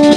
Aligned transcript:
Chào 0.00 0.08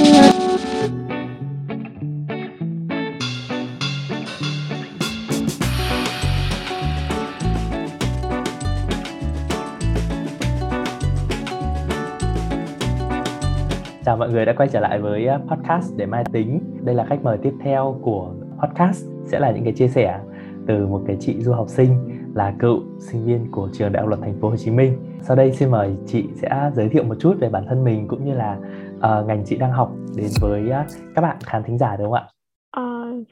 mọi 14.16 14.30
người 14.30 14.44
đã 14.44 14.52
quay 14.52 14.68
trở 14.68 14.80
lại 14.80 15.00
với 15.00 15.26
à, 15.26 15.38
podcast 15.48 15.96
để 15.96 16.06
mai 16.06 16.24
tính. 16.32 16.60
Đây 16.80 16.94
là 16.94 17.04
khách 17.04 17.22
mời 17.22 17.38
tiếp 17.38 17.52
theo 17.64 18.00
của 18.02 18.34
podcast, 18.62 19.06
sẽ 19.26 19.40
là 19.40 19.50
những 19.50 19.64
cái 19.64 19.72
chia 19.72 19.88
sẻ 19.88 20.20
từ 20.66 20.86
một 20.86 21.02
cái 21.06 21.16
chị 21.20 21.40
du 21.40 21.52
học 21.52 21.68
sinh 21.68 21.90
là 22.34 22.54
cựu 22.58 22.80
sinh 22.98 23.24
viên 23.24 23.50
của 23.50 23.68
trường 23.72 23.92
Đại 23.92 24.00
học 24.00 24.08
Luật 24.08 24.20
Thành 24.20 24.40
phố 24.40 24.48
Hồ 24.48 24.56
Chí 24.56 24.70
Minh. 24.70 24.96
Sau 25.22 25.36
đây 25.36 25.52
xin 25.52 25.70
mời 25.70 25.96
chị 26.06 26.24
sẽ 26.34 26.70
giới 26.74 26.88
thiệu 26.88 27.04
một 27.04 27.14
chút 27.18 27.36
về 27.40 27.48
bản 27.48 27.64
thân 27.68 27.84
mình 27.84 28.08
cũng 28.08 28.24
như 28.24 28.34
là 28.34 28.58
uh, 29.04 29.26
ngành 29.26 29.42
chị 29.44 29.56
đang 29.56 29.72
học 29.72 29.90
đến 30.16 30.26
với 30.40 30.62
uh, 30.62 30.86
các 31.14 31.22
bạn 31.22 31.36
khán 31.44 31.62
thính 31.66 31.78
giả 31.78 31.96
đúng 31.96 32.06
không 32.06 32.14
ạ? 32.14 32.24
À, 32.70 32.82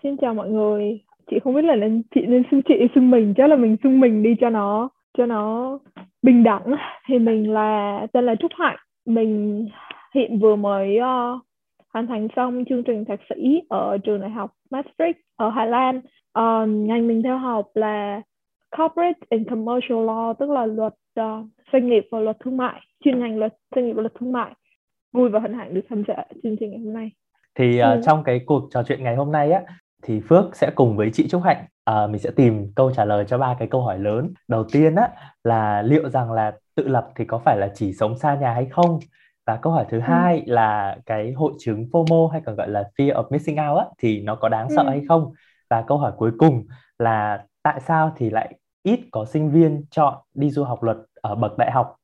xin 0.02 0.16
chào 0.16 0.34
mọi 0.34 0.50
người. 0.50 1.00
Chị 1.30 1.38
không 1.44 1.54
biết 1.54 1.64
là 1.64 1.74
nên 1.74 2.02
chị 2.14 2.20
nên 2.26 2.42
xưng 2.50 2.62
chị 2.62 2.74
xưng 2.94 3.10
mình, 3.10 3.34
chắc 3.36 3.50
là 3.50 3.56
mình 3.56 3.76
xưng 3.82 4.00
mình 4.00 4.22
đi 4.22 4.34
cho 4.40 4.50
nó 4.50 4.88
cho 5.18 5.26
nó 5.26 5.78
bình 6.22 6.42
đẳng. 6.42 6.74
Thì 7.08 7.18
mình 7.18 7.52
là 7.52 8.00
tên 8.12 8.26
là 8.26 8.34
Trúc 8.34 8.52
Hạnh. 8.58 8.76
Mình 9.06 9.66
hiện 10.14 10.38
vừa 10.38 10.56
mới 10.56 10.98
uh, 10.98 11.40
hoàn 11.92 12.06
thành 12.06 12.28
xong 12.36 12.64
chương 12.68 12.84
trình 12.84 13.04
thạc 13.04 13.20
sĩ 13.28 13.62
ở 13.68 13.98
trường 13.98 14.20
đại 14.20 14.30
học 14.30 14.50
Maastricht 14.70 15.18
ở 15.36 15.50
Hà 15.50 15.64
Lan. 15.64 15.96
Uh, 16.38 16.68
ngành 16.68 17.06
mình 17.06 17.22
theo 17.22 17.38
học 17.38 17.66
là 17.74 18.22
Corporate 18.78 19.18
and 19.30 19.48
Commercial 19.50 19.98
Law, 19.98 20.34
tức 20.34 20.50
là 20.50 20.66
luật 20.66 20.94
uh, 21.20 21.46
doanh 21.72 21.88
nghiệp 21.88 22.08
và 22.10 22.20
luật 22.20 22.36
thương 22.40 22.56
mại, 22.56 22.80
chuyên 23.04 23.20
ngành 23.20 23.38
luật 23.38 23.54
doanh 23.74 23.86
nghiệp 23.86 23.92
và 23.92 24.02
luật 24.02 24.14
thương 24.20 24.32
mại. 24.32 24.52
Vui 25.12 25.28
và 25.28 25.40
hân 25.40 25.54
hạnh 25.54 25.74
được 25.74 25.80
tham 25.90 26.02
gia 26.08 26.14
chương 26.42 26.56
trình 26.60 26.70
ngày 26.70 26.80
hôm 26.84 26.92
nay. 26.92 27.10
Thì 27.54 27.80
uh, 27.80 27.84
ừ. 27.84 28.00
trong 28.04 28.24
cái 28.24 28.40
cuộc 28.46 28.68
trò 28.70 28.82
chuyện 28.82 29.02
ngày 29.02 29.16
hôm 29.16 29.32
nay 29.32 29.52
á, 29.52 29.62
thì 30.02 30.20
Phước 30.20 30.56
sẽ 30.56 30.70
cùng 30.74 30.96
với 30.96 31.10
chị 31.12 31.28
Trúc 31.28 31.42
Hạnh 31.42 31.64
uh, 31.90 32.10
mình 32.10 32.18
sẽ 32.18 32.30
tìm 32.36 32.72
câu 32.74 32.92
trả 32.94 33.04
lời 33.04 33.24
cho 33.28 33.38
ba 33.38 33.56
cái 33.58 33.68
câu 33.68 33.82
hỏi 33.82 33.98
lớn. 33.98 34.32
Đầu 34.48 34.64
tiên 34.72 34.94
á 34.94 35.08
là 35.44 35.82
liệu 35.82 36.10
rằng 36.10 36.32
là 36.32 36.52
tự 36.74 36.88
lập 36.88 37.08
thì 37.16 37.24
có 37.24 37.38
phải 37.38 37.56
là 37.56 37.70
chỉ 37.74 37.92
sống 37.92 38.18
xa 38.18 38.34
nhà 38.34 38.52
hay 38.54 38.66
không? 38.70 38.98
và 39.46 39.56
câu 39.56 39.72
hỏi 39.72 39.86
thứ 39.88 39.96
ừ. 39.96 40.02
hai 40.02 40.42
là 40.46 40.96
cái 41.06 41.32
hội 41.32 41.52
chứng 41.58 41.86
FOMO 41.92 42.28
hay 42.28 42.40
còn 42.46 42.56
gọi 42.56 42.68
là 42.68 42.90
fear 42.98 43.12
of 43.12 43.24
missing 43.30 43.56
out 43.70 43.78
á, 43.78 43.86
thì 43.98 44.20
nó 44.20 44.34
có 44.34 44.48
đáng 44.48 44.68
sợ 44.76 44.82
ừ. 44.82 44.88
hay 44.88 45.02
không 45.08 45.32
và 45.70 45.84
câu 45.86 45.98
hỏi 45.98 46.12
cuối 46.16 46.30
cùng 46.38 46.66
là 46.98 47.44
tại 47.62 47.80
sao 47.80 48.12
thì 48.16 48.30
lại 48.30 48.58
ít 48.82 49.00
có 49.12 49.24
sinh 49.24 49.50
viên 49.50 49.84
chọn 49.90 50.14
đi 50.34 50.50
du 50.50 50.64
học 50.64 50.82
luật 50.82 50.96
ở 51.14 51.34
bậc 51.34 51.58
đại 51.58 51.70
học 51.70 51.96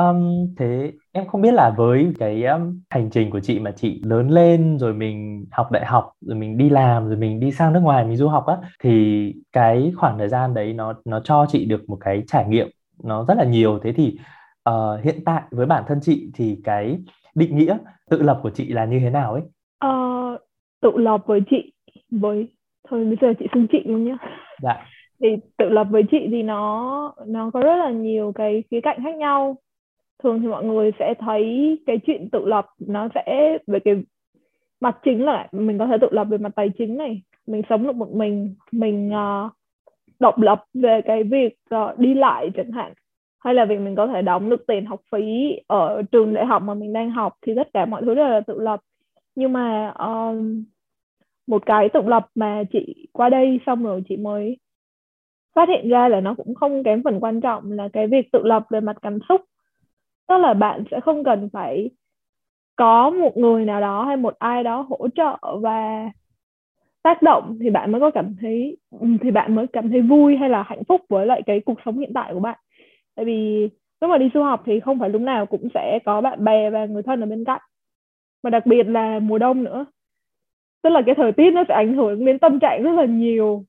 Um, 0.00 0.54
thế 0.58 0.92
em 1.12 1.26
không 1.26 1.42
biết 1.42 1.54
là 1.54 1.74
với 1.76 2.12
cái 2.18 2.44
um, 2.44 2.80
hành 2.90 3.10
trình 3.10 3.30
của 3.30 3.40
chị 3.40 3.58
mà 3.58 3.70
chị 3.70 4.00
lớn 4.04 4.30
lên 4.30 4.78
rồi 4.78 4.94
mình 4.94 5.46
học 5.50 5.70
đại 5.70 5.86
học 5.86 6.12
rồi 6.20 6.36
mình 6.36 6.58
đi 6.58 6.70
làm 6.70 7.08
rồi 7.08 7.16
mình 7.16 7.40
đi 7.40 7.52
sang 7.52 7.72
nước 7.72 7.80
ngoài 7.80 8.04
mình 8.04 8.16
du 8.16 8.28
học 8.28 8.46
á 8.46 8.56
thì 8.82 9.34
cái 9.52 9.92
khoảng 9.96 10.18
thời 10.18 10.28
gian 10.28 10.54
đấy 10.54 10.72
nó 10.72 10.94
nó 11.04 11.20
cho 11.20 11.46
chị 11.48 11.64
được 11.64 11.88
một 11.88 11.98
cái 12.00 12.22
trải 12.26 12.48
nghiệm 12.48 12.68
nó 13.04 13.24
rất 13.24 13.34
là 13.36 13.44
nhiều 13.44 13.78
thế 13.82 13.92
thì 13.92 14.18
uh, 14.70 15.04
hiện 15.04 15.24
tại 15.24 15.42
với 15.50 15.66
bản 15.66 15.84
thân 15.86 15.98
chị 16.02 16.30
thì 16.34 16.58
cái 16.64 16.98
định 17.34 17.56
nghĩa 17.56 17.76
tự 18.10 18.22
lập 18.22 18.40
của 18.42 18.50
chị 18.50 18.68
là 18.68 18.84
như 18.84 19.00
thế 19.00 19.10
nào 19.10 19.32
ấy? 19.32 19.42
Uh, 19.90 20.40
tự 20.80 20.90
lập 20.96 21.20
với 21.26 21.40
chị 21.50 21.72
với 22.10 22.48
thôi 22.88 23.04
bây 23.04 23.16
giờ 23.20 23.34
chị 23.38 23.46
xưng 23.54 23.66
chị 23.72 23.78
luôn 23.84 24.04
nhá. 24.04 24.16
Dạ. 24.62 24.86
Thì 25.20 25.28
tự 25.56 25.68
lập 25.68 25.86
với 25.90 26.02
chị 26.10 26.18
thì 26.30 26.42
nó 26.42 27.14
nó 27.26 27.50
có 27.50 27.60
rất 27.60 27.76
là 27.76 27.90
nhiều 27.90 28.32
cái 28.34 28.64
khía 28.70 28.80
cạnh 28.80 28.98
khác 29.04 29.14
nhau 29.14 29.56
thường 30.22 30.40
thì 30.40 30.48
mọi 30.48 30.64
người 30.64 30.90
sẽ 30.98 31.14
thấy 31.18 31.78
cái 31.86 31.98
chuyện 32.06 32.28
tự 32.30 32.44
lập 32.44 32.66
nó 32.78 33.08
sẽ 33.14 33.58
về 33.66 33.78
cái 33.80 33.94
mặt 34.80 34.98
chính 35.04 35.24
là 35.24 35.48
mình 35.52 35.78
có 35.78 35.86
thể 35.86 35.96
tự 36.00 36.08
lập 36.10 36.24
về 36.24 36.38
mặt 36.38 36.52
tài 36.56 36.70
chính 36.78 36.96
này 36.96 37.22
mình 37.46 37.62
sống 37.68 37.86
được 37.86 37.96
một 37.96 38.14
mình 38.14 38.54
mình 38.72 39.10
uh, 39.10 39.52
độc 40.20 40.38
lập 40.38 40.64
về 40.74 41.00
cái 41.04 41.22
việc 41.22 41.54
uh, 41.74 41.98
đi 41.98 42.14
lại 42.14 42.50
chẳng 42.56 42.72
hạn. 42.72 42.92
Hay 43.38 43.54
là 43.54 43.64
việc 43.64 43.80
mình 43.80 43.94
có 43.96 44.06
thể 44.06 44.22
đóng 44.22 44.50
được 44.50 44.66
tiền 44.66 44.86
học 44.86 45.00
phí 45.12 45.56
ở 45.66 46.02
trường 46.12 46.34
đại 46.34 46.46
học 46.46 46.62
mà 46.62 46.74
mình 46.74 46.92
đang 46.92 47.10
học 47.10 47.32
thì 47.46 47.52
tất 47.56 47.68
cả 47.74 47.86
mọi 47.86 48.02
thứ 48.02 48.14
đều 48.14 48.28
là 48.28 48.40
tự 48.40 48.60
lập. 48.60 48.80
Nhưng 49.34 49.52
mà 49.52 49.92
um, 49.98 50.64
một 51.46 51.66
cái 51.66 51.88
tự 51.88 52.00
lập 52.06 52.26
mà 52.34 52.62
chị 52.72 53.08
qua 53.12 53.28
đây 53.28 53.60
xong 53.66 53.84
rồi 53.84 54.02
chị 54.08 54.16
mới 54.16 54.56
phát 55.54 55.68
hiện 55.68 55.88
ra 55.88 56.08
là 56.08 56.20
nó 56.20 56.34
cũng 56.34 56.54
không 56.54 56.84
kém 56.84 57.02
phần 57.02 57.20
quan 57.20 57.40
trọng 57.40 57.72
là 57.72 57.88
cái 57.92 58.06
việc 58.06 58.32
tự 58.32 58.42
lập 58.42 58.66
về 58.70 58.80
mặt 58.80 58.96
cảm 59.02 59.18
xúc 59.28 59.40
tức 60.30 60.38
là 60.38 60.54
bạn 60.54 60.84
sẽ 60.90 61.00
không 61.00 61.24
cần 61.24 61.48
phải 61.52 61.90
có 62.76 63.10
một 63.10 63.36
người 63.36 63.64
nào 63.64 63.80
đó 63.80 64.04
hay 64.04 64.16
một 64.16 64.34
ai 64.38 64.64
đó 64.64 64.86
hỗ 64.88 65.08
trợ 65.08 65.36
và 65.60 66.10
tác 67.02 67.22
động 67.22 67.58
thì 67.60 67.70
bạn 67.70 67.92
mới 67.92 68.00
có 68.00 68.10
cảm 68.10 68.36
thấy, 68.40 68.76
thì 69.22 69.30
bạn 69.30 69.54
mới 69.54 69.66
cảm 69.66 69.90
thấy 69.90 70.00
vui 70.02 70.36
hay 70.36 70.48
là 70.48 70.62
hạnh 70.62 70.84
phúc 70.88 71.00
với 71.08 71.26
lại 71.26 71.42
cái 71.46 71.60
cuộc 71.60 71.78
sống 71.84 71.98
hiện 71.98 72.10
tại 72.14 72.34
của 72.34 72.40
bạn. 72.40 72.58
Tại 73.14 73.24
vì 73.24 73.68
lúc 74.00 74.10
mà 74.10 74.18
đi 74.18 74.30
du 74.34 74.42
học 74.42 74.62
thì 74.66 74.80
không 74.80 74.98
phải 74.98 75.10
lúc 75.10 75.22
nào 75.22 75.46
cũng 75.46 75.68
sẽ 75.74 75.98
có 76.04 76.20
bạn 76.20 76.44
bè 76.44 76.70
và 76.70 76.86
người 76.86 77.02
thân 77.02 77.20
ở 77.20 77.26
bên 77.26 77.44
cạnh. 77.44 77.60
Mà 78.42 78.50
đặc 78.50 78.66
biệt 78.66 78.86
là 78.86 79.18
mùa 79.18 79.38
đông 79.38 79.64
nữa. 79.64 79.86
Tức 80.82 80.90
là 80.90 81.02
cái 81.06 81.14
thời 81.14 81.32
tiết 81.32 81.50
nó 81.50 81.64
sẽ 81.68 81.74
ảnh 81.74 81.96
hưởng 81.96 82.24
đến 82.24 82.38
tâm 82.38 82.58
trạng 82.60 82.82
rất 82.82 82.92
là 82.92 83.04
nhiều. 83.04 83.64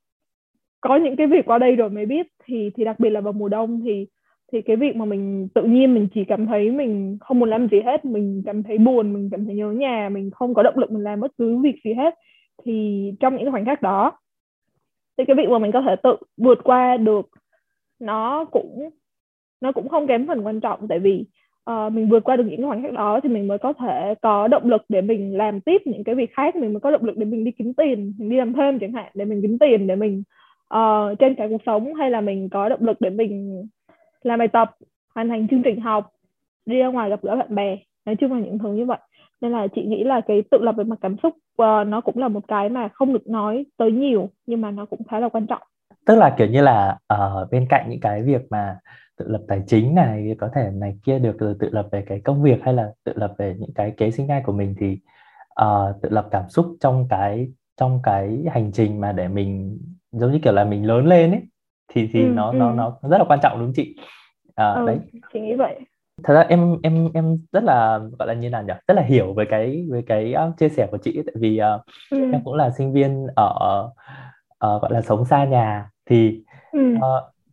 Có 0.82 0.96
những 0.96 1.16
cái 1.16 1.28
việc 1.28 1.46
qua 1.46 1.58
đây 1.58 1.76
rồi 1.76 1.90
mới 1.90 2.06
biết 2.06 2.28
thì 2.44 2.72
thì 2.76 2.84
đặc 2.84 3.00
biệt 3.00 3.10
là 3.10 3.22
vào 3.22 3.34
mùa 3.34 3.50
đông 3.50 3.82
thì 3.84 4.08
thì 4.52 4.62
cái 4.62 4.76
việc 4.76 4.96
mà 4.96 5.06
mình 5.06 5.48
tự 5.54 5.64
nhiên 5.64 5.94
mình 5.94 6.08
chỉ 6.14 6.26
cảm 6.26 6.48
thấy 6.48 6.72
mình 6.72 7.18
không 7.22 7.40
muốn 7.40 7.50
làm 7.50 7.68
gì 7.68 7.82
hết 7.86 8.06
mình 8.06 8.44
cảm 8.46 8.64
thấy 8.64 8.78
buồn 8.78 9.14
mình 9.14 9.30
cảm 9.32 9.46
thấy 9.46 9.56
nhớ 9.56 9.72
nhà 9.72 10.10
mình 10.12 10.32
không 10.32 10.54
có 10.54 10.64
động 10.64 10.78
lực 10.78 10.92
mình 10.92 11.04
làm 11.04 11.20
bất 11.20 11.32
cứ 11.38 11.58
việc 11.58 11.76
gì 11.86 11.94
hết 11.94 12.16
thì 12.66 13.04
trong 13.20 13.36
những 13.36 13.52
khoảnh 13.52 13.66
khắc 13.66 13.82
đó 13.82 14.12
thì 15.18 15.26
cái 15.26 15.36
việc 15.36 15.50
mà 15.50 15.60
mình 15.60 15.72
có 15.72 15.82
thể 15.82 15.96
tự 16.04 16.16
vượt 16.38 16.60
qua 16.64 16.98
được 16.98 17.30
nó 18.00 18.46
cũng 18.46 18.90
nó 19.62 19.72
cũng 19.72 19.90
không 19.90 20.08
kém 20.08 20.28
phần 20.28 20.46
quan 20.46 20.60
trọng. 20.60 20.88
Tại 20.88 21.00
vì 21.00 21.26
uh, 21.72 21.94
mình 21.94 22.10
vượt 22.10 22.24
qua 22.24 22.36
được 22.36 22.44
những 22.48 22.68
khoảnh 22.68 22.84
khắc 22.84 22.94
đó 22.94 23.20
thì 23.24 23.30
mình 23.30 23.48
mới 23.48 23.58
có 23.58 23.74
thể 23.74 24.14
có 24.22 24.48
động 24.48 24.70
lực 24.70 24.82
để 24.90 25.02
mình 25.02 25.38
làm 25.38 25.62
tiếp 25.62 25.82
những 25.86 26.04
cái 26.04 26.16
việc 26.16 26.34
khác 26.34 26.56
mình 26.56 26.74
mới 26.74 26.80
có 26.80 26.92
động 26.92 27.06
lực 27.06 27.18
để 27.18 27.26
mình 27.26 27.44
đi 27.44 27.52
kiếm 27.52 27.74
tiền 27.74 28.14
mình 28.18 28.30
đi 28.30 28.38
làm 28.38 28.54
thêm 28.54 28.80
chẳng 28.80 28.94
hạn 28.94 29.12
để 29.14 29.26
mình 29.26 29.42
kiếm 29.42 29.58
tiền 29.60 29.88
để 29.88 29.96
mình 29.96 30.24
ờ, 30.68 31.10
uh, 31.12 31.20
trên 31.20 31.36
cả 31.36 31.48
cuộc 31.50 31.62
sống 31.66 31.94
hay 31.94 32.10
là 32.10 32.22
mình 32.22 32.50
có 32.50 32.70
động 32.70 32.86
lực 32.86 32.98
để 33.02 33.10
mình 33.10 33.64
làm 34.24 34.40
bài 34.40 34.48
tập 34.48 34.76
hoàn 35.16 35.30
thành 35.30 35.48
chương 35.48 35.64
trình 35.64 35.82
học 35.82 36.10
đi 36.66 36.78
ra 36.78 36.88
ngoài 36.88 37.10
gặp 37.10 37.20
gỡ 37.22 37.36
bạn 37.36 37.56
bè. 37.56 37.78
Nói 38.06 38.16
chung 38.16 38.34
là 38.34 38.40
những 38.40 38.60
thứ 38.60 38.74
như 38.74 38.86
vậy. 38.86 38.98
Nên 39.42 39.52
là 39.52 39.68
chị 39.76 39.86
nghĩ 39.86 40.04
là 40.04 40.22
cái 40.28 40.44
tự 40.52 40.58
lập 40.62 40.76
về 40.78 40.84
mặt 40.84 41.00
cảm 41.02 41.16
xúc 41.24 41.34
uh, 41.36 41.88
nó 41.88 42.02
cũng 42.02 42.18
là 42.18 42.28
một 42.28 42.48
cái 42.48 42.70
mà 42.70 42.88
không 42.94 43.14
được 43.14 43.28
nói 43.28 43.66
tới 43.78 43.92
nhiều 43.92 44.30
nhưng 44.46 44.62
mà 44.62 44.72
nó 44.72 44.86
cũng 44.86 45.04
khá 45.04 45.20
là 45.20 45.30
quan 45.30 45.48
trọng. 45.48 45.62
Tức 46.06 46.16
là 46.16 46.36
kiểu 46.38 46.48
như 46.48 46.62
là 46.62 46.98
ở 47.08 47.42
uh, 47.44 47.52
bên 47.52 47.66
cạnh 47.70 47.90
những 47.90 48.00
cái 48.00 48.24
việc 48.24 48.42
mà 48.50 48.78
tự 49.18 49.28
lập 49.28 49.42
tài 49.48 49.64
chính 49.68 49.96
này 49.96 50.36
có 50.40 50.50
thể 50.56 50.70
này 50.74 50.98
kia 51.04 51.20
được 51.20 51.40
rồi 51.40 51.56
tự 51.60 51.70
lập 51.72 51.88
về 51.92 52.04
cái 52.08 52.22
công 52.24 52.44
việc 52.44 52.64
hay 52.64 52.74
là 52.74 52.92
tự 53.04 53.14
lập 53.16 53.34
về 53.38 53.56
những 53.60 53.74
cái 53.76 53.92
kế 53.92 54.12
sinh 54.12 54.28
nhai 54.28 54.42
của 54.46 54.52
mình 54.52 54.76
thì 54.80 55.00
uh, 55.62 56.02
tự 56.02 56.10
lập 56.10 56.28
cảm 56.32 56.50
xúc 56.50 56.66
trong 56.80 57.08
cái 57.10 57.48
trong 57.78 58.00
cái 58.04 58.44
hành 58.52 58.72
trình 58.72 59.02
mà 59.02 59.12
để 59.12 59.28
mình 59.28 59.80
giống 60.12 60.32
như 60.32 60.40
kiểu 60.44 60.54
là 60.54 60.64
mình 60.64 60.88
lớn 60.88 61.08
lên 61.08 61.32
ấy 61.32 61.42
thì 61.94 62.10
thì 62.14 62.24
ừ, 62.24 62.28
nó 62.28 62.52
ừ. 62.52 62.56
nó 62.56 62.74
nó 62.74 62.98
rất 63.10 63.18
là 63.18 63.24
quan 63.28 63.40
trọng 63.44 63.60
đúng 63.60 63.68
không 63.68 63.74
chị 63.76 63.96
à, 64.56 64.72
ừ, 64.72 64.88
đấy 64.88 65.00
chị 65.34 65.40
nghĩ 65.40 65.54
vậy 65.56 65.80
thật 66.24 66.34
ra 66.34 66.42
em 66.50 66.78
em 66.84 67.10
em 67.14 67.38
rất 67.52 67.64
là 67.64 68.00
gọi 68.20 68.28
là 68.28 68.34
như 68.34 68.50
nào 68.50 68.64
nhỉ 68.64 68.74
rất 68.88 68.94
là 68.94 69.02
hiểu 69.02 69.34
với 69.34 69.46
cái 69.46 69.86
với 69.90 70.04
cái 70.08 70.34
uh, 70.48 70.58
chia 70.58 70.70
sẻ 70.70 70.88
của 70.92 70.98
chị 70.98 71.22
tại 71.26 71.36
vì 71.36 71.62
uh, 71.76 71.82
ừ. 72.12 72.32
em 72.32 72.42
cũng 72.44 72.54
là 72.54 72.70
sinh 72.70 72.94
viên 72.94 73.28
ở 73.36 73.90
uh, 74.66 74.82
gọi 74.82 74.94
là 74.94 75.02
sống 75.02 75.26
xa 75.26 75.46
nhà 75.46 75.90
thì 76.06 76.44
ừ. 76.72 76.94
uh, 76.96 77.02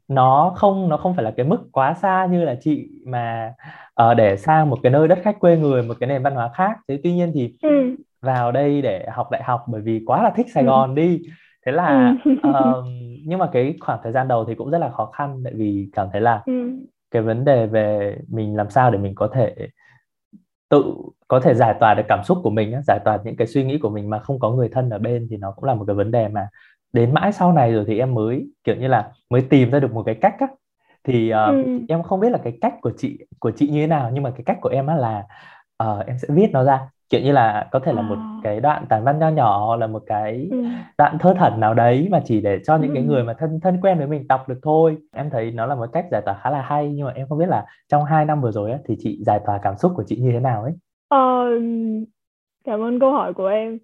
nó 0.08 0.52
không 0.56 0.88
nó 0.88 0.96
không 0.96 1.14
phải 1.14 1.24
là 1.24 1.30
cái 1.36 1.46
mức 1.46 1.58
quá 1.72 1.94
xa 1.94 2.26
như 2.30 2.44
là 2.44 2.54
chị 2.60 2.88
mà 3.06 3.54
uh, 4.02 4.16
để 4.16 4.36
sang 4.36 4.70
một 4.70 4.78
cái 4.82 4.92
nơi 4.92 5.08
đất 5.08 5.18
khách 5.22 5.40
quê 5.40 5.56
người 5.56 5.82
một 5.82 5.94
cái 6.00 6.08
nền 6.08 6.22
văn 6.22 6.34
hóa 6.34 6.50
khác 6.54 6.76
thế 6.88 7.00
tuy 7.02 7.12
nhiên 7.12 7.32
thì 7.34 7.54
ừ. 7.62 7.96
vào 8.22 8.52
đây 8.52 8.82
để 8.82 9.06
học 9.12 9.30
đại 9.30 9.42
học 9.42 9.64
bởi 9.66 9.80
vì 9.80 10.02
quá 10.06 10.22
là 10.22 10.30
thích 10.30 10.46
Sài 10.54 10.62
ừ. 10.62 10.66
Gòn 10.66 10.94
đi 10.94 11.20
thế 11.68 11.72
là 11.72 12.14
uh, 12.48 12.84
nhưng 13.26 13.38
mà 13.38 13.48
cái 13.52 13.74
khoảng 13.80 14.00
thời 14.02 14.12
gian 14.12 14.28
đầu 14.28 14.44
thì 14.44 14.54
cũng 14.54 14.70
rất 14.70 14.78
là 14.78 14.90
khó 14.90 15.06
khăn 15.06 15.40
tại 15.44 15.52
vì 15.56 15.88
cảm 15.92 16.08
thấy 16.12 16.20
là 16.20 16.42
ừ. 16.46 16.70
cái 17.10 17.22
vấn 17.22 17.44
đề 17.44 17.66
về 17.66 18.18
mình 18.28 18.56
làm 18.56 18.70
sao 18.70 18.90
để 18.90 18.98
mình 18.98 19.14
có 19.14 19.28
thể 19.32 19.54
tự 20.68 20.94
có 21.28 21.40
thể 21.40 21.54
giải 21.54 21.74
tỏa 21.80 21.94
được 21.94 22.02
cảm 22.08 22.24
xúc 22.24 22.38
của 22.42 22.50
mình 22.50 22.82
giải 22.86 22.98
tỏa 23.04 23.18
những 23.24 23.36
cái 23.36 23.46
suy 23.46 23.64
nghĩ 23.64 23.78
của 23.78 23.90
mình 23.90 24.10
mà 24.10 24.18
không 24.18 24.38
có 24.38 24.50
người 24.50 24.68
thân 24.68 24.90
ở 24.90 24.98
bên 24.98 25.26
thì 25.30 25.36
nó 25.36 25.50
cũng 25.50 25.64
là 25.64 25.74
một 25.74 25.84
cái 25.86 25.96
vấn 25.96 26.10
đề 26.10 26.28
mà 26.28 26.48
đến 26.92 27.14
mãi 27.14 27.32
sau 27.32 27.52
này 27.52 27.72
rồi 27.72 27.84
thì 27.86 27.98
em 27.98 28.14
mới 28.14 28.50
kiểu 28.64 28.76
như 28.76 28.88
là 28.88 29.10
mới 29.30 29.42
tìm 29.50 29.70
ra 29.70 29.78
được 29.80 29.92
một 29.92 30.02
cái 30.02 30.14
cách 30.14 30.34
á 30.38 30.46
thì 31.04 31.32
uh, 31.32 31.66
ừ. 31.66 31.80
em 31.88 32.02
không 32.02 32.20
biết 32.20 32.30
là 32.30 32.38
cái 32.38 32.58
cách 32.60 32.74
của 32.80 32.92
chị 32.96 33.18
của 33.38 33.50
chị 33.50 33.68
như 33.68 33.80
thế 33.80 33.86
nào 33.86 34.10
nhưng 34.12 34.22
mà 34.22 34.30
cái 34.30 34.42
cách 34.46 34.58
của 34.60 34.68
em 34.68 34.86
á 34.86 34.94
là 34.94 35.24
uh, 35.84 36.06
em 36.06 36.18
sẽ 36.18 36.28
viết 36.30 36.50
nó 36.52 36.64
ra 36.64 36.88
kiểu 37.10 37.20
như 37.20 37.32
là 37.32 37.68
có 37.72 37.78
thể 37.78 37.92
là 37.92 38.02
một 38.02 38.14
à. 38.18 38.40
cái 38.42 38.60
đoạn 38.60 38.86
tản 38.88 39.04
văn 39.04 39.18
nho 39.18 39.28
nhỏ 39.28 39.66
hoặc 39.66 39.76
là 39.76 39.86
một 39.86 40.02
cái 40.06 40.48
ừ. 40.50 40.64
đoạn 40.98 41.18
thơ 41.20 41.34
thẩn 41.38 41.60
nào 41.60 41.74
đấy 41.74 42.08
mà 42.10 42.22
chỉ 42.24 42.40
để 42.40 42.58
cho 42.64 42.76
những 42.76 42.90
ừ. 42.90 42.94
cái 42.94 43.02
người 43.02 43.24
mà 43.24 43.34
thân 43.38 43.60
thân 43.62 43.80
quen 43.82 43.98
với 43.98 44.06
mình 44.06 44.28
đọc 44.28 44.48
được 44.48 44.58
thôi 44.62 44.96
em 45.12 45.30
thấy 45.30 45.50
nó 45.50 45.66
là 45.66 45.74
một 45.74 45.86
cách 45.92 46.06
giải 46.10 46.22
tỏa 46.24 46.40
khá 46.42 46.50
là 46.50 46.62
hay 46.62 46.92
nhưng 46.94 47.06
mà 47.06 47.12
em 47.12 47.28
không 47.28 47.38
biết 47.38 47.48
là 47.48 47.66
trong 47.88 48.04
hai 48.04 48.24
năm 48.24 48.40
vừa 48.40 48.52
rồi 48.52 48.70
ấy, 48.70 48.80
thì 48.88 48.96
chị 48.98 49.18
giải 49.26 49.40
tỏa 49.46 49.58
cảm 49.62 49.76
xúc 49.76 49.92
của 49.96 50.04
chị 50.06 50.16
như 50.16 50.30
thế 50.32 50.40
nào 50.40 50.62
ấy 50.62 50.72
ờ, 51.08 51.44
cảm 52.64 52.80
ơn 52.80 53.00
câu 53.00 53.12
hỏi 53.12 53.34
của 53.34 53.46
em 53.46 53.78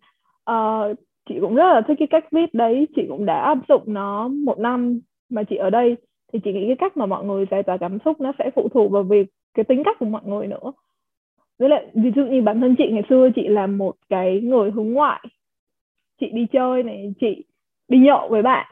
ờ, 0.44 0.94
chị 1.28 1.34
cũng 1.40 1.54
rất 1.54 1.74
là 1.74 1.80
thích 1.88 1.96
cái 1.98 2.08
cách 2.10 2.24
viết 2.32 2.54
đấy 2.54 2.88
chị 2.96 3.02
cũng 3.08 3.26
đã 3.26 3.40
áp 3.40 3.58
dụng 3.68 3.82
nó 3.86 4.28
một 4.28 4.58
năm 4.58 5.00
mà 5.30 5.42
chị 5.42 5.56
ở 5.56 5.70
đây 5.70 5.96
thì 6.32 6.38
chị 6.44 6.52
nghĩ 6.52 6.64
cái 6.66 6.76
cách 6.78 6.96
mà 6.96 7.06
mọi 7.06 7.24
người 7.24 7.46
giải 7.50 7.62
tỏa 7.62 7.76
cảm 7.76 7.98
xúc 8.04 8.20
nó 8.20 8.32
sẽ 8.38 8.50
phụ 8.56 8.68
thuộc 8.74 8.92
vào 8.92 9.02
việc 9.02 9.26
cái 9.54 9.64
tính 9.64 9.82
cách 9.84 9.96
của 10.00 10.06
mọi 10.06 10.22
người 10.24 10.46
nữa 10.46 10.72
với 11.58 11.68
lại 11.68 11.86
ví 11.94 12.10
dụ 12.16 12.24
như 12.24 12.42
bản 12.42 12.60
thân 12.60 12.74
chị 12.78 12.84
ngày 12.90 13.02
xưa 13.08 13.28
chị 13.34 13.48
là 13.48 13.66
một 13.66 13.94
cái 14.08 14.40
người 14.40 14.70
hướng 14.70 14.92
ngoại. 14.92 15.20
Chị 16.20 16.30
đi 16.32 16.46
chơi 16.52 16.82
này 16.82 17.14
chị 17.20 17.44
đi 17.88 17.98
nhậu 17.98 18.28
với 18.28 18.42
bạn 18.42 18.66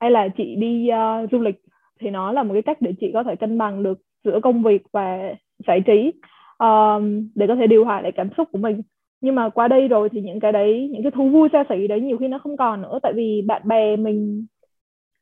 hay 0.00 0.10
là 0.10 0.28
chị 0.36 0.56
đi 0.56 0.88
uh, 1.24 1.30
du 1.30 1.38
lịch 1.38 1.60
thì 2.00 2.10
nó 2.10 2.32
là 2.32 2.42
một 2.42 2.52
cái 2.52 2.62
cách 2.62 2.76
để 2.80 2.92
chị 3.00 3.10
có 3.14 3.22
thể 3.22 3.36
cân 3.36 3.58
bằng 3.58 3.82
được 3.82 3.98
giữa 4.24 4.40
công 4.42 4.62
việc 4.62 4.82
và 4.92 5.34
giải 5.66 5.80
trí 5.86 6.12
um, 6.58 7.28
để 7.34 7.46
có 7.46 7.56
thể 7.56 7.66
điều 7.66 7.84
hòa 7.84 8.00
lại 8.00 8.12
cảm 8.12 8.28
xúc 8.36 8.48
của 8.52 8.58
mình. 8.58 8.82
Nhưng 9.20 9.34
mà 9.34 9.48
qua 9.48 9.68
đây 9.68 9.88
rồi 9.88 10.08
thì 10.08 10.20
những 10.20 10.40
cái 10.40 10.52
đấy 10.52 10.88
những 10.92 11.02
cái 11.02 11.10
thú 11.10 11.28
vui 11.28 11.48
xa 11.52 11.64
xỉ 11.68 11.86
đấy 11.86 12.00
nhiều 12.00 12.18
khi 12.18 12.28
nó 12.28 12.38
không 12.38 12.56
còn 12.56 12.82
nữa 12.82 12.98
tại 13.02 13.12
vì 13.16 13.42
bạn 13.46 13.62
bè 13.68 13.96
mình 13.96 14.46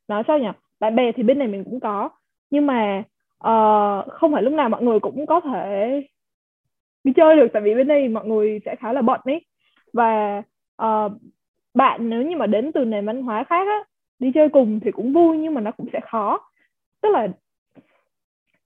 nói 0.07 0.23
sao 0.27 0.39
nhỉ? 0.39 0.47
Bạn 0.79 0.95
bè 0.95 1.11
thì 1.11 1.23
bên 1.23 1.39
này 1.39 1.47
mình 1.47 1.63
cũng 1.63 1.79
có 1.79 2.09
nhưng 2.49 2.65
mà 2.67 3.03
uh, 3.37 4.13
không 4.13 4.33
phải 4.33 4.43
lúc 4.43 4.53
nào 4.53 4.69
mọi 4.69 4.83
người 4.83 4.99
cũng 4.99 5.25
có 5.25 5.41
thể 5.41 6.01
đi 7.07 7.13
chơi 7.13 7.35
được 7.35 7.47
tại 7.53 7.61
vì 7.61 7.75
bên 7.75 7.87
đây 7.87 8.07
mọi 8.07 8.25
người 8.25 8.59
sẽ 8.65 8.75
khá 8.75 8.93
là 8.93 9.01
bận 9.01 9.21
ấy. 9.23 9.45
Và 9.93 10.43
uh, 10.83 11.11
bạn 11.73 12.09
nếu 12.09 12.21
như 12.21 12.37
mà 12.37 12.47
đến 12.47 12.71
từ 12.71 12.85
nền 12.85 13.05
văn 13.05 13.21
hóa 13.21 13.43
khác 13.43 13.67
á 13.67 13.83
đi 14.19 14.31
chơi 14.33 14.49
cùng 14.49 14.79
thì 14.79 14.91
cũng 14.91 15.13
vui 15.13 15.37
nhưng 15.37 15.53
mà 15.53 15.61
nó 15.61 15.71
cũng 15.71 15.87
sẽ 15.93 15.99
khó. 15.99 16.49
Tức 17.01 17.09
là 17.09 17.27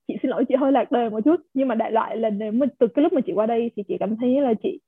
chị 0.08 0.16
xin 0.22 0.30
lỗi 0.30 0.44
chị 0.48 0.54
hơi 0.54 0.72
lạc 0.72 0.92
đề 0.92 1.08
một 1.08 1.20
chút 1.24 1.40
nhưng 1.54 1.68
mà 1.68 1.74
đại 1.74 1.92
loại 1.92 2.16
là 2.16 2.30
nếu 2.30 2.52
mà 2.52 2.66
từ 2.78 2.86
cái 2.86 3.02
lúc 3.02 3.12
mà 3.12 3.20
chị 3.20 3.32
qua 3.32 3.46
đây 3.46 3.70
thì 3.76 3.82
chị 3.88 3.96
cảm 4.00 4.16
thấy 4.16 4.40
là 4.40 4.54
chị 4.62 4.80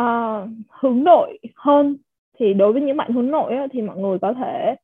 uh, 0.00 0.48
hướng 0.68 1.04
nội 1.04 1.38
hơn. 1.54 1.96
Thì 2.38 2.54
đối 2.54 2.72
với 2.72 2.82
những 2.82 2.96
bạn 2.96 3.12
hướng 3.12 3.30
nội 3.30 3.56
á, 3.56 3.66
thì 3.72 3.82
mọi 3.82 3.96
người 3.98 4.18
có 4.18 4.32
thể 4.32 4.74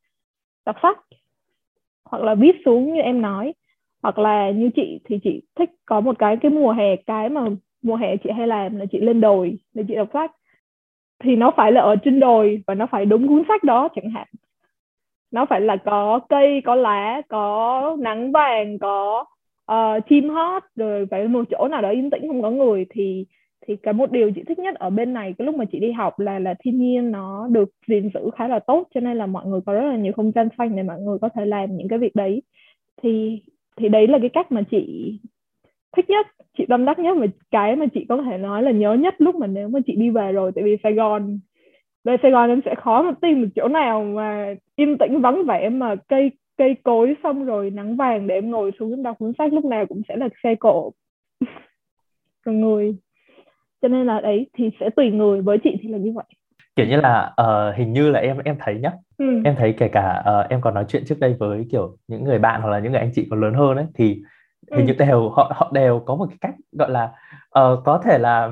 đọc 0.66 0.76
sách 0.82 0.98
hoặc 2.04 2.22
là 2.22 2.34
viết 2.34 2.56
xuống 2.64 2.94
như 2.94 3.00
em 3.00 3.22
nói. 3.22 3.54
Hoặc 4.02 4.18
là 4.18 4.50
như 4.50 4.70
chị 4.76 5.00
thì 5.04 5.18
chị 5.22 5.42
thích 5.54 5.70
có 5.86 6.00
một 6.00 6.18
cái 6.18 6.36
cái 6.36 6.50
mùa 6.50 6.72
hè 6.72 6.96
cái 6.96 7.28
mà 7.28 7.46
mùa 7.84 7.96
hè 7.96 8.16
chị 8.16 8.30
hay 8.36 8.46
làm 8.46 8.76
là 8.76 8.86
chị 8.92 9.00
lên 9.00 9.20
đồi 9.20 9.58
để 9.74 9.84
chị 9.88 9.94
đọc 9.94 10.08
sách. 10.12 10.32
Thì 11.24 11.36
nó 11.36 11.52
phải 11.56 11.72
là 11.72 11.80
ở 11.80 11.96
trên 11.96 12.20
đồi 12.20 12.62
và 12.66 12.74
nó 12.74 12.86
phải 12.86 13.06
đúng 13.06 13.28
cuốn 13.28 13.42
sách 13.48 13.64
đó 13.64 13.88
chẳng 13.94 14.10
hạn. 14.10 14.28
Nó 15.30 15.46
phải 15.46 15.60
là 15.60 15.76
có 15.76 16.20
cây 16.28 16.62
có 16.64 16.74
lá 16.74 17.22
có 17.28 17.96
nắng 18.00 18.32
vàng 18.32 18.78
có 18.78 19.24
uh, 19.72 20.06
chim 20.08 20.28
hót 20.28 20.62
rồi 20.76 21.06
phải 21.10 21.28
một 21.28 21.44
chỗ 21.50 21.68
nào 21.68 21.82
đó 21.82 21.90
yên 21.90 22.10
tĩnh 22.10 22.28
không 22.28 22.42
có 22.42 22.50
người. 22.50 22.86
Thì 22.90 23.24
thì 23.66 23.76
cái 23.76 23.94
một 23.94 24.10
điều 24.10 24.30
chị 24.34 24.42
thích 24.48 24.58
nhất 24.58 24.74
ở 24.74 24.90
bên 24.90 25.12
này 25.12 25.34
cái 25.38 25.46
lúc 25.46 25.54
mà 25.54 25.64
chị 25.72 25.78
đi 25.78 25.92
học 25.92 26.20
là 26.20 26.38
là 26.38 26.54
thiên 26.60 26.78
nhiên 26.78 27.10
nó 27.10 27.48
được 27.50 27.70
gìn 27.86 28.10
giữ 28.14 28.30
khá 28.36 28.48
là 28.48 28.58
tốt 28.58 28.88
cho 28.94 29.00
nên 29.00 29.16
là 29.16 29.26
mọi 29.26 29.46
người 29.46 29.60
có 29.66 29.72
rất 29.72 29.84
là 29.90 29.96
nhiều 29.96 30.12
không 30.16 30.32
gian 30.34 30.48
xanh 30.58 30.76
để 30.76 30.82
mọi 30.82 31.00
người 31.00 31.18
có 31.18 31.28
thể 31.28 31.46
làm 31.46 31.76
những 31.76 31.88
cái 31.88 31.98
việc 31.98 32.16
đấy. 32.16 32.42
Thì 33.02 33.42
thì 33.76 33.88
đấy 33.88 34.06
là 34.06 34.18
cái 34.18 34.28
cách 34.28 34.52
mà 34.52 34.62
chị 34.70 35.14
thích 35.96 36.10
nhất 36.10 36.26
chị 36.58 36.66
tâm 36.68 36.84
đắc 36.84 36.98
nhất 36.98 37.16
và 37.20 37.26
cái 37.50 37.76
mà 37.76 37.86
chị 37.94 38.06
có 38.08 38.22
thể 38.22 38.38
nói 38.38 38.62
là 38.62 38.70
nhớ 38.70 38.92
nhất 38.94 39.14
lúc 39.18 39.34
mà 39.34 39.46
nếu 39.46 39.68
mà 39.68 39.80
chị 39.86 39.96
đi 39.96 40.10
về 40.10 40.32
rồi 40.32 40.52
tại 40.54 40.64
vì 40.64 40.76
Sài 40.82 40.92
Gòn 40.92 41.38
về 42.04 42.16
Sài 42.22 42.30
Gòn 42.30 42.48
em 42.48 42.60
sẽ 42.64 42.74
khó 42.74 43.02
mà 43.02 43.12
tìm 43.22 43.42
được 43.42 43.48
chỗ 43.56 43.68
nào 43.68 44.04
mà 44.04 44.54
yên 44.76 44.98
tĩnh 44.98 45.20
vắng 45.20 45.44
vẻ 45.46 45.68
mà 45.68 45.94
cây 46.08 46.30
cây 46.58 46.76
cối 46.82 47.16
xong 47.22 47.44
rồi 47.44 47.70
nắng 47.70 47.96
vàng 47.96 48.26
để 48.26 48.34
em 48.34 48.50
ngồi 48.50 48.70
xuống 48.78 48.90
em 48.90 49.02
đọc 49.02 49.16
cuốn 49.18 49.32
sách 49.38 49.52
lúc 49.52 49.64
nào 49.64 49.86
cũng 49.86 50.02
sẽ 50.08 50.16
là 50.16 50.28
xe 50.42 50.54
cộ. 50.54 50.92
Còn 52.46 52.60
người. 52.60 52.96
Cho 53.82 53.88
nên 53.88 54.06
là 54.06 54.20
đấy 54.20 54.46
thì 54.58 54.70
sẽ 54.80 54.90
tùy 54.96 55.10
người 55.10 55.42
với 55.42 55.58
chị 55.64 55.76
thì 55.82 55.88
là 55.88 55.98
như 55.98 56.12
vậy. 56.12 56.24
Kiểu 56.76 56.86
như 56.86 57.00
là 57.00 57.34
uh, 57.42 57.76
hình 57.76 57.92
như 57.92 58.10
là 58.10 58.20
em 58.20 58.38
em 58.44 58.56
thấy 58.60 58.74
nhá 58.74 58.92
ừ. 59.18 59.24
em 59.44 59.54
thấy 59.58 59.74
kể 59.78 59.88
cả 59.88 60.22
uh, 60.40 60.50
em 60.50 60.60
còn 60.60 60.74
nói 60.74 60.84
chuyện 60.88 61.04
trước 61.06 61.20
đây 61.20 61.36
với 61.38 61.66
kiểu 61.70 61.96
những 62.08 62.24
người 62.24 62.38
bạn 62.38 62.60
hoặc 62.60 62.70
là 62.70 62.78
những 62.78 62.92
người 62.92 63.00
anh 63.00 63.10
chị 63.14 63.26
còn 63.30 63.40
lớn 63.40 63.54
hơn 63.54 63.76
ấy 63.76 63.86
thì 63.94 64.22
hình 64.72 64.86
ừ. 64.86 64.92
như 64.92 65.04
đều 65.06 65.28
họ 65.28 65.52
họ 65.54 65.70
đều 65.74 66.02
có 66.06 66.14
một 66.14 66.26
cái 66.28 66.38
cách 66.40 66.54
gọi 66.72 66.90
là 66.90 67.04
uh, 67.58 67.84
có 67.84 68.00
thể 68.04 68.18
là 68.18 68.50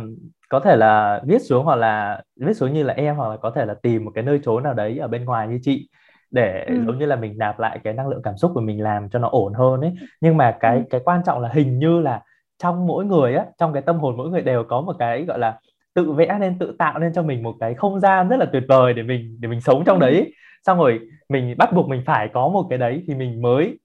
có 0.48 0.60
thể 0.60 0.76
là 0.76 1.20
viết 1.26 1.42
xuống 1.42 1.64
hoặc 1.64 1.76
là 1.76 2.22
viết 2.36 2.54
xuống 2.54 2.72
như 2.72 2.82
là 2.82 2.94
em 2.94 3.16
hoặc 3.16 3.28
là 3.28 3.36
có 3.36 3.50
thể 3.50 3.64
là 3.64 3.74
tìm 3.82 4.04
một 4.04 4.10
cái 4.14 4.24
nơi 4.24 4.40
trốn 4.44 4.62
nào 4.62 4.74
đấy 4.74 4.98
ở 4.98 5.08
bên 5.08 5.24
ngoài 5.24 5.48
như 5.48 5.58
chị 5.62 5.88
để 6.30 6.64
ừ. 6.68 6.74
giống 6.86 6.98
như 6.98 7.06
là 7.06 7.16
mình 7.16 7.38
nạp 7.38 7.60
lại 7.60 7.80
cái 7.84 7.94
năng 7.94 8.08
lượng 8.08 8.22
cảm 8.22 8.36
xúc 8.36 8.50
của 8.54 8.60
mình 8.60 8.82
làm 8.82 9.08
cho 9.08 9.18
nó 9.18 9.28
ổn 9.28 9.54
hơn 9.54 9.80
ấy 9.80 9.92
nhưng 10.20 10.36
mà 10.36 10.56
cái 10.60 10.76
ừ. 10.76 10.82
cái 10.90 11.00
quan 11.04 11.22
trọng 11.26 11.40
là 11.40 11.48
hình 11.52 11.78
như 11.78 12.00
là 12.00 12.22
trong 12.58 12.86
mỗi 12.86 13.04
người 13.04 13.34
á 13.34 13.44
trong 13.58 13.72
cái 13.72 13.82
tâm 13.82 13.98
hồn 13.98 14.16
mỗi 14.16 14.30
người 14.30 14.42
đều 14.42 14.64
có 14.64 14.80
một 14.80 14.96
cái 14.98 15.24
gọi 15.24 15.38
là 15.38 15.58
tự 15.94 16.12
vẽ 16.12 16.36
nên 16.40 16.58
tự 16.58 16.76
tạo 16.78 16.98
nên 16.98 17.12
cho 17.12 17.22
mình 17.22 17.42
một 17.42 17.54
cái 17.60 17.74
không 17.74 18.00
gian 18.00 18.28
rất 18.28 18.36
là 18.36 18.46
tuyệt 18.52 18.62
vời 18.68 18.94
để 18.94 19.02
mình 19.02 19.36
để 19.40 19.48
mình 19.48 19.60
sống 19.60 19.84
trong 19.84 19.98
đấy 19.98 20.32
xong 20.66 20.78
rồi 20.78 21.00
mình 21.28 21.54
bắt 21.58 21.72
buộc 21.72 21.88
mình 21.88 22.02
phải 22.06 22.28
có 22.28 22.48
một 22.48 22.66
cái 22.70 22.78
đấy 22.78 23.02
thì 23.06 23.14
mình 23.14 23.42
mới 23.42 23.78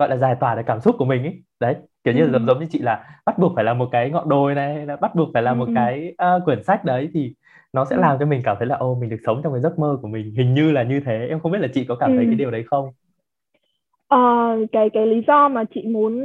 gọi 0.00 0.08
là 0.08 0.16
giải 0.16 0.34
tỏa 0.40 0.54
được 0.54 0.62
cảm 0.66 0.80
xúc 0.80 0.94
của 0.98 1.04
mình 1.04 1.22
ấy 1.22 1.42
đấy 1.60 1.74
kiểu 2.04 2.14
như 2.14 2.22
ừ. 2.22 2.30
giống 2.32 2.46
giống 2.46 2.60
như 2.60 2.66
chị 2.70 2.78
là 2.78 3.04
bắt 3.26 3.38
buộc 3.38 3.52
phải 3.54 3.64
là 3.64 3.74
một 3.74 3.88
cái 3.92 4.10
ngọn 4.10 4.28
đồi 4.28 4.54
này 4.54 4.86
là 4.86 4.96
bắt 4.96 5.14
buộc 5.14 5.28
phải 5.34 5.42
là 5.42 5.54
một 5.54 5.68
ừ. 5.68 5.72
cái 5.74 6.14
uh, 6.36 6.44
quyển 6.44 6.64
sách 6.64 6.84
đấy 6.84 7.08
thì 7.14 7.34
nó 7.72 7.84
sẽ 7.84 7.96
ừ. 7.96 8.00
làm 8.00 8.18
cho 8.18 8.26
mình 8.26 8.40
cảm 8.44 8.56
thấy 8.58 8.66
là 8.68 8.76
ô 8.76 8.94
mình 8.94 9.10
được 9.10 9.16
sống 9.26 9.40
trong 9.44 9.52
cái 9.52 9.62
giấc 9.62 9.78
mơ 9.78 9.98
của 10.02 10.08
mình 10.08 10.34
hình 10.36 10.54
như 10.54 10.72
là 10.72 10.82
như 10.82 11.00
thế 11.00 11.26
em 11.28 11.40
không 11.40 11.52
biết 11.52 11.58
là 11.60 11.68
chị 11.74 11.84
có 11.84 11.94
cảm 11.94 12.10
thấy 12.16 12.24
ừ. 12.24 12.28
cái 12.28 12.34
điều 12.34 12.50
đấy 12.50 12.64
không 12.66 12.88
uh, 14.14 14.70
cái 14.72 14.90
cái 14.90 15.06
lý 15.06 15.22
do 15.26 15.48
mà 15.48 15.64
chị 15.74 15.82
muốn 15.82 16.20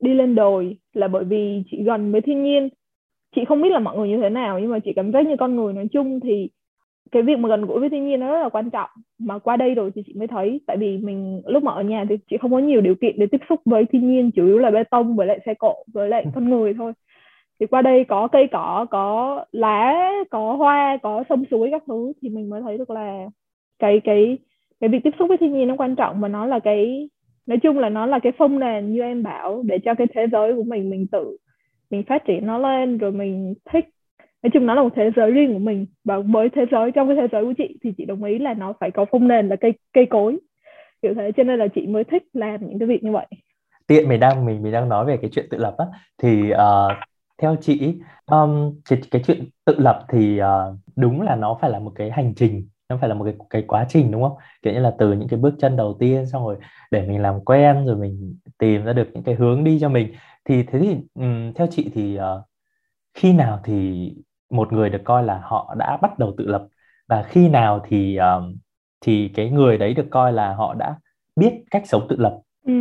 đi 0.00 0.14
lên 0.14 0.34
đồi 0.34 0.76
là 0.92 1.08
bởi 1.08 1.24
vì 1.24 1.62
chị 1.70 1.82
gần 1.82 2.12
với 2.12 2.20
thiên 2.20 2.42
nhiên 2.42 2.68
chị 3.36 3.44
không 3.44 3.62
biết 3.62 3.72
là 3.72 3.78
mọi 3.78 3.96
người 3.96 4.08
như 4.08 4.18
thế 4.22 4.30
nào 4.30 4.58
nhưng 4.58 4.70
mà 4.70 4.78
chị 4.84 4.92
cảm 4.96 5.12
giác 5.12 5.26
như 5.26 5.36
con 5.38 5.56
người 5.56 5.72
nói 5.72 5.86
chung 5.92 6.20
thì 6.20 6.48
cái 7.12 7.22
việc 7.22 7.38
mà 7.38 7.48
gần 7.48 7.66
gũi 7.66 7.80
với 7.80 7.88
thiên 7.88 8.06
nhiên 8.06 8.20
nó 8.20 8.32
rất 8.32 8.42
là 8.42 8.48
quan 8.48 8.70
trọng. 8.70 8.90
Mà 9.18 9.38
qua 9.38 9.56
đây 9.56 9.74
rồi 9.74 9.90
thì 9.94 10.02
chị 10.06 10.12
mới 10.16 10.28
thấy 10.28 10.60
tại 10.66 10.76
vì 10.76 10.98
mình 10.98 11.42
lúc 11.46 11.62
mà 11.62 11.72
ở 11.72 11.82
nhà 11.82 12.04
thì 12.08 12.16
chị 12.30 12.36
không 12.40 12.50
có 12.50 12.58
nhiều 12.58 12.80
điều 12.80 12.94
kiện 12.94 13.18
để 13.18 13.26
tiếp 13.26 13.40
xúc 13.48 13.60
với 13.64 13.84
thiên 13.84 14.10
nhiên 14.10 14.30
chủ 14.30 14.46
yếu 14.46 14.58
là 14.58 14.70
bê 14.70 14.84
tông 14.84 15.16
với 15.16 15.26
lại 15.26 15.40
xe 15.46 15.54
cộ 15.54 15.74
với 15.94 16.08
lại 16.08 16.24
con 16.34 16.50
người 16.50 16.74
thôi. 16.74 16.92
Thì 17.60 17.66
qua 17.66 17.82
đây 17.82 18.04
có 18.04 18.28
cây 18.28 18.46
cỏ 18.52 18.86
có 18.90 19.44
lá 19.52 20.10
có 20.30 20.52
hoa 20.52 20.98
có 21.02 21.24
sông 21.28 21.44
suối 21.50 21.68
các 21.70 21.82
thứ 21.86 22.12
thì 22.22 22.28
mình 22.28 22.50
mới 22.50 22.62
thấy 22.62 22.78
được 22.78 22.90
là 22.90 23.26
cái 23.78 24.00
cái 24.04 24.38
cái 24.80 24.90
việc 24.90 25.00
tiếp 25.04 25.14
xúc 25.18 25.28
với 25.28 25.36
thiên 25.36 25.52
nhiên 25.52 25.68
nó 25.68 25.74
quan 25.78 25.96
trọng. 25.96 26.20
Và 26.20 26.28
nó 26.28 26.46
là 26.46 26.58
cái 26.58 27.08
nói 27.46 27.58
chung 27.58 27.78
là 27.78 27.88
nó 27.88 28.06
là 28.06 28.18
cái 28.18 28.32
phong 28.38 28.58
nền 28.58 28.92
như 28.92 29.00
em 29.00 29.22
bảo 29.22 29.62
để 29.66 29.78
cho 29.78 29.94
cái 29.94 30.06
thế 30.14 30.26
giới 30.32 30.54
của 30.54 30.64
mình 30.64 30.90
mình 30.90 31.06
tự 31.12 31.36
mình 31.90 32.02
phát 32.02 32.24
triển 32.24 32.46
nó 32.46 32.58
lên. 32.58 32.98
Rồi 32.98 33.12
mình 33.12 33.54
thích 33.72 33.84
nói 34.42 34.50
chung 34.54 34.66
nó 34.66 34.74
là 34.74 34.82
một 34.82 34.92
thế 34.96 35.10
giới 35.16 35.30
riêng 35.30 35.52
của 35.52 35.58
mình. 35.58 35.86
Và 36.04 36.18
với 36.18 36.48
thế 36.48 36.64
giới 36.70 36.90
trong 36.92 37.08
cái 37.08 37.16
thế 37.16 37.26
giới 37.32 37.44
của 37.44 37.54
chị 37.58 37.78
thì 37.84 37.92
chị 37.98 38.04
đồng 38.04 38.24
ý 38.24 38.38
là 38.38 38.54
nó 38.54 38.72
phải 38.80 38.90
có 38.90 39.04
phong 39.10 39.28
nền 39.28 39.48
là 39.48 39.56
cây 39.56 39.72
cây 39.92 40.06
cối. 40.06 40.38
Kiểu 41.02 41.14
thế 41.14 41.32
cho 41.36 41.42
nên 41.42 41.58
là 41.58 41.68
chị 41.74 41.86
mới 41.86 42.04
thích 42.04 42.22
làm 42.32 42.68
những 42.68 42.78
cái 42.78 42.88
việc 42.88 43.04
như 43.04 43.12
vậy. 43.12 43.26
Tiện 43.86 44.08
mình 44.08 44.20
đang 44.20 44.44
mình 44.44 44.62
mình 44.62 44.72
đang 44.72 44.88
nói 44.88 45.06
về 45.06 45.16
cái 45.16 45.30
chuyện 45.32 45.46
tự 45.50 45.58
lập 45.58 45.74
á. 45.78 45.86
Thì 46.22 46.52
uh, 46.52 46.92
theo 47.42 47.56
chị 47.60 47.94
um, 48.26 48.80
cái, 48.90 48.98
cái 49.10 49.22
chuyện 49.26 49.44
tự 49.64 49.74
lập 49.78 50.04
thì 50.08 50.40
uh, 50.42 50.76
đúng 50.96 51.22
là 51.22 51.36
nó 51.36 51.58
phải 51.60 51.70
là 51.70 51.78
một 51.78 51.92
cái 51.94 52.10
hành 52.10 52.34
trình 52.34 52.68
nó 52.88 52.96
phải 53.00 53.08
là 53.08 53.14
một 53.14 53.24
cái 53.24 53.34
cái 53.50 53.62
quá 53.62 53.86
trình 53.88 54.10
đúng 54.10 54.22
không? 54.22 54.36
Kiểu 54.62 54.72
như 54.72 54.80
là 54.80 54.92
từ 54.98 55.12
những 55.12 55.28
cái 55.28 55.38
bước 55.38 55.54
chân 55.58 55.76
đầu 55.76 55.96
tiên 56.00 56.26
xong 56.26 56.44
rồi 56.44 56.56
để 56.90 57.06
mình 57.06 57.22
làm 57.22 57.40
quen 57.44 57.86
rồi 57.86 57.96
mình 57.96 58.36
tìm 58.58 58.84
ra 58.84 58.92
được 58.92 59.08
những 59.14 59.22
cái 59.22 59.34
hướng 59.34 59.64
đi 59.64 59.78
cho 59.80 59.88
mình. 59.88 60.12
Thì 60.44 60.62
thế 60.62 60.78
thì 60.78 60.96
um, 61.14 61.52
theo 61.52 61.66
chị 61.70 61.90
thì 61.94 62.18
uh, 62.18 62.22
khi 63.14 63.32
nào 63.32 63.60
thì 63.64 64.12
một 64.50 64.72
người 64.72 64.90
được 64.90 65.00
coi 65.04 65.24
là 65.24 65.40
họ 65.44 65.74
đã 65.78 65.98
bắt 66.02 66.18
đầu 66.18 66.34
tự 66.38 66.46
lập. 66.46 66.66
Và 67.08 67.22
khi 67.22 67.48
nào 67.48 67.86
thì 67.88 68.16
um, 68.16 68.56
thì 69.00 69.30
cái 69.34 69.50
người 69.50 69.78
đấy 69.78 69.94
được 69.94 70.06
coi 70.10 70.32
là 70.32 70.54
họ 70.54 70.74
đã 70.74 70.94
biết 71.36 71.52
cách 71.70 71.82
sống 71.86 72.06
tự 72.08 72.16
lập? 72.18 72.40
Ừ. 72.66 72.72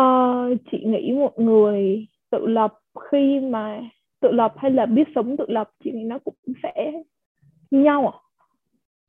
uh, 0.00 0.58
chị 0.70 0.84
nghĩ 0.84 1.12
một 1.12 1.38
người 1.38 2.06
tự 2.30 2.46
lập 2.46 2.74
khi 3.10 3.40
mà 3.40 3.80
tự 4.20 4.32
lập 4.32 4.54
hay 4.56 4.70
là 4.70 4.86
biết 4.86 5.08
sống 5.14 5.36
tự 5.36 5.44
lập 5.48 5.70
chị 5.84 5.90
nghĩ 5.92 6.04
nó 6.04 6.18
cũng 6.24 6.34
sẽ 6.62 6.92
nhau 7.70 8.08
à 8.08 8.14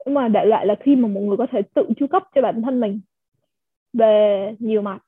nhưng 0.06 0.14
mà 0.14 0.28
đại 0.28 0.46
loại 0.46 0.66
là 0.66 0.76
khi 0.80 0.96
mà 0.96 1.08
một 1.08 1.22
người 1.22 1.38
có 1.38 1.48
thể 1.52 1.62
tự 1.74 1.84
chu 1.98 2.08
cấp 2.08 2.24
cho 2.36 2.42
bản 2.42 2.62
thân 2.62 2.80
mình 2.80 3.00
về 3.94 4.56
nhiều 4.60 4.82
mặt 4.82 5.00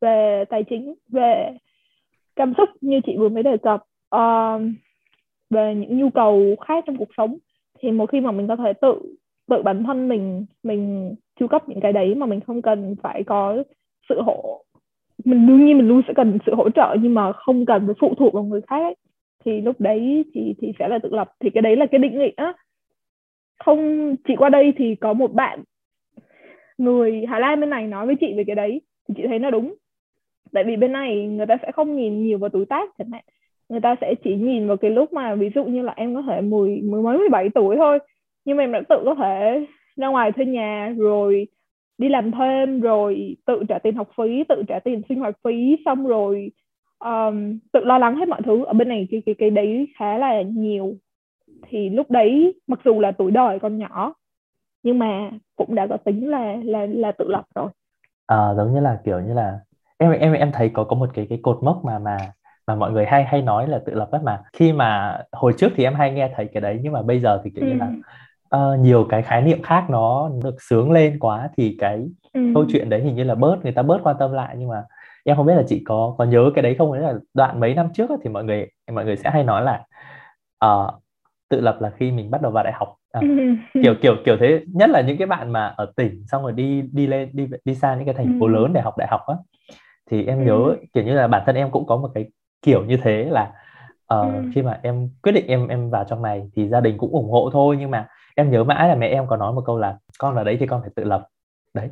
về 0.00 0.44
tài 0.48 0.64
chính 0.70 0.94
về 1.08 1.56
cảm 2.36 2.52
xúc 2.56 2.68
như 2.80 3.00
chị 3.06 3.16
vừa 3.18 3.28
mới 3.28 3.42
đề 3.42 3.56
cập 3.62 3.84
uh, 4.16 4.62
về 5.50 5.74
những 5.74 5.98
nhu 5.98 6.10
cầu 6.10 6.56
khác 6.66 6.84
trong 6.86 6.96
cuộc 6.96 7.08
sống, 7.16 7.38
thì 7.80 7.90
một 7.90 8.10
khi 8.10 8.20
mà 8.20 8.32
mình 8.32 8.48
có 8.48 8.56
thể 8.56 8.72
tự 8.72 9.16
tự 9.50 9.62
bản 9.62 9.84
thân 9.84 10.08
mình 10.08 10.46
mình 10.62 11.14
chu 11.40 11.46
cấp 11.46 11.68
những 11.68 11.80
cái 11.80 11.92
đấy 11.92 12.14
mà 12.14 12.26
mình 12.26 12.40
không 12.40 12.62
cần 12.62 12.96
phải 13.02 13.22
có 13.24 13.62
sự 14.08 14.20
hỗ, 14.22 14.64
mình 15.24 15.46
đương 15.46 15.66
nhiên 15.66 15.78
mình 15.78 15.88
luôn 15.88 16.02
sẽ 16.08 16.14
cần 16.16 16.38
sự 16.46 16.54
hỗ 16.54 16.70
trợ 16.70 16.96
nhưng 17.02 17.14
mà 17.14 17.32
không 17.32 17.66
cần 17.66 17.86
phải 17.86 17.94
phụ 18.00 18.14
thuộc 18.18 18.34
vào 18.34 18.44
người 18.44 18.60
khác 18.60 18.82
ấy. 18.82 18.96
thì 19.44 19.60
lúc 19.60 19.80
đấy 19.80 20.24
thì 20.34 20.54
thì 20.58 20.72
sẽ 20.78 20.88
là 20.88 20.98
tự 20.98 21.08
lập. 21.12 21.32
Thì 21.40 21.50
cái 21.50 21.62
đấy 21.62 21.76
là 21.76 21.86
cái 21.86 21.98
định 21.98 22.18
nghĩa. 22.18 22.52
Không 23.64 24.14
chị 24.28 24.36
qua 24.36 24.48
đây 24.48 24.72
thì 24.76 24.94
có 24.94 25.12
một 25.12 25.32
bạn 25.32 25.62
người 26.78 27.24
Hà 27.28 27.38
Lan 27.38 27.60
bên 27.60 27.70
này 27.70 27.86
nói 27.86 28.06
với 28.06 28.16
chị 28.20 28.34
về 28.36 28.44
cái 28.46 28.56
đấy, 28.56 28.80
thì 29.08 29.14
chị 29.16 29.22
thấy 29.28 29.38
nó 29.38 29.50
đúng. 29.50 29.74
Tại 30.52 30.64
vì 30.64 30.76
bên 30.76 30.92
này 30.92 31.26
người 31.26 31.46
ta 31.46 31.56
sẽ 31.62 31.72
không 31.72 31.96
nhìn 31.96 32.24
nhiều 32.24 32.38
vào 32.38 32.50
tuổi 32.50 32.66
tác 32.66 32.90
chẳng 32.98 33.10
hạn 33.12 33.24
người 33.68 33.80
ta 33.80 33.96
sẽ 34.00 34.14
chỉ 34.24 34.36
nhìn 34.36 34.68
vào 34.68 34.76
cái 34.76 34.90
lúc 34.90 35.12
mà 35.12 35.34
ví 35.34 35.50
dụ 35.54 35.64
như 35.64 35.82
là 35.82 35.92
em 35.96 36.14
có 36.14 36.22
thể 36.22 36.40
mười 36.40 36.80
mười 36.82 37.02
mấy 37.02 37.18
mười 37.18 37.28
bảy 37.28 37.48
tuổi 37.54 37.76
thôi 37.76 37.98
nhưng 38.44 38.56
mà 38.56 38.62
em 38.62 38.72
đã 38.72 38.80
tự 38.88 39.02
có 39.04 39.14
thể 39.14 39.66
ra 39.96 40.08
ngoài 40.08 40.32
thuê 40.32 40.44
nhà 40.44 40.94
rồi 40.96 41.46
đi 41.98 42.08
làm 42.08 42.30
thêm 42.30 42.80
rồi 42.80 43.36
tự 43.46 43.62
trả 43.68 43.78
tiền 43.78 43.94
học 43.94 44.08
phí 44.16 44.44
tự 44.48 44.62
trả 44.68 44.78
tiền 44.78 45.02
sinh 45.08 45.20
hoạt 45.20 45.38
phí 45.44 45.76
xong 45.84 46.06
rồi 46.06 46.50
um, 46.98 47.58
tự 47.72 47.84
lo 47.84 47.98
lắng 47.98 48.16
hết 48.16 48.28
mọi 48.28 48.42
thứ. 48.44 48.64
Ở 48.64 48.72
bên 48.72 48.88
này 48.88 49.08
cái 49.10 49.22
cái 49.26 49.34
cái 49.38 49.50
đấy 49.50 49.88
khá 49.98 50.18
là 50.18 50.42
nhiều. 50.42 50.94
Thì 51.68 51.88
lúc 51.88 52.10
đấy 52.10 52.60
mặc 52.66 52.80
dù 52.84 53.00
là 53.00 53.12
tuổi 53.12 53.30
đời 53.30 53.58
còn 53.58 53.78
nhỏ 53.78 54.14
nhưng 54.82 54.98
mà 54.98 55.30
cũng 55.56 55.74
đã 55.74 55.86
có 55.86 55.96
tính 55.96 56.30
là 56.30 56.56
là 56.64 56.86
là 56.86 57.12
tự 57.12 57.28
lập 57.28 57.44
rồi. 57.54 57.68
À, 58.26 58.54
giống 58.56 58.74
như 58.74 58.80
là 58.80 59.00
kiểu 59.04 59.20
như 59.20 59.34
là 59.34 59.58
em 59.98 60.12
em 60.12 60.32
em 60.32 60.50
thấy 60.52 60.70
có 60.74 60.84
có 60.84 60.96
một 60.96 61.10
cái 61.14 61.26
cái 61.28 61.38
cột 61.42 61.58
mốc 61.62 61.84
mà 61.84 61.98
mà 61.98 62.16
mà 62.66 62.74
mọi 62.74 62.92
người 62.92 63.06
hay 63.06 63.24
hay 63.24 63.42
nói 63.42 63.68
là 63.68 63.80
tự 63.86 63.94
lập 63.94 64.08
ấy 64.10 64.20
mà. 64.24 64.42
Khi 64.52 64.72
mà 64.72 65.18
hồi 65.32 65.52
trước 65.58 65.72
thì 65.76 65.84
em 65.84 65.94
hay 65.94 66.12
nghe 66.12 66.30
thấy 66.36 66.48
cái 66.52 66.60
đấy 66.60 66.78
nhưng 66.82 66.92
mà 66.92 67.02
bây 67.02 67.20
giờ 67.20 67.40
thì 67.44 67.50
kiểu 67.50 67.64
ừ. 67.64 67.70
như 67.70 67.78
là 67.78 67.88
uh, 68.56 68.80
nhiều 68.80 69.06
cái 69.08 69.22
khái 69.22 69.42
niệm 69.42 69.62
khác 69.62 69.84
nó 69.90 70.30
được 70.44 70.62
sướng 70.62 70.92
lên 70.92 71.18
quá 71.18 71.48
thì 71.56 71.76
cái 71.80 72.06
ừ. 72.32 72.40
câu 72.54 72.64
chuyện 72.68 72.90
đấy 72.90 73.00
hình 73.00 73.14
như 73.14 73.24
là 73.24 73.34
bớt 73.34 73.56
người 73.62 73.72
ta 73.72 73.82
bớt 73.82 73.98
quan 74.02 74.16
tâm 74.18 74.32
lại. 74.32 74.54
Nhưng 74.58 74.68
mà 74.68 74.82
em 75.24 75.36
không 75.36 75.46
biết 75.46 75.54
là 75.54 75.62
chị 75.66 75.82
có 75.86 76.14
có 76.18 76.24
nhớ 76.24 76.50
cái 76.54 76.62
đấy 76.62 76.74
không? 76.78 76.92
Đấy 76.92 77.02
là 77.02 77.14
đoạn 77.34 77.60
mấy 77.60 77.74
năm 77.74 77.88
trước 77.94 78.10
thì 78.24 78.30
mọi 78.30 78.44
người 78.44 78.68
mọi 78.92 79.04
người 79.04 79.16
sẽ 79.16 79.30
hay 79.30 79.44
nói 79.44 79.62
là 79.62 79.84
uh, 80.66 80.94
tự 81.48 81.60
lập 81.60 81.76
là 81.80 81.90
khi 81.90 82.12
mình 82.12 82.30
bắt 82.30 82.42
đầu 82.42 82.52
vào 82.52 82.64
đại 82.64 82.72
học. 82.72 82.94
À, 83.12 83.20
kiểu 83.82 83.94
kiểu 84.02 84.16
kiểu 84.24 84.36
thế. 84.40 84.60
Nhất 84.66 84.90
là 84.90 85.00
những 85.00 85.18
cái 85.18 85.26
bạn 85.26 85.52
mà 85.52 85.66
ở 85.76 85.92
tỉnh 85.96 86.24
xong 86.26 86.42
rồi 86.42 86.52
đi 86.52 86.82
đi 86.92 87.06
lên 87.06 87.30
đi 87.32 87.48
đi 87.64 87.74
xa 87.74 87.94
những 87.94 88.04
cái 88.04 88.14
thành 88.14 88.36
phố 88.40 88.48
lớn 88.48 88.72
để 88.72 88.80
học 88.80 88.98
đại 88.98 89.08
học 89.08 89.20
á. 89.26 89.34
Thì 90.10 90.26
em 90.26 90.44
nhớ 90.44 90.76
kiểu 90.92 91.04
như 91.04 91.14
là 91.14 91.26
bản 91.26 91.42
thân 91.46 91.56
em 91.56 91.70
cũng 91.70 91.86
có 91.86 91.96
một 91.96 92.10
cái 92.14 92.26
kiểu 92.64 92.84
như 92.84 92.96
thế 92.96 93.24
là 93.24 93.52
uh, 94.14 94.44
khi 94.54 94.62
mà 94.62 94.80
em 94.82 95.08
quyết 95.22 95.32
định 95.32 95.46
em 95.46 95.68
em 95.68 95.90
vào 95.90 96.04
trong 96.04 96.22
này 96.22 96.50
thì 96.56 96.68
gia 96.68 96.80
đình 96.80 96.98
cũng 96.98 97.12
ủng 97.12 97.30
hộ 97.30 97.50
thôi 97.52 97.76
nhưng 97.80 97.90
mà 97.90 98.08
em 98.34 98.50
nhớ 98.50 98.64
mãi 98.64 98.88
là 98.88 98.94
mẹ 98.94 99.08
em 99.08 99.26
có 99.26 99.36
nói 99.36 99.52
một 99.52 99.62
câu 99.66 99.78
là 99.78 99.98
con 100.18 100.34
vào 100.34 100.44
đấy 100.44 100.56
thì 100.60 100.66
con 100.66 100.80
phải 100.80 100.90
tự 100.96 101.04
lập. 101.04 101.28
Đấy. 101.74 101.88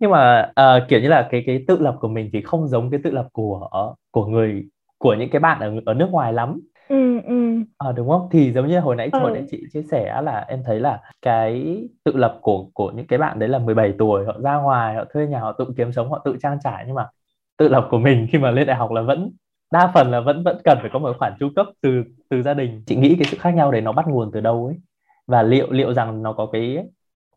Nhưng 0.00 0.10
mà 0.10 0.52
uh, 0.60 0.88
kiểu 0.88 1.00
như 1.00 1.08
là 1.08 1.28
cái 1.30 1.42
cái 1.46 1.64
tự 1.68 1.78
lập 1.78 1.96
của 2.00 2.08
mình 2.08 2.30
thì 2.32 2.42
không 2.42 2.68
giống 2.68 2.90
cái 2.90 3.00
tự 3.04 3.10
lập 3.10 3.28
của 3.32 3.68
của 4.10 4.26
người 4.26 4.64
của 4.98 5.14
những 5.14 5.30
cái 5.30 5.40
bạn 5.40 5.60
ở 5.60 5.72
ở 5.86 5.94
nước 5.94 6.08
ngoài 6.10 6.32
lắm. 6.32 6.60
Ừ, 6.88 7.20
ừ. 7.20 7.62
À, 7.78 7.92
đúng 7.92 8.08
không? 8.08 8.28
Thì 8.30 8.52
giống 8.52 8.68
như 8.68 8.80
hồi 8.80 8.96
nãy 8.96 9.08
ừ. 9.12 9.18
hồi 9.18 9.30
nãy 9.30 9.44
chị 9.50 9.64
chia 9.72 9.82
sẻ 9.82 10.22
là 10.22 10.44
em 10.48 10.62
thấy 10.66 10.80
là 10.80 11.00
cái 11.22 11.78
tự 12.04 12.16
lập 12.16 12.38
của 12.42 12.66
của 12.74 12.90
những 12.90 13.06
cái 13.06 13.18
bạn 13.18 13.38
đấy 13.38 13.48
là 13.48 13.58
17 13.58 13.94
tuổi 13.98 14.24
họ 14.26 14.32
ra 14.42 14.56
ngoài 14.56 14.94
họ 14.94 15.04
thuê 15.12 15.26
nhà 15.26 15.40
họ 15.40 15.52
tự 15.52 15.64
kiếm 15.76 15.92
sống 15.92 16.10
họ 16.10 16.22
tự 16.24 16.36
trang 16.42 16.58
trải 16.64 16.84
nhưng 16.86 16.94
mà 16.94 17.06
tự 17.56 17.68
lập 17.68 17.88
của 17.90 17.98
mình 17.98 18.26
khi 18.30 18.38
mà 18.38 18.50
lên 18.50 18.66
đại 18.66 18.76
học 18.76 18.90
là 18.90 19.02
vẫn 19.02 19.30
đa 19.72 19.90
phần 19.94 20.10
là 20.10 20.20
vẫn 20.20 20.42
vẫn 20.42 20.58
cần 20.64 20.78
phải 20.80 20.90
có 20.92 20.98
một 20.98 21.16
khoản 21.18 21.32
chu 21.40 21.48
cấp 21.56 21.66
từ 21.80 22.04
từ 22.28 22.42
gia 22.42 22.54
đình. 22.54 22.82
Chị 22.86 22.96
nghĩ 22.96 23.16
cái 23.18 23.24
sự 23.24 23.36
khác 23.40 23.50
nhau 23.54 23.70
đấy 23.70 23.80
nó 23.80 23.92
bắt 23.92 24.06
nguồn 24.08 24.30
từ 24.32 24.40
đâu 24.40 24.66
ấy? 24.66 24.76
Và 25.26 25.42
liệu 25.42 25.72
liệu 25.72 25.94
rằng 25.94 26.22
nó 26.22 26.32
có 26.32 26.46
cái 26.46 26.78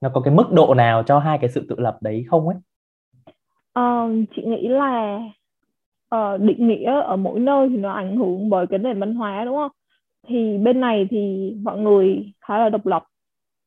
nó 0.01 0.09
có 0.13 0.21
cái 0.21 0.33
mức 0.33 0.51
độ 0.51 0.73
nào 0.73 1.03
cho 1.03 1.19
hai 1.19 1.38
cái 1.38 1.50
sự 1.50 1.65
tự 1.69 1.75
lập 1.79 1.97
đấy 2.01 2.25
không 2.29 2.47
ấy? 2.47 2.57
Uh, 3.79 4.25
chị 4.35 4.43
nghĩ 4.45 4.67
là 4.67 5.19
uh, 6.15 6.41
định 6.41 6.67
nghĩa 6.67 7.01
ở 7.01 7.15
mỗi 7.15 7.39
nơi 7.39 7.69
thì 7.69 7.77
nó 7.77 7.91
ảnh 7.91 8.17
hưởng 8.17 8.50
bởi 8.50 8.67
cái 8.67 8.79
nền 8.79 9.00
văn 9.00 9.15
hóa 9.15 9.45
đúng 9.45 9.55
không? 9.55 9.71
Thì 10.27 10.57
bên 10.57 10.79
này 10.79 11.07
thì 11.09 11.53
mọi 11.63 11.77
người 11.77 12.31
khá 12.41 12.57
là 12.57 12.69
độc 12.69 12.85
lập. 12.85 13.03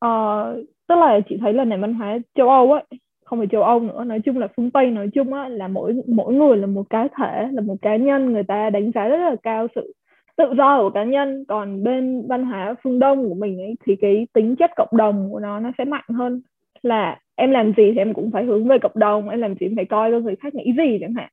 Uh, 0.04 0.66
tức 0.88 0.94
là 0.94 1.20
chị 1.28 1.36
thấy 1.40 1.52
là 1.52 1.64
nền 1.64 1.80
văn 1.80 1.94
hóa 1.94 2.18
châu 2.34 2.48
Âu 2.48 2.72
ấy 2.72 2.84
không 3.24 3.38
phải 3.38 3.48
châu 3.52 3.62
Âu 3.62 3.80
nữa 3.80 4.04
nói 4.04 4.20
chung 4.24 4.38
là 4.38 4.48
phương 4.56 4.70
Tây 4.70 4.90
nói 4.90 5.08
chung 5.14 5.32
á 5.32 5.48
là 5.48 5.68
mỗi 5.68 5.94
mỗi 6.06 6.34
người 6.34 6.56
là 6.56 6.66
một 6.66 6.90
cá 6.90 7.08
thể 7.18 7.48
là 7.52 7.60
một 7.60 7.76
cá 7.82 7.96
nhân 7.96 8.32
người 8.32 8.42
ta 8.42 8.70
đánh 8.70 8.90
giá 8.94 9.08
rất 9.08 9.18
là 9.18 9.36
cao 9.42 9.66
sự 9.74 9.94
tự 10.36 10.44
do 10.56 10.78
của 10.82 10.90
cá 10.90 11.04
nhân. 11.04 11.44
Còn 11.48 11.82
bên 11.84 12.26
văn 12.28 12.44
hóa 12.44 12.74
phương 12.82 12.98
Đông 12.98 13.28
của 13.28 13.34
mình 13.34 13.58
ấy 13.58 13.74
thì 13.86 13.96
cái 14.00 14.26
tính 14.32 14.56
chất 14.56 14.70
cộng 14.76 14.96
đồng 14.96 15.28
của 15.32 15.40
nó 15.40 15.60
nó 15.60 15.70
sẽ 15.78 15.84
mạnh 15.84 16.04
hơn. 16.08 16.42
Là 16.82 17.18
em 17.36 17.50
làm 17.50 17.66
gì 17.76 17.92
thì 17.92 17.98
em 17.98 18.14
cũng 18.14 18.30
phải 18.30 18.44
hướng 18.44 18.68
về 18.68 18.78
cộng 18.78 18.92
đồng 18.94 19.28
em 19.28 19.40
làm 19.40 19.54
gì 19.54 19.66
cũng 19.66 19.76
phải 19.76 19.84
coi 19.84 20.10
cho 20.10 20.18
người 20.18 20.36
khác 20.36 20.54
nghĩ 20.54 20.72
gì 20.78 20.98
chẳng 21.00 21.14
hạn. 21.14 21.30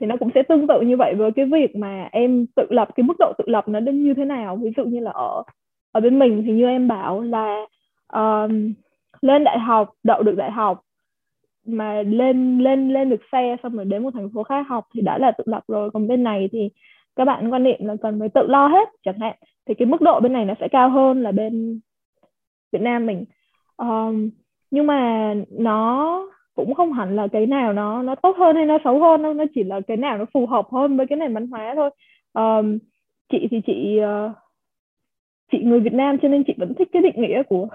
Thì 0.00 0.06
nó 0.06 0.16
cũng 0.16 0.30
sẽ 0.34 0.42
tương 0.42 0.66
tự 0.66 0.80
như 0.80 0.96
vậy 0.96 1.14
với 1.14 1.30
cái 1.32 1.46
việc 1.46 1.76
mà 1.76 2.08
em 2.12 2.46
tự 2.56 2.66
lập 2.70 2.88
cái 2.94 3.04
mức 3.04 3.14
độ 3.18 3.32
tự 3.38 3.44
lập 3.48 3.68
nó 3.68 3.80
đến 3.80 4.04
như 4.04 4.14
thế 4.14 4.24
nào. 4.24 4.56
Ví 4.56 4.70
dụ 4.76 4.84
như 4.84 5.00
là 5.00 5.10
ở 5.10 5.42
ở 5.92 6.00
bên 6.00 6.18
mình 6.18 6.42
thì 6.46 6.52
như 6.52 6.66
em 6.66 6.88
bảo 6.88 7.20
là 7.22 7.66
um, 8.12 8.72
lên 9.22 9.44
đại 9.44 9.58
học 9.58 9.90
đậu 10.02 10.22
được 10.22 10.36
đại 10.36 10.50
học 10.50 10.80
mà 11.66 12.02
lên 12.02 12.58
lên 12.58 12.88
lên 12.92 13.10
được 13.10 13.20
xe 13.32 13.56
xong 13.62 13.76
rồi 13.76 13.84
đến 13.84 14.02
một 14.02 14.10
thành 14.14 14.30
phố 14.34 14.42
khác 14.42 14.66
học 14.68 14.86
thì 14.94 15.00
đã 15.00 15.18
là 15.18 15.30
tự 15.30 15.44
lập 15.46 15.62
rồi. 15.68 15.90
Còn 15.90 16.08
bên 16.08 16.22
này 16.22 16.48
thì 16.52 16.70
các 17.16 17.24
bạn 17.24 17.52
quan 17.52 17.62
niệm 17.62 17.78
là 17.84 17.96
cần 18.02 18.20
phải 18.20 18.28
tự 18.28 18.46
lo 18.46 18.66
hết 18.66 18.88
chẳng 19.04 19.18
hạn. 19.18 19.36
Thì 19.66 19.74
cái 19.74 19.86
mức 19.86 20.00
độ 20.00 20.20
bên 20.20 20.32
này 20.32 20.44
nó 20.44 20.54
sẽ 20.60 20.68
cao 20.68 20.90
hơn 20.90 21.22
là 21.22 21.32
bên 21.32 21.80
Việt 22.72 22.82
Nam 22.82 23.06
mình. 23.06 23.24
Um, 23.76 24.30
nhưng 24.70 24.86
mà 24.86 25.34
nó 25.50 26.22
cũng 26.54 26.74
không 26.74 26.92
hẳn 26.92 27.16
là 27.16 27.28
cái 27.32 27.46
nào 27.46 27.72
nó 27.72 28.02
nó 28.02 28.14
tốt 28.14 28.36
hơn 28.38 28.56
hay 28.56 28.64
nó 28.66 28.78
xấu 28.84 29.00
hơn 29.00 29.22
đâu. 29.22 29.34
Nó 29.34 29.44
chỉ 29.54 29.64
là 29.64 29.80
cái 29.80 29.96
nào 29.96 30.18
nó 30.18 30.24
phù 30.32 30.46
hợp 30.46 30.66
hơn 30.72 30.96
với 30.96 31.06
cái 31.06 31.18
nền 31.18 31.34
văn 31.34 31.46
hóa 31.46 31.74
thôi. 31.76 31.90
Um, 32.32 32.78
chị 33.32 33.48
thì 33.50 33.60
chị 33.66 34.00
uh, 34.00 34.32
chị 35.52 35.58
người 35.58 35.80
Việt 35.80 35.92
Nam 35.92 36.18
cho 36.22 36.28
nên 36.28 36.44
chị 36.46 36.54
vẫn 36.56 36.74
thích 36.74 36.88
cái 36.92 37.02
định 37.02 37.22
nghĩa 37.22 37.42
của 37.42 37.68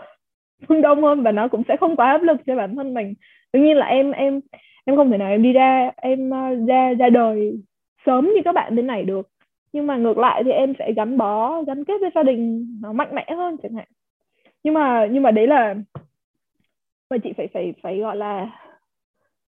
phương 0.67 0.81
Đông 0.81 1.03
hơn 1.03 1.24
và 1.24 1.31
nó 1.31 1.47
cũng 1.47 1.63
sẽ 1.67 1.77
không 1.77 1.95
quá 1.95 2.12
áp 2.12 2.21
lực 2.21 2.38
cho 2.47 2.55
bản 2.55 2.75
thân 2.75 2.93
mình. 2.93 3.13
Đương 3.53 3.63
nhiên 3.63 3.77
là 3.77 3.85
em 3.85 4.12
em 4.12 4.41
em 4.85 4.95
không 4.95 5.12
thể 5.12 5.17
nào 5.17 5.29
em 5.29 5.43
đi 5.43 5.53
ra 5.53 5.91
em 5.97 6.29
ờ, 6.29 6.55
ra 6.67 6.93
ra 6.93 7.09
đời 7.09 7.59
sớm 8.05 8.25
như 8.25 8.41
các 8.45 8.55
bạn 8.55 8.75
bên 8.75 8.88
này 8.88 9.03
được. 9.03 9.29
Nhưng 9.74 9.88
mà 9.88 9.97
ngược 9.97 10.17
lại 10.17 10.43
thì 10.45 10.51
em 10.51 10.74
sẽ 10.79 10.93
gắn 10.93 11.17
bó 11.17 11.62
gắn 11.62 11.83
kết 11.83 11.93
với 12.01 12.09
gia 12.15 12.24
đình 12.24 12.67
nó 12.81 12.93
mạnh 12.93 13.15
mẽ 13.15 13.25
hơn 13.38 13.57
chẳng 13.63 13.74
hạn. 13.74 13.88
Nhưng 14.63 14.74
mà 14.74 15.07
nhưng 15.12 15.24
mà 15.24 15.31
đấy 15.31 15.47
là 15.47 15.75
mà 17.09 17.17
chị 17.17 17.33
phải 17.38 17.47
phải 17.53 17.74
phải 17.83 18.00
gọi 18.00 18.17
là 18.17 18.50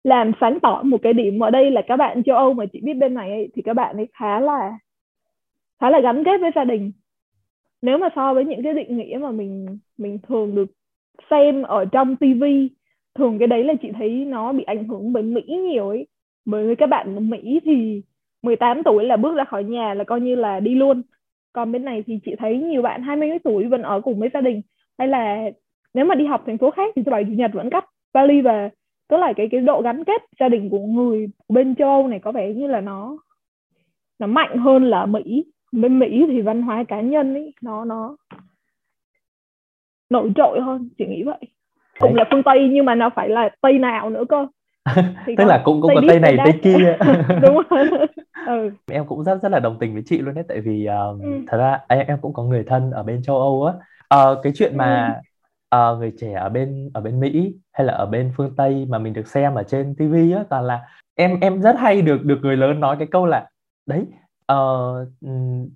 làm 0.03 0.31
sáng 0.41 0.59
tỏ 0.59 0.81
một 0.83 0.97
cái 1.03 1.13
điểm 1.13 1.43
ở 1.43 1.49
đây 1.51 1.71
là 1.71 1.81
các 1.87 1.97
bạn 1.97 2.23
châu 2.23 2.35
Âu 2.37 2.53
mà 2.53 2.65
chị 2.73 2.79
biết 2.83 2.93
bên 2.93 3.13
này 3.13 3.29
ấy, 3.31 3.49
thì 3.55 3.61
các 3.61 3.73
bạn 3.73 3.95
ấy 3.95 4.07
khá 4.13 4.39
là 4.39 4.77
khá 5.81 5.89
là 5.89 5.99
gắn 5.99 6.23
kết 6.23 6.41
với 6.41 6.51
gia 6.55 6.63
đình. 6.63 6.91
Nếu 7.81 7.97
mà 7.97 8.09
so 8.15 8.33
với 8.33 8.45
những 8.45 8.63
cái 8.63 8.73
định 8.73 8.97
nghĩa 8.97 9.17
mà 9.21 9.31
mình 9.31 9.77
mình 9.97 10.19
thường 10.27 10.55
được 10.55 10.71
xem 11.29 11.63
ở 11.63 11.85
trong 11.85 12.15
TV 12.15 12.43
thường 13.15 13.39
cái 13.39 13.47
đấy 13.47 13.63
là 13.63 13.73
chị 13.81 13.91
thấy 13.97 14.09
nó 14.09 14.53
bị 14.53 14.63
ảnh 14.63 14.87
hưởng 14.87 15.13
bởi 15.13 15.23
Mỹ 15.23 15.41
nhiều 15.41 15.89
ấy. 15.89 16.07
Bởi 16.45 16.67
vì 16.67 16.75
các 16.75 16.89
bạn 16.89 17.15
ở 17.15 17.19
Mỹ 17.19 17.59
thì 17.65 18.01
18 18.43 18.83
tuổi 18.83 19.03
là 19.03 19.17
bước 19.17 19.35
ra 19.35 19.43
khỏi 19.43 19.63
nhà 19.63 19.93
là 19.93 20.03
coi 20.03 20.21
như 20.21 20.35
là 20.35 20.59
đi 20.59 20.75
luôn. 20.75 21.01
Còn 21.53 21.71
bên 21.71 21.85
này 21.85 22.03
thì 22.07 22.19
chị 22.25 22.35
thấy 22.39 22.57
nhiều 22.57 22.81
bạn 22.81 23.01
20 23.01 23.29
tuổi 23.43 23.67
vẫn 23.67 23.81
ở 23.81 24.01
cùng 24.01 24.19
với 24.19 24.29
gia 24.33 24.41
đình. 24.41 24.61
Hay 24.97 25.07
là 25.07 25.49
nếu 25.93 26.05
mà 26.05 26.15
đi 26.15 26.25
học 26.25 26.43
thành 26.45 26.57
phố 26.57 26.71
khác 26.71 26.93
thì 26.95 27.03
thứ 27.03 27.11
bảy 27.11 27.23
chủ 27.23 27.31
nhật 27.31 27.51
vẫn 27.53 27.69
cắt 27.69 27.85
vali 28.13 28.41
về 28.41 28.69
tức 29.09 29.17
là 29.17 29.33
cái 29.33 29.47
cái 29.51 29.61
độ 29.61 29.81
gắn 29.81 30.03
kết 30.03 30.21
gia 30.39 30.49
đình 30.49 30.69
của 30.69 30.79
người 30.79 31.27
bên 31.49 31.75
châu 31.75 31.89
Âu 31.89 32.07
này 32.07 32.19
có 32.19 32.31
vẻ 32.31 32.53
như 32.53 32.67
là 32.67 32.81
nó 32.81 33.17
nó 34.19 34.27
mạnh 34.27 34.57
hơn 34.57 34.83
là 34.83 35.05
Mỹ. 35.05 35.45
Bên 35.71 35.99
Mỹ 35.99 36.25
thì 36.27 36.41
văn 36.41 36.61
hóa 36.61 36.83
cá 36.87 37.01
nhân 37.01 37.33
ấy, 37.33 37.53
nó 37.61 37.85
nó 37.85 38.17
nổi 40.09 40.31
trội 40.35 40.61
hơn 40.61 40.89
chị 40.97 41.05
nghĩ 41.05 41.23
vậy. 41.23 41.39
Cũng 41.99 42.15
là 42.15 42.25
phương 42.31 42.43
Tây 42.43 42.69
nhưng 42.71 42.85
mà 42.85 42.95
nó 42.95 43.09
phải 43.15 43.29
là 43.29 43.49
Tây 43.61 43.73
nào 43.73 44.09
nữa 44.09 44.23
cơ. 44.29 44.47
Thì 45.25 45.35
tức 45.37 45.45
là 45.45 45.61
cũng 45.63 45.81
cũng 45.81 45.91
có 45.95 46.01
tây 46.07 46.19
này 46.19 46.37
tây 46.43 46.59
kia. 46.63 46.97
Đúng 47.41 47.61
rồi. 47.69 47.89
Ừ. 48.47 48.71
em 48.91 49.05
cũng 49.05 49.23
rất 49.23 49.41
rất 49.41 49.51
là 49.51 49.59
đồng 49.59 49.77
tình 49.79 49.93
với 49.93 50.03
chị 50.05 50.17
luôn 50.17 50.35
đấy 50.35 50.43
tại 50.47 50.61
vì 50.61 50.87
uh, 51.11 51.21
ừ. 51.21 51.29
thật 51.47 51.57
ra 51.57 51.79
em 51.87 52.07
em 52.07 52.17
cũng 52.21 52.33
có 52.33 52.43
người 52.43 52.63
thân 52.63 52.91
ở 52.91 53.03
bên 53.03 53.23
châu 53.23 53.37
âu 53.37 53.65
á. 53.65 53.73
Uh, 54.15 54.37
cái 54.43 54.53
chuyện 54.55 54.77
mà 54.77 55.19
uh, 55.75 55.99
người 55.99 56.13
trẻ 56.19 56.33
ở 56.33 56.49
bên 56.49 56.89
ở 56.93 57.01
bên 57.01 57.19
mỹ 57.19 57.53
hay 57.73 57.87
là 57.87 57.93
ở 57.93 58.05
bên 58.05 58.31
phương 58.37 58.55
tây 58.57 58.85
mà 58.89 58.97
mình 58.97 59.13
được 59.13 59.27
xem 59.27 59.55
ở 59.55 59.63
trên 59.63 59.95
tv 59.95 60.35
á 60.37 60.43
toàn 60.49 60.63
là 60.63 60.81
em 61.15 61.39
em 61.41 61.61
rất 61.61 61.75
hay 61.79 62.01
được 62.01 62.23
được 62.23 62.39
người 62.41 62.57
lớn 62.57 62.79
nói 62.79 62.95
cái 62.99 63.07
câu 63.11 63.25
là 63.25 63.49
đấy 63.85 64.05
uh, 64.53 65.07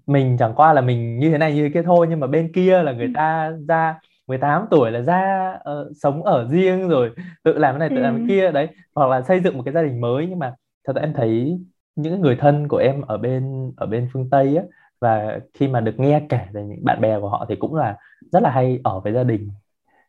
mình 0.07 0.37
chẳng 0.39 0.53
qua 0.55 0.73
là 0.73 0.81
mình 0.81 1.19
như 1.19 1.31
thế 1.31 1.37
này 1.37 1.53
như 1.53 1.63
thế 1.63 1.69
kia 1.73 1.83
thôi 1.85 2.07
nhưng 2.09 2.19
mà 2.19 2.27
bên 2.27 2.51
kia 2.53 2.83
là 2.83 2.91
người 2.91 3.05
ừ. 3.05 3.11
ta 3.15 3.51
ra 3.67 3.99
18 4.27 4.65
tuổi 4.71 4.91
là 4.91 5.01
ra 5.01 5.53
uh, 5.55 5.87
sống 6.01 6.23
ở 6.23 6.47
riêng 6.51 6.89
rồi 6.89 7.11
tự 7.43 7.57
làm 7.57 7.73
cái 7.73 7.79
này 7.79 7.89
tự 7.89 7.95
ừ. 7.95 8.01
làm 8.01 8.17
cái 8.17 8.25
kia 8.27 8.51
đấy 8.51 8.67
hoặc 8.95 9.09
là 9.09 9.21
xây 9.21 9.39
dựng 9.39 9.57
một 9.57 9.63
cái 9.65 9.73
gia 9.73 9.81
đình 9.81 10.01
mới 10.01 10.27
nhưng 10.29 10.39
mà 10.39 10.53
thật 10.87 10.95
ra 10.95 11.01
em 11.01 11.13
thấy 11.13 11.59
những 11.95 12.21
người 12.21 12.35
thân 12.35 12.67
của 12.67 12.77
em 12.77 13.01
ở 13.01 13.17
bên 13.17 13.71
ở 13.77 13.85
bên 13.85 14.07
phương 14.13 14.29
Tây 14.29 14.57
á 14.57 14.63
và 15.01 15.39
khi 15.53 15.67
mà 15.67 15.81
được 15.81 15.99
nghe 15.99 16.21
kể 16.29 16.39
về 16.53 16.63
những 16.63 16.85
bạn 16.85 17.01
bè 17.01 17.19
của 17.19 17.29
họ 17.29 17.45
thì 17.49 17.55
cũng 17.55 17.75
là 17.75 17.97
rất 18.31 18.43
là 18.43 18.49
hay 18.49 18.79
ở 18.83 18.99
với 18.99 19.13
gia 19.13 19.23
đình 19.23 19.49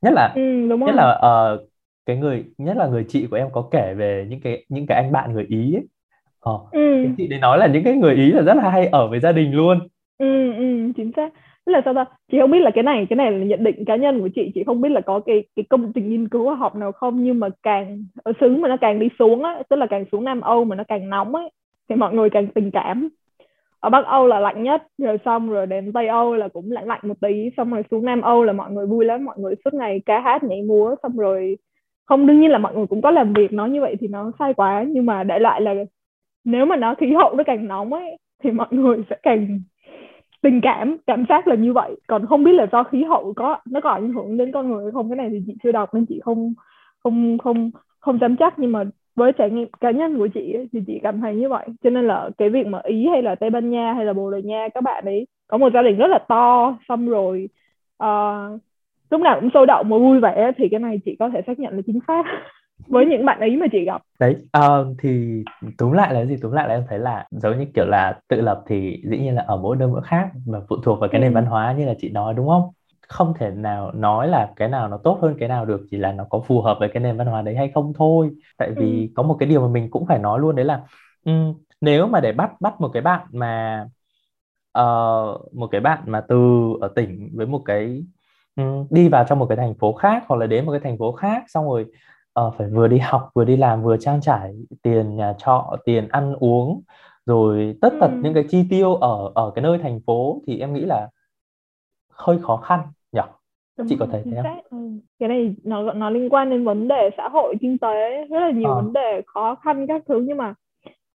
nhất 0.03 0.13
là 0.13 0.33
ừ, 0.35 0.69
đúng 0.69 0.81
nhất 0.81 0.95
rồi. 0.95 0.97
là 0.97 1.21
uh, 1.55 1.61
cái 2.07 2.17
người 2.17 2.45
nhất 2.59 2.77
là 2.77 2.87
người 2.87 3.05
chị 3.09 3.27
của 3.27 3.37
em 3.37 3.49
có 3.53 3.69
kể 3.71 3.95
về 3.95 4.27
những 4.29 4.41
cái 4.41 4.65
những 4.69 4.87
cái 4.87 5.03
anh 5.03 5.13
bạn 5.13 5.33
người 5.33 5.47
Ý 5.49 5.75
ấy. 5.75 5.87
Ờ, 6.41 6.59
ừ. 6.73 7.03
cái 7.05 7.15
chị 7.17 7.27
đấy 7.27 7.39
nói 7.39 7.59
là 7.59 7.67
những 7.67 7.85
cái 7.85 7.95
người 7.95 8.15
Ý 8.15 8.33
là 8.33 8.43
rất 8.43 8.55
là 8.57 8.71
hay 8.71 8.87
ở 8.87 9.09
với 9.09 9.21
gia 9.21 9.33
đình 9.33 9.53
luôn 9.53 9.89
ừ 10.19 10.53
ừ 10.53 10.93
chính 10.97 11.13
xác 11.17 11.33
tức 11.67 11.73
là 11.73 11.81
sao 11.85 11.95
ta? 11.95 12.05
Chị 12.33 12.39
không 12.41 12.51
biết 12.51 12.61
là 12.61 12.71
cái 12.71 12.85
này 12.85 13.07
cái 13.11 13.17
này 13.17 13.33
là 13.33 13.45
nhận 13.45 13.65
định 13.65 13.85
cá 13.85 13.97
nhân 13.97 14.21
của 14.21 14.29
chị 14.35 14.51
chị 14.55 14.65
không 14.67 14.81
biết 14.81 14.89
là 14.89 15.01
có 15.01 15.21
cái 15.21 15.45
cái 15.57 15.65
công 15.71 15.93
trình 15.93 16.09
nghiên 16.09 16.29
cứu 16.29 16.45
khoa 16.45 16.55
học 16.55 16.77
nào 16.77 16.93
không, 16.93 17.25
nhưng 17.25 17.41
mà 17.41 17.49
càng, 17.63 18.05
ở 18.25 18.33
xứ 18.41 18.57
mà 18.57 18.69
nó 18.69 18.77
càng 18.77 18.99
đi 18.99 19.09
xuống 19.19 19.43
á, 19.45 19.63
tức 19.69 19.77
là 19.77 19.87
càng 19.87 20.05
xuống 20.13 20.25
Nam 20.25 20.41
Âu 20.41 20.65
mà 20.65 20.77
nó 20.77 20.85
càng 20.89 21.11
nóng 21.11 21.35
ấy 21.35 21.51
thì 21.89 21.95
mọi 21.97 22.15
người 22.15 22.31
càng 22.31 22.47
tình 22.55 22.71
cảm. 22.71 23.09
Ở 23.81 23.91
Bắc 23.91 24.07
Âu 24.07 24.27
là 24.27 24.41
lạnh 24.41 24.63
nhất, 24.63 24.83
rồi 24.99 25.19
xong 25.25 25.51
rồi 25.51 25.67
đến 25.67 25.93
Tây 25.93 26.07
Âu 26.07 26.35
là 26.35 26.49
cũng 26.49 26.71
lạnh 26.71 26.87
lạnh 26.87 27.01
một 27.03 27.21
tí, 27.21 27.51
xong 27.57 27.71
rồi 27.71 27.83
xuống 27.91 28.05
Nam 28.05 28.21
Âu 28.21 28.45
là 28.45 28.53
mọi 28.53 28.71
người 28.71 28.87
vui 28.87 29.05
lắm, 29.05 29.25
mọi 29.25 29.39
người 29.39 29.55
suốt 29.65 29.75
ngày 29.75 30.01
ca 30.07 30.21
hát 30.21 30.43
nhảy 30.45 30.63
múa, 30.63 30.95
xong 31.03 31.17
rồi 31.17 31.57
không, 32.07 32.27
đương 32.27 32.41
nhiên 32.41 32.51
là 32.51 32.59
mọi 32.59 32.75
người 32.75 32.87
cũng 32.87 33.03
có 33.03 33.11
làm 33.11 33.33
việc, 33.33 33.53
nói 33.53 33.71
như 33.71 33.81
vậy 33.81 33.97
thì 34.01 34.09
nó 34.09 34.33
sai 34.39 34.55
quá, 34.55 34.85
nhưng 34.89 35.07
mà 35.07 35.25
đại 35.25 35.41
loại 35.41 35.61
là 35.61 35.75
nếu 36.45 36.67
mà 36.67 36.77
nó 36.77 36.95
khí 36.95 37.13
hậu 37.13 37.35
nó 37.35 37.45
càng 37.45 37.69
nóng 37.69 37.93
ấy, 37.93 38.17
thì 38.43 38.51
mọi 38.51 38.69
người 38.71 38.99
sẽ 39.11 39.17
càng 39.23 39.61
tình 40.45 40.61
cảm 40.61 40.97
cảm 41.07 41.25
giác 41.29 41.49
là 41.49 41.55
như 41.55 41.73
vậy. 41.73 41.97
Còn 42.07 42.27
không 42.27 42.45
biết 42.45 42.53
là 42.53 42.67
do 42.73 42.83
khí 42.83 43.03
hậu 43.03 43.33
có 43.37 43.59
nó 43.71 43.81
có 43.81 43.91
ảnh 43.91 44.13
hưởng 44.13 44.37
đến 44.37 44.53
con 44.53 44.71
người 44.71 44.93
không? 44.93 45.11
Cái 45.11 45.17
này 45.17 45.29
thì 45.31 45.43
chị 45.47 45.55
chưa 45.63 45.73
đọc 45.73 45.95
nên 45.95 46.07
chị 46.07 46.21
không 46.25 46.55
không 47.03 47.39
không 47.39 47.71
không 48.01 48.19
dám 48.19 48.37
chắc. 48.37 48.59
Nhưng 48.59 48.73
mà 48.73 48.85
với 49.17 49.33
trải 49.33 49.51
nghiệm 49.51 49.69
cá 49.81 49.91
nhân 49.91 50.19
của 50.19 50.29
chị 50.35 50.57
thì 50.73 50.81
chị 50.87 51.01
cảm 51.03 51.21
thấy 51.21 51.35
như 51.35 51.49
vậy. 51.49 51.67
Cho 51.85 51.91
nên 51.91 52.07
là 52.07 52.31
cái 52.39 52.49
việc 52.51 52.67
mà 52.67 52.81
ý 52.85 53.07
hay 53.07 53.23
là 53.23 53.35
tây 53.35 53.51
ban 53.51 53.71
nha 53.71 53.93
hay 53.93 54.05
là 54.05 54.13
bồ 54.13 54.31
đào 54.31 54.41
nha 54.41 54.69
các 54.75 54.85
bạn 54.85 55.05
ấy 55.05 55.27
có 55.49 55.59
một 55.59 55.73
gia 55.75 55.83
đình 55.83 55.97
rất 55.97 56.07
là 56.07 56.19
to. 56.29 56.79
Xong 56.89 57.09
rồi 57.09 57.49
uh, 58.05 58.61
lúc 59.11 59.21
nào 59.21 59.41
cũng 59.41 59.51
sôi 59.55 59.67
động 59.67 59.87
và 59.91 59.99
vui 59.99 60.21
vẻ. 60.21 60.53
Thì 60.57 60.69
cái 60.71 60.81
này 60.81 61.01
chị 61.05 61.17
có 61.19 61.31
thể 61.31 61.43
xác 61.47 61.59
nhận 61.59 61.77
là 61.77 61.83
chính 61.87 61.99
xác. 62.09 62.25
với 62.87 63.07
những 63.07 63.25
bạn 63.25 63.41
ấy 63.41 63.57
mà 63.57 63.67
chị 63.73 63.85
gặp 63.85 64.03
đấy 64.19 64.37
uh, 64.59 64.87
thì 64.99 65.43
túm 65.79 65.93
lại 65.93 66.15
là 66.15 66.25
gì 66.25 66.37
túm 66.43 66.53
lại 66.53 66.69
là 66.69 66.75
em 66.75 66.85
thấy 66.89 66.99
là 66.99 67.27
giống 67.31 67.59
như 67.59 67.67
kiểu 67.75 67.87
là 67.87 68.19
tự 68.29 68.41
lập 68.41 68.63
thì 68.67 69.03
dĩ 69.05 69.19
nhiên 69.19 69.35
là 69.35 69.45
ở 69.47 69.57
mỗi 69.57 69.77
nơi 69.77 69.89
mỗi 69.89 70.03
khác 70.03 70.29
và 70.47 70.61
phụ 70.69 70.77
thuộc 70.83 71.01
vào 71.01 71.11
cái 71.11 71.21
nền 71.21 71.33
ừ. 71.33 71.35
văn 71.35 71.47
hóa 71.47 71.73
như 71.73 71.87
là 71.87 71.95
chị 71.99 72.11
nói 72.11 72.35
đúng 72.35 72.49
không 72.49 72.71
không 73.09 73.35
thể 73.39 73.51
nào 73.51 73.93
nói 73.93 74.29
là 74.29 74.53
cái 74.57 74.69
nào 74.69 74.89
nó 74.89 74.97
tốt 74.97 75.19
hơn 75.23 75.37
cái 75.39 75.49
nào 75.49 75.65
được 75.65 75.87
chỉ 75.91 75.97
là 75.97 76.13
nó 76.13 76.25
có 76.31 76.41
phù 76.47 76.61
hợp 76.61 76.77
với 76.81 76.89
cái 76.89 77.03
nền 77.03 77.17
văn 77.17 77.27
hóa 77.27 77.43
đấy 77.43 77.57
hay 77.57 77.71
không 77.75 77.93
thôi 77.97 78.31
tại 78.59 78.71
vì 78.71 79.09
ừ. 79.09 79.13
có 79.15 79.23
một 79.23 79.37
cái 79.39 79.49
điều 79.49 79.61
mà 79.61 79.69
mình 79.69 79.91
cũng 79.91 80.07
phải 80.07 80.19
nói 80.19 80.41
luôn 80.41 80.57
đấy 80.57 80.65
là 80.65 80.81
um, 81.25 81.55
nếu 81.81 82.07
mà 82.07 82.21
để 82.21 82.33
bắt 82.33 82.61
bắt 82.61 82.81
một 82.81 82.89
cái 82.89 83.03
bạn 83.03 83.27
mà 83.33 83.85
uh, 84.79 85.55
một 85.55 85.67
cái 85.71 85.81
bạn 85.81 85.99
mà 86.07 86.21
từ 86.29 86.69
ở 86.81 86.89
tỉnh 86.89 87.31
với 87.35 87.47
một 87.47 87.63
cái 87.65 88.05
um, 88.57 88.87
đi 88.91 89.09
vào 89.09 89.25
trong 89.29 89.39
một 89.39 89.47
cái 89.47 89.57
thành 89.57 89.75
phố 89.75 89.93
khác 89.93 90.25
hoặc 90.27 90.37
là 90.37 90.47
đến 90.47 90.67
một 90.67 90.73
cái 90.73 90.81
thành 90.81 90.99
phố 90.99 91.13
khác 91.13 91.45
xong 91.49 91.65
rồi 91.65 91.87
uh, 92.41 92.55
phải 92.59 92.69
vừa 92.69 92.89
đi 92.89 92.99
học 92.99 93.31
vừa 93.35 93.45
đi 93.45 93.57
làm 93.57 93.83
vừa 93.83 93.97
trang 93.97 94.21
trải 94.21 94.55
tiền 94.83 95.17
nhà 95.17 95.35
trọ 95.39 95.77
tiền 95.85 96.09
ăn 96.09 96.35
uống 96.41 96.83
rồi 97.27 97.77
tất 97.81 97.93
tật 98.01 98.11
ừ. 98.11 98.21
những 98.23 98.35
cái 98.35 98.45
chi 98.49 98.65
tiêu 98.71 98.95
ở 98.95 99.33
ở 99.35 99.53
cái 99.55 99.63
nơi 99.63 99.79
thành 99.79 100.01
phố 100.07 100.43
thì 100.47 100.59
em 100.59 100.73
nghĩ 100.75 100.81
là 100.81 101.09
hơi 102.09 102.39
khó 102.43 102.57
khăn 102.57 102.81
nhỉ 103.13 103.21
Đúng 103.79 103.87
chị 103.89 103.97
có 103.99 104.07
thấy 104.13 104.23
thế 104.25 104.41
không? 104.43 104.61
Ừ. 104.71 104.79
Cái 105.19 105.29
này 105.29 105.55
nó 105.65 105.93
nó 105.93 106.11
liên 106.11 106.29
quan 106.29 106.51
đến 106.51 106.65
vấn 106.65 106.89
đề 106.89 107.11
xã 107.17 107.29
hội 107.29 107.55
kinh 107.61 107.79
tế 107.79 108.27
rất 108.31 108.41
là 108.41 108.51
nhiều 108.51 108.71
à. 108.71 108.75
vấn 108.75 108.93
đề 108.93 109.23
khó 109.27 109.55
khăn 109.55 109.87
các 109.87 110.03
thứ 110.09 110.21
nhưng 110.27 110.37
mà 110.37 110.55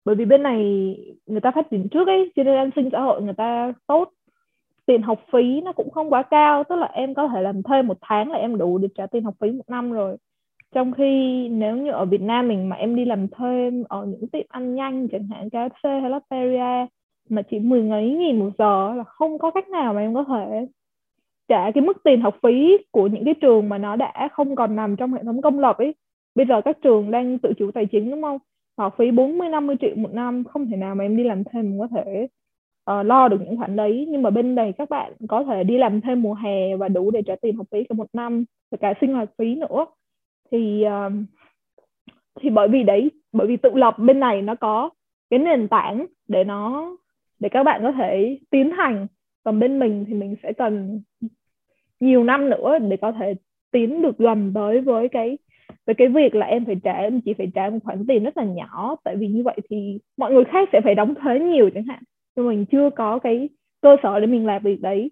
bởi 0.06 0.16
vì 0.16 0.26
bên 0.26 0.44
này 0.44 0.62
người 1.26 1.42
ta 1.42 1.52
phát 1.56 1.70
triển 1.72 1.90
trước 1.90 2.08
ấy 2.08 2.32
cho 2.36 2.44
nên 2.44 2.56
an 2.56 2.70
sinh 2.76 2.90
xã 2.92 3.00
hội 3.00 3.22
người 3.22 3.34
ta 3.34 3.74
tốt 3.88 4.10
tiền 4.86 5.02
học 5.02 5.20
phí 5.34 5.62
nó 5.62 5.72
cũng 5.72 5.92
không 5.92 6.10
quá 6.10 6.24
cao 6.24 6.64
tức 6.70 6.76
là 6.76 6.88
em 6.88 7.14
có 7.14 7.28
thể 7.28 7.42
làm 7.42 7.64
thêm 7.64 7.88
một 7.88 7.98
tháng 8.02 8.32
là 8.32 8.38
em 8.38 8.58
đủ 8.58 8.78
để 8.78 8.88
trả 8.96 9.08
tiền 9.08 9.24
học 9.24 9.34
phí 9.40 9.52
một 9.52 9.70
năm 9.70 9.92
rồi 9.92 10.18
trong 10.78 10.94
khi 10.94 11.48
nếu 11.50 11.78
như 11.78 11.92
ở 11.92 12.06
Việt 12.06 12.22
Nam 12.22 12.48
mình 12.48 12.70
mà 12.70 12.76
em 12.76 12.96
đi 12.96 13.06
làm 13.06 13.28
thêm 13.28 13.84
ở 13.90 14.06
những 14.06 14.28
tiệm 14.30 14.46
ăn 14.50 14.76
nhanh 14.76 15.08
chẳng 15.08 15.28
hạn 15.28 15.48
KFC 15.48 16.02
hay 16.02 16.10
Lotteria 16.10 16.88
mà 17.30 17.42
chỉ 17.42 17.60
mười 17.60 17.82
mấy 17.82 18.10
nghìn 18.10 18.40
một 18.40 18.50
giờ 18.58 18.94
là 18.94 19.04
không 19.04 19.40
có 19.40 19.52
cách 19.52 19.70
nào 19.70 19.94
mà 19.94 20.02
em 20.02 20.14
có 20.14 20.24
thể 20.24 20.68
trả 21.48 21.72
cái 21.72 21.82
mức 21.84 21.98
tiền 22.04 22.22
học 22.22 22.36
phí 22.44 22.78
của 22.92 23.08
những 23.08 23.26
cái 23.26 23.34
trường 23.42 23.70
mà 23.70 23.78
nó 23.78 23.96
đã 23.96 24.30
không 24.32 24.56
còn 24.56 24.76
nằm 24.76 24.96
trong 24.96 25.14
hệ 25.14 25.24
thống 25.24 25.42
công 25.42 25.60
lập 25.60 25.78
ấy. 25.78 25.96
Bây 26.36 26.46
giờ 26.46 26.62
các 26.62 26.78
trường 26.82 27.12
đang 27.12 27.40
tự 27.40 27.54
chủ 27.58 27.72
tài 27.72 27.86
chính 27.86 28.12
đúng 28.12 28.22
không? 28.22 28.38
Học 28.78 28.96
phí 28.98 29.12
40 29.12 29.50
50 29.50 29.76
triệu 29.82 29.96
một 29.96 30.14
năm 30.14 30.44
không 30.44 30.66
thể 30.70 30.78
nào 30.78 30.96
mà 30.96 31.04
em 31.04 31.18
đi 31.18 31.24
làm 31.24 31.44
thêm 31.44 31.80
có 31.80 31.88
thể 31.96 32.28
uh, 32.92 33.06
lo 33.06 33.28
được 33.28 33.42
những 33.46 33.58
khoản 33.58 33.76
đấy. 33.76 34.06
Nhưng 34.10 34.22
mà 34.22 34.30
bên 34.30 34.56
này 34.56 34.74
các 34.78 34.90
bạn 34.90 35.14
có 35.28 35.44
thể 35.44 35.64
đi 35.64 35.78
làm 35.78 36.02
thêm 36.02 36.22
mùa 36.22 36.34
hè 36.34 36.76
và 36.76 36.88
đủ 36.88 37.12
để 37.12 37.22
trả 37.22 37.36
tiền 37.42 37.56
học 37.56 37.68
phí 37.72 37.84
cả 37.84 37.94
một 37.94 38.08
năm 38.14 38.46
và 38.72 38.78
cả 38.82 38.94
sinh 39.02 39.14
hoạt 39.14 39.30
phí 39.38 39.56
nữa 39.56 39.86
thì 40.52 40.84
um, 40.84 41.26
thì 42.40 42.50
bởi 42.50 42.68
vì 42.68 42.84
đấy 42.84 43.12
bởi 43.32 43.48
vì 43.48 43.58
tự 43.58 43.70
lập 43.74 43.96
bên 44.00 44.20
này 44.20 44.42
nó 44.42 44.56
có 44.56 44.90
cái 45.30 45.40
nền 45.40 45.68
tảng 45.68 46.06
để 46.28 46.44
nó 46.44 46.96
để 47.40 47.50
các 47.50 47.64
bạn 47.64 47.82
có 47.84 47.92
thể 47.92 48.40
tiến 48.50 48.72
hành. 48.72 49.08
Còn 49.44 49.60
bên 49.60 49.80
mình 49.80 50.06
thì 50.08 50.14
mình 50.14 50.36
sẽ 50.44 50.54
cần 50.54 51.02
nhiều 52.00 52.24
năm 52.24 52.50
nữa 52.50 52.78
để 52.90 52.98
có 52.98 53.12
thể 53.12 53.34
tiến 53.72 54.02
được 54.02 54.18
gần 54.18 54.52
tới 54.56 54.82
với 54.82 55.10
cái 55.10 55.38
với 55.86 55.96
cái 55.96 56.08
việc 56.08 56.36
là 56.36 56.46
em 56.46 56.66
phải 56.66 56.76
trả 56.84 56.94
em 56.94 57.22
chỉ 57.22 57.34
phải 57.34 57.52
trả 57.56 57.70
một 57.70 57.80
khoản 57.84 58.08
tiền 58.08 58.24
rất 58.24 58.38
là 58.38 58.44
nhỏ. 58.44 58.96
Tại 59.04 59.16
vì 59.16 59.28
như 59.28 59.44
vậy 59.44 59.58
thì 59.70 60.00
mọi 60.18 60.34
người 60.34 60.44
khác 60.44 60.70
sẽ 60.74 60.82
phải 60.84 60.96
đóng 60.96 61.16
thuế 61.16 61.40
nhiều 61.40 61.70
chẳng 61.74 61.84
hạn. 61.84 62.04
Nhưng 62.36 62.48
mình 62.48 62.66
chưa 62.66 62.90
có 62.90 63.20
cái 63.20 63.50
cơ 63.82 63.96
sở 64.04 64.20
để 64.20 64.28
mình 64.28 64.46
làm 64.46 64.64
việc 64.64 64.82
đấy. 64.82 65.12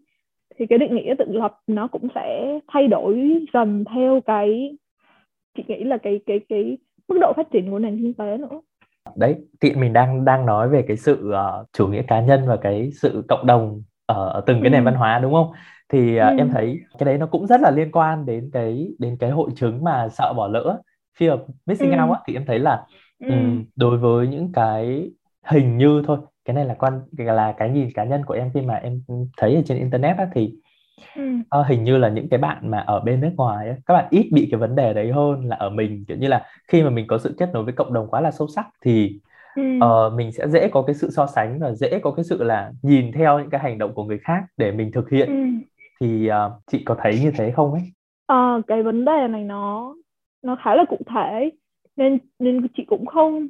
Thì 0.58 0.66
cái 0.66 0.80
định 0.80 0.96
nghĩa 0.96 1.16
tự 1.18 1.26
lập 1.28 1.58
nó 1.68 1.88
cũng 1.88 2.08
sẽ 2.16 2.60
thay 2.68 2.88
đổi 2.88 3.46
dần 3.54 3.84
theo 3.94 4.22
cái 4.22 4.78
chị 5.56 5.64
nghĩ 5.68 5.84
là 5.84 5.98
cái 5.98 6.20
cái 6.26 6.40
cái 6.50 6.78
mức 7.08 7.18
độ 7.22 7.34
phát 7.36 7.52
triển 7.52 7.72
của 7.72 7.80
nền 7.80 7.98
kinh 7.98 8.14
tế 8.14 8.38
nữa 8.38 8.62
đấy 9.16 9.36
thì 9.62 9.76
mình 9.76 9.94
đang 9.94 10.26
đang 10.26 10.46
nói 10.46 10.70
về 10.70 10.86
cái 10.88 10.98
sự 10.98 11.30
uh, 11.30 11.68
chủ 11.74 11.88
nghĩa 11.88 12.02
cá 12.02 12.22
nhân 12.22 12.42
và 12.48 12.58
cái 12.58 12.92
sự 12.92 13.24
cộng 13.28 13.46
đồng 13.46 13.84
ở, 14.06 14.30
ở 14.30 14.42
từng 14.46 14.62
cái 14.62 14.70
nền 14.70 14.82
ừ. 14.82 14.86
văn 14.86 14.96
hóa 14.96 15.20
đúng 15.20 15.34
không 15.34 15.52
thì 15.90 16.20
uh, 16.20 16.22
ừ. 16.22 16.36
em 16.38 16.50
thấy 16.50 16.80
cái 16.98 17.06
đấy 17.06 17.18
nó 17.18 17.26
cũng 17.26 17.48
rất 17.48 17.62
là 17.62 17.72
liên 17.72 17.92
quan 17.92 18.26
đến 18.26 18.50
cái 18.54 18.90
đến 19.00 19.18
cái 19.20 19.30
hội 19.30 19.50
chứng 19.56 19.84
mà 19.84 20.10
sợ 20.10 20.34
bỏ 20.38 20.48
lỡ 20.48 20.82
fear 21.20 21.38
of 21.38 21.46
missing 21.66 21.92
ừ. 21.92 22.02
out 22.04 22.12
á, 22.12 22.20
thì 22.28 22.34
em 22.34 22.46
thấy 22.46 22.60
là 22.60 22.86
ừ. 23.20 23.30
um, 23.30 23.66
đối 23.76 23.98
với 23.98 24.28
những 24.28 24.52
cái 24.52 25.12
hình 25.44 25.78
như 25.78 26.02
thôi 26.08 26.18
cái 26.46 26.56
này 26.56 26.66
là 26.66 26.74
quan 26.74 27.02
là 27.18 27.52
cái 27.58 27.70
nhìn 27.70 27.90
cá 27.94 28.04
nhân 28.04 28.26
của 28.26 28.34
em 28.34 28.52
khi 28.54 28.62
mà 28.62 28.76
em 28.76 29.02
thấy 29.38 29.56
ở 29.56 29.62
trên 29.66 29.78
internet 29.78 30.18
á, 30.18 30.28
thì 30.34 30.56
ừ. 31.16 31.22
uh, 31.60 31.68
hình 31.68 31.84
như 31.84 31.98
là 31.98 32.10
những 32.10 32.30
cái 32.30 32.38
bạn 32.38 32.72
mà 32.72 32.80
ở 32.80 33.00
bên 33.00 33.22
nước 33.22 33.32
ngoài 33.38 33.68
ấy, 33.68 33.78
các 33.86 33.94
bạn 33.94 34.06
ít 34.10 34.30
bị 34.32 34.48
cái 34.52 34.60
vấn 34.60 34.76
đề 34.76 34.94
đấy 34.94 35.12
hơn 35.12 35.46
là 35.46 35.56
ở 35.56 35.70
mình 35.70 36.06
kiểu 36.08 36.18
như 36.18 36.28
là 36.28 36.46
khi 36.68 36.84
mà 36.84 36.90
mình 36.90 37.08
có 37.08 37.18
sự 37.18 37.36
kết 37.40 37.50
nối 37.54 37.64
với 37.64 37.74
cộng 37.74 37.94
đồng 37.94 38.08
quá 38.08 38.22
là 38.22 38.32
sâu 38.32 38.48
sắc 38.48 38.66
thì 38.82 39.20
ừ. 39.56 39.62
uh, 39.78 40.14
mình 40.14 40.32
sẽ 40.32 40.48
dễ 40.48 40.68
có 40.68 40.82
cái 40.82 40.94
sự 40.94 41.10
so 41.12 41.28
sánh 41.28 41.60
và 41.60 41.72
dễ 41.72 42.00
có 42.00 42.12
cái 42.12 42.24
sự 42.24 42.44
là 42.44 42.72
nhìn 42.82 43.12
theo 43.12 43.40
những 43.40 43.50
cái 43.50 43.62
hành 43.62 43.78
động 43.78 43.94
của 43.94 44.04
người 44.04 44.18
khác 44.18 44.44
để 44.58 44.72
mình 44.72 44.92
thực 44.92 45.10
hiện 45.10 45.28
ừ. 45.28 45.68
thì 46.02 46.30
uh, 46.30 46.52
chị 46.72 46.84
có 46.86 46.96
thấy 47.00 47.20
như 47.24 47.32
thế 47.38 47.52
không 47.52 47.74
ấy? 47.74 47.84
À, 48.28 48.58
cái 48.68 48.84
vấn 48.84 49.06
đề 49.06 49.28
này 49.28 49.44
nó 49.44 49.96
nó 50.44 50.58
khá 50.64 50.76
là 50.76 50.86
cụ 50.90 50.98
thể 51.08 51.50
nên 51.96 52.18
nên 52.40 52.68
chị 52.78 52.86
cũng 52.88 53.06
không 53.06 53.48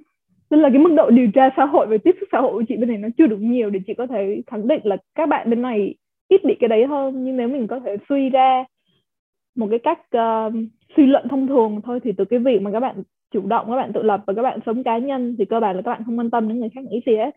tức 0.49 0.57
là 0.57 0.69
cái 0.69 0.79
mức 0.79 0.93
độ 0.97 1.09
điều 1.09 1.27
tra 1.33 1.49
xã 1.57 1.65
hội 1.65 1.87
và 1.87 1.97
tiếp 2.03 2.15
xúc 2.19 2.29
xã 2.31 2.39
hội 2.39 2.53
của 2.53 2.63
chị 2.67 2.75
bên 2.77 2.89
này 2.89 2.97
nó 2.97 3.07
chưa 3.17 3.27
đủ 3.27 3.37
nhiều 3.37 3.69
để 3.69 3.79
chị 3.87 3.93
có 3.93 4.07
thể 4.07 4.41
khẳng 4.47 4.67
định 4.67 4.81
là 4.83 4.97
các 5.15 5.29
bạn 5.29 5.49
bên 5.49 5.61
này 5.61 5.95
ít 6.27 6.43
bị 6.43 6.55
cái 6.59 6.67
đấy 6.67 6.85
hơn. 6.85 7.23
Nhưng 7.23 7.37
nếu 7.37 7.47
mình 7.47 7.67
có 7.67 7.79
thể 7.79 7.97
suy 8.09 8.29
ra 8.29 8.65
một 9.55 9.67
cái 9.69 9.79
cách 9.79 9.99
uh, 10.17 10.53
suy 10.95 11.05
luận 11.05 11.27
thông 11.29 11.47
thường 11.47 11.81
thôi 11.83 11.99
thì 12.03 12.11
từ 12.17 12.25
cái 12.25 12.39
việc 12.39 12.61
mà 12.61 12.71
các 12.71 12.79
bạn 12.79 13.03
chủ 13.31 13.47
động 13.47 13.65
các 13.69 13.75
bạn 13.75 13.93
tự 13.93 14.01
lập 14.03 14.23
và 14.27 14.33
các 14.33 14.41
bạn 14.41 14.59
sống 14.65 14.83
cá 14.83 14.97
nhân 14.97 15.35
thì 15.39 15.45
cơ 15.45 15.59
bản 15.59 15.75
là 15.75 15.81
các 15.81 15.91
bạn 15.91 16.03
không 16.05 16.19
quan 16.19 16.29
tâm 16.29 16.47
đến 16.47 16.59
người 16.59 16.69
khác 16.69 16.83
nghĩ 16.83 17.01
gì 17.05 17.15
hết. 17.15 17.35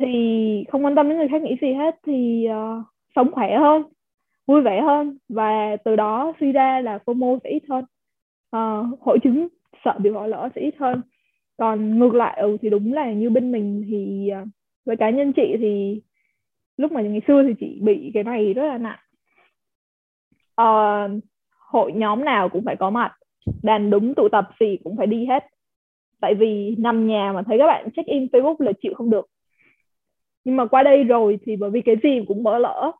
Thì 0.00 0.64
không 0.68 0.84
quan 0.84 0.94
tâm 0.94 1.08
đến 1.08 1.18
người 1.18 1.28
khác 1.28 1.42
nghĩ 1.42 1.56
gì 1.60 1.72
hết 1.72 1.94
thì 2.06 2.46
uh, 2.50 2.84
sống 3.16 3.32
khỏe 3.32 3.58
hơn 3.58 3.82
vui 4.46 4.60
vẻ 4.60 4.80
hơn 4.80 5.18
và 5.28 5.76
từ 5.84 5.96
đó 5.96 6.32
suy 6.40 6.52
ra 6.52 6.80
là 6.80 6.98
FOMO 7.04 7.38
sẽ 7.44 7.50
ít 7.50 7.62
hơn. 7.68 7.84
Uh, 8.56 9.00
hội 9.00 9.18
chứng 9.22 9.48
sợ 9.84 9.94
bị 9.98 10.10
bỏ 10.10 10.26
lỡ 10.26 10.48
sẽ 10.54 10.60
ít 10.60 10.74
hơn. 10.78 11.00
Còn 11.58 11.98
ngược 11.98 12.14
lại 12.14 12.38
ừ, 12.40 12.56
thì 12.62 12.70
đúng 12.70 12.92
là 12.92 13.12
như 13.12 13.30
bên 13.30 13.52
mình 13.52 13.84
thì 13.88 14.30
uh, 14.42 14.48
với 14.86 14.96
cá 14.96 15.10
nhân 15.10 15.32
chị 15.32 15.56
thì 15.58 16.00
lúc 16.76 16.92
mà 16.92 17.00
ngày 17.00 17.20
xưa 17.26 17.42
thì 17.42 17.54
chị 17.60 17.78
bị 17.82 18.10
cái 18.14 18.24
này 18.24 18.54
rất 18.54 18.66
là 18.66 18.78
nặng. 18.78 18.98
Uh, 20.60 21.24
hội 21.58 21.92
nhóm 21.92 22.24
nào 22.24 22.48
cũng 22.48 22.64
phải 22.64 22.76
có 22.76 22.90
mặt. 22.90 23.12
Đàn 23.62 23.90
đúng 23.90 24.14
tụ 24.14 24.28
tập 24.28 24.48
gì 24.60 24.78
cũng 24.84 24.96
phải 24.96 25.06
đi 25.06 25.26
hết. 25.26 25.44
Tại 26.20 26.34
vì 26.34 26.74
nằm 26.78 27.06
nhà 27.06 27.32
mà 27.34 27.42
thấy 27.42 27.58
các 27.58 27.66
bạn 27.66 27.88
check 27.96 28.08
in 28.08 28.26
Facebook 28.26 28.56
là 28.58 28.72
chịu 28.82 28.94
không 28.94 29.10
được. 29.10 29.26
Nhưng 30.44 30.56
mà 30.56 30.66
qua 30.66 30.82
đây 30.82 31.04
rồi 31.04 31.38
thì 31.46 31.56
bởi 31.56 31.70
vì 31.70 31.80
cái 31.80 31.96
gì 32.02 32.24
cũng 32.28 32.42
mở 32.42 32.58
lỡ. 32.58 32.92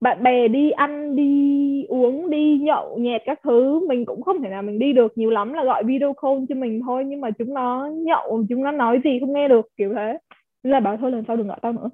Bạn 0.00 0.22
bè 0.22 0.48
đi 0.48 0.70
ăn 0.70 1.16
đi 1.16 1.84
uống 1.88 2.30
đi 2.30 2.58
nhậu 2.58 2.98
nhẹt 2.98 3.22
các 3.24 3.40
thứ 3.42 3.86
mình 3.88 4.04
cũng 4.04 4.22
không 4.22 4.42
thể 4.42 4.48
nào 4.48 4.62
mình 4.62 4.78
đi 4.78 4.92
được. 4.92 5.18
Nhiều 5.18 5.30
lắm 5.30 5.52
là 5.52 5.64
gọi 5.64 5.84
video 5.84 6.14
call 6.22 6.44
cho 6.48 6.54
mình 6.54 6.80
thôi 6.86 7.04
nhưng 7.06 7.20
mà 7.20 7.30
chúng 7.30 7.54
nó 7.54 7.86
nhậu 7.86 8.44
chúng 8.48 8.62
nó 8.62 8.70
nói 8.70 9.00
gì 9.04 9.20
không 9.20 9.32
nghe 9.32 9.48
được 9.48 9.66
kiểu 9.76 9.92
thế. 9.94 10.18
Nên 10.62 10.72
là 10.72 10.80
bảo 10.80 10.96
thôi 10.96 11.10
lần 11.10 11.24
sau 11.26 11.36
đừng 11.36 11.48
gọi 11.48 11.58
tao 11.62 11.72
nữa 11.72 11.88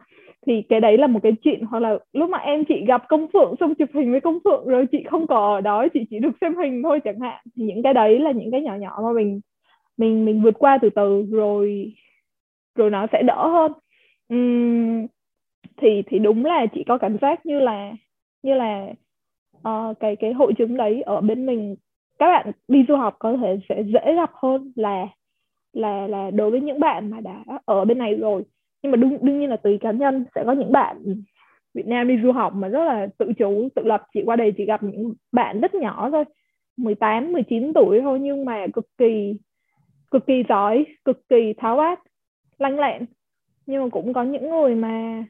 thì 0.47 0.63
cái 0.69 0.81
đấy 0.81 0.99
là 0.99 1.07
một 1.07 1.21
cái 1.23 1.33
chuyện 1.43 1.61
hoặc 1.65 1.79
là 1.79 1.99
lúc 2.13 2.31
mà 2.31 2.39
em 2.39 2.65
chị 2.65 2.85
gặp 2.87 3.03
công 3.09 3.27
phượng 3.33 3.55
xong 3.61 3.75
chụp 3.75 3.89
hình 3.95 4.11
với 4.11 4.21
công 4.21 4.39
phượng 4.45 4.67
rồi 4.67 4.87
chị 4.93 5.03
không 5.11 5.27
có 5.27 5.55
ở 5.55 5.61
đó 5.61 5.87
chị 5.95 6.01
chỉ 6.11 6.19
được 6.19 6.31
xem 6.41 6.57
hình 6.57 6.83
thôi 6.83 7.01
chẳng 7.05 7.21
hạn. 7.21 7.43
Thì 7.57 7.65
những 7.65 7.83
cái 7.83 7.95
đấy 7.95 8.19
là 8.19 8.31
những 8.31 8.51
cái 8.51 8.63
nhỏ 8.63 8.75
nhỏ 8.75 9.01
mà 9.03 9.13
mình 9.13 9.41
mình 9.97 10.25
mình 10.25 10.43
vượt 10.43 10.55
qua 10.59 10.79
từ 10.83 10.91
từ 10.91 11.27
rồi 11.31 11.93
rồi 12.75 12.91
nó 12.91 13.07
sẽ 13.13 13.23
đỡ 13.23 13.49
hơn. 13.49 13.73
Uhm, 14.35 15.07
thì 15.77 16.03
thì 16.07 16.19
đúng 16.19 16.45
là 16.45 16.67
chị 16.75 16.85
có 16.89 16.99
cảm 16.99 17.19
giác 17.19 17.47
như 17.47 17.61
là 17.61 17.93
như 18.43 18.55
là 18.55 18.87
uh, 19.69 19.99
cái 20.01 20.17
cái 20.17 20.33
hội 20.33 20.53
chứng 20.59 20.77
đấy 20.77 21.03
ở 21.03 21.21
bên 21.21 21.47
mình. 21.47 21.77
Các 22.19 22.27
bạn 22.27 22.53
đi 22.69 22.85
du 22.89 22.97
học 22.97 23.17
có 23.19 23.37
thể 23.43 23.59
sẽ 23.69 23.83
dễ 23.83 24.15
gặp 24.15 24.31
hơn 24.35 24.73
là 24.77 25.07
là 25.73 26.07
là 26.07 26.31
đối 26.31 26.51
với 26.51 26.61
những 26.61 26.81
bạn 26.81 27.11
mà 27.11 27.21
đã 27.21 27.45
ở 27.65 27.85
bên 27.85 27.99
này 27.99 28.15
rồi 28.15 28.45
nhưng 28.83 28.93
mà 28.93 28.97
đương 28.97 29.19
đương 29.23 29.41
nhiên 29.41 29.51
là 29.51 29.57
tùy 29.57 29.79
cá 29.81 29.91
nhân. 29.91 30.25
Sẽ 30.35 30.43
có 30.47 30.53
những 30.53 30.73
bạn 30.73 31.23
Việt 31.75 31.87
Nam 31.87 32.09
đi 32.09 32.19
du 32.23 32.33
học 32.33 32.55
mà 32.55 32.69
rất 32.69 32.85
là 32.85 33.07
tự 33.19 33.33
chủ, 33.39 33.69
tự 33.75 33.83
lập. 33.83 34.03
Chị 34.15 34.23
qua 34.25 34.37
đây 34.37 34.53
chỉ 34.57 34.65
gặp 34.65 34.83
những 34.83 35.15
bạn 35.33 35.61
rất 35.61 35.75
nhỏ 35.75 36.11
thôi. 36.11 36.25
18 36.77 37.33
19 37.33 37.73
tuổi 37.75 38.01
thôi 38.01 38.19
nhưng 38.21 38.45
mà 38.45 38.67
cực 38.75 38.87
kỳ 38.99 39.35
cực 40.11 40.27
kỳ 40.27 40.43
giỏi, 40.49 40.87
cực 41.05 41.29
kỳ 41.29 41.55
tháo 41.57 41.77
vát 41.77 41.99
lanh 42.59 42.79
lẹn. 42.81 43.05
Nhưng 43.67 43.83
mà 43.83 43.89
cũng 43.89 44.13
có 44.13 44.23
những 44.23 44.51
người 44.51 44.75
mà 44.75 45.25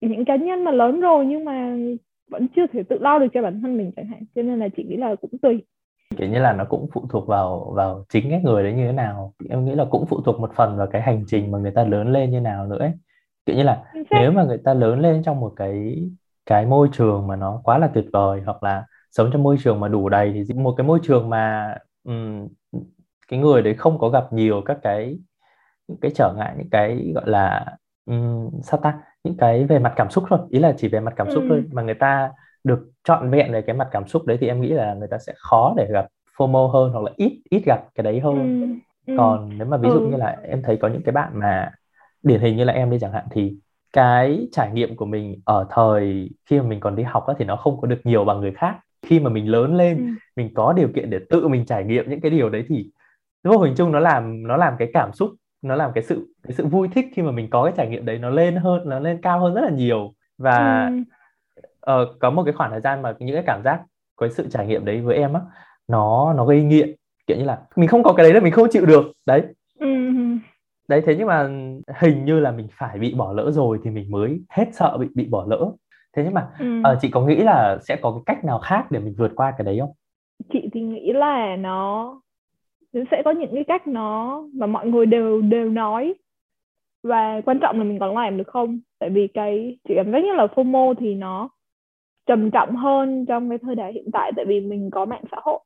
những 0.00 0.24
cá 0.24 0.36
nhân 0.36 0.64
mà 0.64 0.70
lớn 0.70 1.00
rồi 1.00 1.26
nhưng 1.26 1.44
mà 1.44 1.76
vẫn 2.30 2.48
chưa 2.56 2.66
thể 2.66 2.82
tự 2.82 2.98
lo 2.98 3.18
được 3.18 3.26
cho 3.34 3.42
bản 3.42 3.60
thân 3.62 3.76
mình 3.76 3.92
chẳng 3.96 4.06
hạn. 4.06 4.22
Cho 4.34 4.42
nên 4.42 4.58
là 4.58 4.68
chị 4.68 4.84
nghĩ 4.84 4.96
là 4.96 5.14
cũng 5.14 5.38
tùy 5.42 5.62
kiểu 6.18 6.28
như 6.28 6.38
là 6.38 6.52
nó 6.52 6.64
cũng 6.64 6.88
phụ 6.92 7.06
thuộc 7.10 7.26
vào 7.28 7.72
vào 7.76 8.04
chính 8.08 8.30
cái 8.30 8.40
người 8.42 8.62
đấy 8.62 8.72
như 8.72 8.86
thế 8.86 8.92
nào. 8.92 9.34
Em 9.50 9.64
nghĩ 9.64 9.74
là 9.74 9.84
cũng 9.90 10.06
phụ 10.06 10.22
thuộc 10.22 10.40
một 10.40 10.50
phần 10.56 10.76
vào 10.76 10.86
cái 10.86 11.02
hành 11.02 11.24
trình 11.26 11.50
mà 11.50 11.58
người 11.58 11.70
ta 11.70 11.84
lớn 11.84 12.12
lên 12.12 12.30
như 12.30 12.40
nào 12.40 12.66
nữa 12.66 12.78
ấy. 12.78 12.92
kiểu 13.46 13.56
như 13.56 13.62
là 13.62 13.84
nếu 14.10 14.32
mà 14.32 14.44
người 14.44 14.58
ta 14.64 14.74
lớn 14.74 15.00
lên 15.00 15.22
trong 15.22 15.40
một 15.40 15.52
cái 15.56 16.02
cái 16.46 16.66
môi 16.66 16.88
trường 16.92 17.26
mà 17.26 17.36
nó 17.36 17.60
quá 17.64 17.78
là 17.78 17.86
tuyệt 17.94 18.04
vời 18.12 18.40
hoặc 18.44 18.62
là 18.62 18.86
sống 19.10 19.30
trong 19.32 19.42
môi 19.42 19.56
trường 19.64 19.80
mà 19.80 19.88
đủ 19.88 20.08
đầy 20.08 20.44
thì 20.48 20.54
một 20.54 20.74
cái 20.76 20.86
môi 20.86 20.98
trường 21.02 21.30
mà 21.30 21.74
um, 22.04 22.48
cái 23.28 23.40
người 23.40 23.62
đấy 23.62 23.74
không 23.74 23.98
có 23.98 24.08
gặp 24.08 24.32
nhiều 24.32 24.62
các 24.66 24.78
cái 24.82 25.18
những 25.88 25.98
cái 26.00 26.10
trở 26.14 26.34
ngại 26.36 26.54
những 26.58 26.70
cái 26.70 27.12
gọi 27.14 27.24
là 27.26 27.66
um, 28.06 28.50
sao 28.62 28.80
ta? 28.82 29.00
Những 29.24 29.36
cái 29.36 29.64
về 29.64 29.78
mặt 29.78 29.92
cảm 29.96 30.10
xúc 30.10 30.24
thôi. 30.28 30.38
Ý 30.50 30.58
là 30.58 30.74
chỉ 30.76 30.88
về 30.88 31.00
mặt 31.00 31.14
cảm 31.16 31.30
xúc 31.30 31.42
ừ. 31.42 31.46
thôi 31.48 31.64
mà 31.72 31.82
người 31.82 31.94
ta 31.94 32.30
được 32.64 32.90
trọn 33.04 33.30
vẹn 33.30 33.52
về 33.52 33.62
cái 33.62 33.76
mặt 33.76 33.88
cảm 33.90 34.08
xúc 34.08 34.26
đấy 34.26 34.38
thì 34.40 34.48
em 34.48 34.60
nghĩ 34.60 34.68
là 34.68 34.94
người 34.94 35.08
ta 35.08 35.18
sẽ 35.18 35.32
khó 35.36 35.74
để 35.76 35.88
gặp 35.92 36.06
FOMO 36.36 36.68
hơn 36.68 36.92
hoặc 36.92 37.04
là 37.04 37.12
ít 37.16 37.42
ít 37.50 37.62
gặp 37.66 37.80
cái 37.94 38.04
đấy 38.04 38.20
hơn 38.20 38.60
ừ. 38.60 38.66
Ừ. 39.06 39.14
còn 39.18 39.58
nếu 39.58 39.66
mà 39.66 39.76
ví 39.76 39.88
dụ 39.90 40.00
ừ. 40.00 40.06
như 40.10 40.16
là 40.16 40.36
em 40.48 40.62
thấy 40.62 40.76
có 40.76 40.88
những 40.88 41.02
cái 41.02 41.12
bạn 41.12 41.30
mà 41.34 41.72
điển 42.22 42.40
hình 42.40 42.56
như 42.56 42.64
là 42.64 42.72
em 42.72 42.90
đi 42.90 42.98
chẳng 43.00 43.12
hạn 43.12 43.24
thì 43.30 43.56
cái 43.92 44.48
trải 44.52 44.70
nghiệm 44.72 44.96
của 44.96 45.04
mình 45.06 45.40
ở 45.44 45.66
thời 45.70 46.30
khi 46.46 46.60
mà 46.60 46.66
mình 46.66 46.80
còn 46.80 46.96
đi 46.96 47.02
học 47.02 47.26
á, 47.26 47.34
thì 47.38 47.44
nó 47.44 47.56
không 47.56 47.80
có 47.80 47.88
được 47.88 48.00
nhiều 48.04 48.24
bằng 48.24 48.40
người 48.40 48.52
khác 48.52 48.76
khi 49.06 49.20
mà 49.20 49.30
mình 49.30 49.50
lớn 49.50 49.76
lên 49.76 49.96
ừ. 49.96 50.04
mình 50.36 50.54
có 50.54 50.72
điều 50.72 50.88
kiện 50.94 51.10
để 51.10 51.18
tự 51.30 51.48
mình 51.48 51.66
trải 51.66 51.84
nghiệm 51.84 52.10
những 52.10 52.20
cái 52.20 52.30
điều 52.30 52.50
đấy 52.50 52.64
thì 52.68 52.90
vô 53.44 53.58
hình 53.58 53.74
chung 53.76 53.92
nó 53.92 54.00
làm 54.00 54.42
nó 54.46 54.56
làm 54.56 54.74
cái 54.78 54.90
cảm 54.94 55.12
xúc 55.12 55.30
nó 55.62 55.74
làm 55.74 55.90
cái 55.94 56.04
sự 56.04 56.34
cái 56.42 56.52
sự 56.52 56.66
vui 56.66 56.88
thích 56.88 57.06
khi 57.12 57.22
mà 57.22 57.30
mình 57.30 57.50
có 57.50 57.64
cái 57.64 57.72
trải 57.76 57.88
nghiệm 57.88 58.04
đấy 58.04 58.18
nó 58.18 58.30
lên 58.30 58.56
hơn 58.56 58.88
nó 58.88 58.98
lên 58.98 59.20
cao 59.22 59.40
hơn 59.40 59.54
rất 59.54 59.60
là 59.60 59.70
nhiều 59.70 60.14
và 60.38 60.86
ừ. 60.86 60.92
Uh, 61.90 62.08
có 62.18 62.30
một 62.30 62.42
cái 62.44 62.52
khoảng 62.52 62.70
thời 62.70 62.80
gian 62.80 63.02
mà 63.02 63.14
những 63.18 63.34
cái 63.34 63.44
cảm 63.46 63.62
giác 63.64 63.82
cái 64.20 64.30
sự 64.30 64.48
trải 64.50 64.66
nghiệm 64.66 64.84
đấy 64.84 65.00
với 65.00 65.16
em 65.16 65.32
á 65.32 65.40
nó 65.88 66.32
nó 66.36 66.44
gây 66.44 66.62
nghiện. 66.62 66.94
Kiểu 67.26 67.36
như 67.36 67.44
là 67.44 67.58
mình 67.76 67.88
không 67.88 68.02
có 68.02 68.12
cái 68.12 68.24
đấy 68.24 68.34
là 68.34 68.40
mình 68.40 68.52
không 68.52 68.68
chịu 68.70 68.86
được 68.86 69.12
đấy. 69.26 69.42
Ừ. 69.78 69.88
đấy 70.88 71.02
thế 71.06 71.14
nhưng 71.18 71.26
mà 71.26 71.50
hình 72.00 72.24
như 72.24 72.40
là 72.40 72.50
mình 72.50 72.66
phải 72.70 72.98
bị 72.98 73.14
bỏ 73.14 73.32
lỡ 73.32 73.50
rồi 73.50 73.78
thì 73.84 73.90
mình 73.90 74.10
mới 74.10 74.40
hết 74.48 74.64
sợ 74.72 74.96
bị 75.00 75.08
bị 75.14 75.26
bỏ 75.26 75.44
lỡ. 75.48 75.72
Thế 76.16 76.22
nhưng 76.24 76.34
mà 76.34 76.48
ừ. 76.58 76.78
uh, 76.78 76.98
chị 77.00 77.10
có 77.10 77.20
nghĩ 77.20 77.36
là 77.36 77.78
sẽ 77.82 77.96
có 78.02 78.10
cái 78.10 78.22
cách 78.26 78.44
nào 78.44 78.58
khác 78.58 78.90
để 78.90 79.00
mình 79.00 79.14
vượt 79.18 79.32
qua 79.36 79.54
cái 79.58 79.64
đấy 79.64 79.78
không? 79.80 79.92
Chị 80.52 80.68
thì 80.72 80.80
nghĩ 80.80 81.12
là 81.12 81.56
nó 81.56 82.14
sẽ 83.10 83.22
có 83.24 83.30
những 83.30 83.54
cái 83.54 83.64
cách 83.64 83.86
nó 83.86 84.42
mà 84.54 84.66
mọi 84.66 84.86
người 84.86 85.06
đều 85.06 85.40
đều 85.40 85.70
nói. 85.70 86.14
Và 87.02 87.40
quan 87.44 87.58
trọng 87.60 87.78
là 87.78 87.84
mình 87.84 87.98
còn 87.98 88.14
làm 88.14 88.36
được 88.36 88.48
không? 88.48 88.80
Tại 88.98 89.10
vì 89.10 89.28
cái 89.34 89.78
chị 89.88 89.94
cảm 89.96 90.12
giác 90.12 90.18
như 90.24 90.32
là 90.32 90.46
FOMO 90.46 90.94
thì 90.94 91.14
nó 91.14 91.48
trầm 92.26 92.50
trọng 92.50 92.76
hơn 92.76 93.26
trong 93.26 93.48
cái 93.48 93.58
thời 93.58 93.74
đại 93.74 93.92
hiện 93.92 94.10
tại 94.12 94.32
tại 94.36 94.44
vì 94.44 94.60
mình 94.60 94.90
có 94.90 95.04
mạng 95.04 95.24
xã 95.30 95.36
hội. 95.42 95.60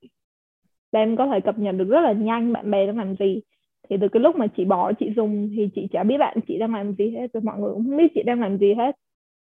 Và 0.92 1.00
em 1.00 1.16
có 1.16 1.26
thể 1.26 1.40
cập 1.40 1.58
nhật 1.58 1.74
được 1.78 1.88
rất 1.88 2.00
là 2.00 2.12
nhanh 2.12 2.52
bạn 2.52 2.70
bè 2.70 2.86
đang 2.86 2.98
làm 2.98 3.16
gì. 3.16 3.40
Thì 3.88 3.96
từ 4.00 4.08
cái 4.08 4.20
lúc 4.20 4.36
mà 4.36 4.46
chị 4.56 4.64
bỏ 4.64 4.92
chị 4.92 5.12
dùng 5.16 5.48
thì 5.56 5.68
chị 5.74 5.88
chả 5.92 6.02
biết 6.02 6.18
bạn 6.18 6.38
chị 6.48 6.58
đang 6.58 6.74
làm 6.74 6.92
gì 6.92 7.10
hết 7.10 7.32
rồi 7.32 7.42
mọi 7.42 7.58
người 7.58 7.70
cũng 7.72 7.84
không 7.86 7.96
biết 7.96 8.12
chị 8.14 8.22
đang 8.22 8.40
làm 8.40 8.58
gì 8.58 8.74
hết. 8.74 8.96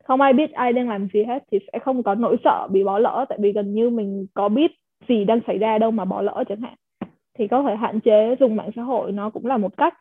Không 0.03 0.21
ai 0.21 0.33
biết 0.33 0.51
ai 0.51 0.73
đang 0.73 0.89
làm 0.89 1.07
gì 1.13 1.23
hết 1.23 1.43
thì 1.51 1.60
sẽ 1.71 1.79
không 1.79 2.03
có 2.03 2.15
nỗi 2.15 2.38
sợ 2.43 2.67
bị 2.71 2.83
bỏ 2.83 2.99
lỡ 2.99 3.25
tại 3.29 3.38
vì 3.41 3.51
gần 3.51 3.73
như 3.73 3.89
mình 3.89 4.25
có 4.33 4.49
biết 4.49 4.71
gì 5.07 5.25
đang 5.25 5.39
xảy 5.47 5.57
ra 5.57 5.77
đâu 5.77 5.91
mà 5.91 6.05
bỏ 6.05 6.21
lỡ 6.21 6.43
chẳng 6.49 6.62
hạn. 6.62 6.75
Thì 7.39 7.47
có 7.47 7.63
thể 7.63 7.75
hạn 7.75 7.99
chế 7.99 8.36
dùng 8.39 8.55
mạng 8.55 8.69
xã 8.75 8.81
hội 8.81 9.12
nó 9.12 9.29
cũng 9.29 9.45
là 9.45 9.57
một 9.57 9.77
cách. 9.77 9.93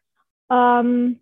Um, 0.48 1.14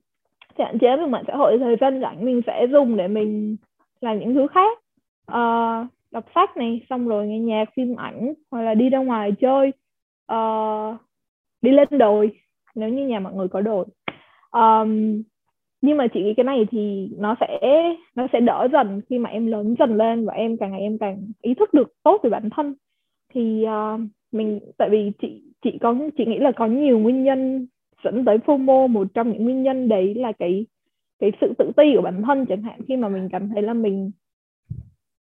hạn 0.58 0.78
chế 0.80 0.96
dùng 1.00 1.10
mạng 1.10 1.24
xã 1.26 1.36
hội 1.36 1.58
thời 1.58 1.76
gian 1.80 2.00
rảnh 2.00 2.24
mình 2.24 2.40
sẽ 2.46 2.66
dùng 2.72 2.96
để 2.96 3.08
mình 3.08 3.56
làm 4.00 4.18
những 4.18 4.34
thứ 4.34 4.46
khác 4.46 4.78
uh, 5.32 5.86
đọc 6.10 6.24
sách 6.34 6.56
này 6.56 6.80
xong 6.90 7.08
rồi 7.08 7.26
nghe 7.26 7.38
nhạc 7.38 7.64
phim 7.76 7.96
ảnh 7.96 8.34
hoặc 8.50 8.62
là 8.62 8.74
đi 8.74 8.88
ra 8.88 8.98
ngoài 8.98 9.32
chơi. 9.40 9.72
Uh, 10.32 11.00
đi 11.62 11.70
lên 11.70 11.88
đồi 11.90 12.30
nếu 12.74 12.88
như 12.88 13.06
nhà 13.06 13.20
mọi 13.20 13.34
người 13.34 13.48
có 13.48 13.60
đồi. 13.60 13.84
Um, 14.50 15.22
nhưng 15.82 15.96
mà 15.96 16.06
chị 16.06 16.22
nghĩ 16.22 16.34
cái 16.34 16.44
này 16.44 16.66
thì 16.70 17.10
nó 17.18 17.36
sẽ 17.40 17.58
nó 18.14 18.26
sẽ 18.32 18.40
đỡ 18.40 18.68
dần 18.72 19.00
khi 19.08 19.18
mà 19.18 19.30
em 19.30 19.46
lớn 19.46 19.74
dần 19.78 19.96
lên 19.96 20.26
và 20.26 20.32
em 20.32 20.56
càng 20.56 20.70
ngày 20.70 20.80
em 20.80 20.98
càng 20.98 21.32
ý 21.42 21.54
thức 21.54 21.74
được 21.74 21.92
tốt 22.02 22.20
về 22.22 22.30
bản 22.30 22.50
thân. 22.50 22.74
Thì 23.34 23.64
uh, 23.66 24.00
mình 24.32 24.60
tại 24.78 24.88
vì 24.90 25.12
chị 25.22 25.42
chị 25.62 25.78
có 25.80 25.94
chị 26.18 26.26
nghĩ 26.26 26.38
là 26.38 26.52
có 26.52 26.66
nhiều 26.66 26.98
nguyên 26.98 27.24
nhân 27.24 27.66
dẫn 28.04 28.24
tới 28.24 28.38
FOMO. 28.38 28.88
Một 28.88 29.06
trong 29.14 29.32
những 29.32 29.44
nguyên 29.44 29.62
nhân 29.62 29.88
đấy 29.88 30.14
là 30.14 30.32
cái 30.32 30.66
cái 31.18 31.32
sự 31.40 31.52
tự 31.58 31.70
ti 31.76 31.84
của 31.96 32.02
bản 32.02 32.22
thân 32.22 32.46
chẳng 32.46 32.62
hạn. 32.62 32.80
Khi 32.88 32.96
mà 32.96 33.08
mình 33.08 33.28
cảm 33.32 33.48
thấy 33.48 33.62
là 33.62 33.74
mình 33.74 34.10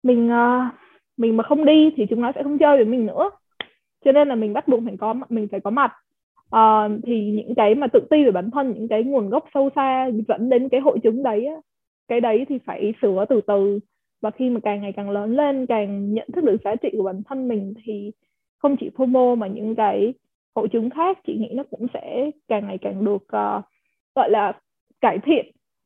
mình 0.04 0.30
uh, 0.30 0.74
mình 1.18 1.38
mà 1.38 1.44
không 1.44 1.66
đi 1.66 1.90
thì 1.96 2.06
chúng 2.10 2.22
nó 2.22 2.32
sẽ 2.36 2.44
không 2.44 2.58
chơi 2.58 2.78
với 2.78 2.86
mình 2.86 3.06
nữa. 3.06 3.30
Cho 4.06 4.12
nên 4.12 4.28
là 4.28 4.36
mình 4.36 4.54
bắt 4.54 4.68
buộc 4.68 4.80
phải 4.86 4.98
có 4.98 5.16
mình 5.30 5.48
phải 5.52 5.60
có 5.60 5.70
mặt. 5.70 5.92
Uh, 6.56 7.04
thì 7.04 7.32
những 7.32 7.56
cái 7.56 7.76
mà 7.76 7.88
tự 7.88 8.00
ti 8.10 8.24
về 8.24 8.32
bản 8.32 8.52
thân 8.52 8.74
những 8.74 8.88
cái 8.88 9.04
nguồn 9.04 9.30
gốc 9.30 9.46
sâu 9.54 9.70
xa 9.76 10.10
dẫn 10.28 10.50
đến 10.50 10.70
cái 10.70 10.82
hội 10.82 11.00
chứng 11.04 11.24
đấy 11.24 11.46
á, 11.46 11.56
cái 12.08 12.22
đấy 12.22 12.46
thì 12.50 12.60
phải 12.66 12.94
sửa 13.02 13.26
từ 13.30 13.42
từ. 13.42 13.80
Và 14.22 14.32
khi 14.32 14.50
mà 14.50 14.60
càng 14.64 14.82
ngày 14.82 14.92
càng 14.92 15.10
lớn 15.10 15.36
lên 15.36 15.66
càng 15.66 16.14
nhận 16.14 16.28
thức 16.34 16.44
được 16.44 16.58
giá 16.64 16.76
trị 16.76 16.90
của 16.98 17.04
bản 17.04 17.22
thân 17.24 17.48
mình 17.48 17.74
thì 17.84 18.12
không 18.58 18.76
chỉ 18.80 18.90
FOMO 18.98 19.36
mà 19.36 19.48
những 19.48 19.76
cái 19.76 20.14
hội 20.56 20.68
chứng 20.68 20.90
khác 20.90 21.20
chị 21.28 21.38
nghĩ 21.38 21.50
nó 21.54 21.64
cũng 21.70 21.88
sẽ 21.94 22.32
càng 22.48 22.68
ngày 22.68 22.78
càng 22.78 23.06
được 23.06 23.24
uh, 23.24 23.64
gọi 24.16 24.30
là 24.30 24.54
cải 25.02 25.20
thiện. 25.20 25.46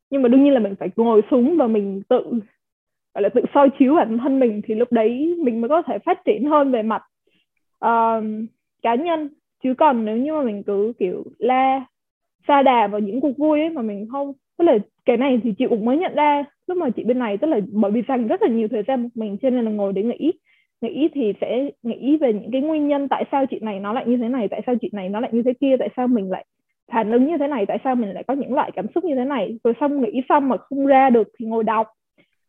Nhưng 0.09 0.21
mà 0.21 0.29
đương 0.29 0.43
nhiên 0.43 0.53
là 0.53 0.59
mình 0.59 0.75
phải 0.79 0.89
ngồi 0.95 1.21
xuống 1.31 1.57
và 1.57 1.67
mình 1.67 2.01
tự 2.09 2.39
gọi 3.13 3.21
là 3.21 3.29
tự 3.29 3.41
soi 3.53 3.69
chiếu 3.79 3.95
bản 3.95 4.17
thân 4.17 4.39
mình 4.39 4.61
thì 4.63 4.75
lúc 4.75 4.91
đấy 4.91 5.35
mình 5.43 5.61
mới 5.61 5.69
có 5.69 5.81
thể 5.81 5.97
phát 5.99 6.25
triển 6.25 6.45
hơn 6.45 6.71
về 6.71 6.81
mặt 6.81 7.01
uh, 7.85 8.23
cá 8.81 8.95
nhân. 8.95 9.29
Chứ 9.63 9.73
còn 9.77 10.05
nếu 10.05 10.17
như 10.17 10.33
mà 10.33 10.41
mình 10.41 10.63
cứ 10.63 10.93
kiểu 10.99 11.23
la 11.37 11.85
xa 12.47 12.61
đà 12.61 12.87
vào 12.87 12.99
những 12.99 13.21
cuộc 13.21 13.37
vui 13.37 13.59
ấy 13.59 13.69
mà 13.69 13.81
mình 13.81 14.07
không 14.11 14.33
tức 14.57 14.65
là 14.65 14.77
cái 15.05 15.17
này 15.17 15.39
thì 15.43 15.53
chị 15.57 15.65
cũng 15.69 15.85
mới 15.85 15.97
nhận 15.97 16.15
ra 16.15 16.43
lúc 16.67 16.77
mà 16.77 16.89
chị 16.89 17.03
bên 17.03 17.19
này. 17.19 17.37
Tức 17.37 17.47
là 17.47 17.59
bởi 17.71 17.91
vì 17.91 18.01
dành 18.07 18.27
rất 18.27 18.41
là 18.41 18.47
nhiều 18.47 18.67
thời 18.67 18.83
gian 18.87 19.03
một 19.03 19.09
mình 19.15 19.37
cho 19.41 19.49
nên 19.49 19.65
là 19.65 19.71
ngồi 19.71 19.93
để 19.93 20.03
nghĩ. 20.03 20.31
Nghĩ 20.81 21.09
thì 21.13 21.33
sẽ 21.41 21.69
nghĩ 21.83 22.17
về 22.17 22.33
những 22.33 22.51
cái 22.51 22.61
nguyên 22.61 22.87
nhân 22.87 23.07
tại 23.07 23.25
sao 23.31 23.45
chị 23.45 23.59
này 23.61 23.79
nó 23.79 23.93
lại 23.93 24.05
như 24.07 24.17
thế 24.17 24.27
này 24.27 24.47
tại 24.47 24.61
sao 24.65 24.75
chị 24.81 24.89
này 24.93 25.09
nó 25.09 25.19
lại 25.19 25.31
như 25.33 25.43
thế 25.43 25.53
kia 25.53 25.75
tại 25.79 25.89
sao 25.95 26.07
mình 26.07 26.31
lại 26.31 26.45
phản 26.91 27.11
ứng 27.11 27.27
như 27.27 27.37
thế 27.37 27.47
này 27.47 27.65
tại 27.65 27.77
sao 27.83 27.95
mình 27.95 28.09
lại 28.09 28.23
có 28.27 28.33
những 28.33 28.53
loại 28.53 28.71
cảm 28.75 28.85
xúc 28.95 29.03
như 29.03 29.15
thế 29.15 29.25
này. 29.25 29.57
Rồi 29.63 29.73
xong 29.79 30.01
nghĩ 30.01 30.21
xong 30.29 30.49
mà 30.49 30.57
không 30.57 30.85
ra 30.85 31.09
được 31.09 31.27
thì 31.39 31.45
ngồi 31.45 31.63
đọc 31.63 31.87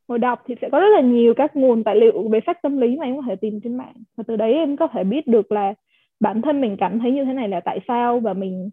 ngồi 0.09 0.19
đọc 0.19 0.43
thì 0.47 0.55
sẽ 0.61 0.69
có 0.73 0.81
rất 0.81 0.89
là 0.95 1.01
nhiều 1.01 1.35
các 1.37 1.57
nguồn 1.57 1.85
tài 1.85 1.97
liệu 1.97 2.29
về 2.29 2.41
sách 2.47 2.63
tâm 2.63 2.79
lý 2.79 2.97
mà 2.97 3.05
em 3.05 3.17
có 3.17 3.23
thể 3.27 3.37
tìm 3.37 3.61
trên 3.65 3.77
mạng. 3.77 3.95
Và 4.17 4.25
từ 4.27 4.37
đấy 4.37 4.53
em 4.53 4.77
có 4.77 4.89
thể 4.93 5.05
biết 5.05 5.27
được 5.27 5.53
là 5.53 5.75
bản 6.21 6.43
thân 6.43 6.61
mình 6.61 6.77
cảm 6.77 7.01
thấy 7.01 7.13
như 7.13 7.25
thế 7.25 7.33
này 7.33 7.49
là 7.49 7.61
tại 7.61 7.81
sao 7.89 8.21
và 8.21 8.33
mình 8.33 8.71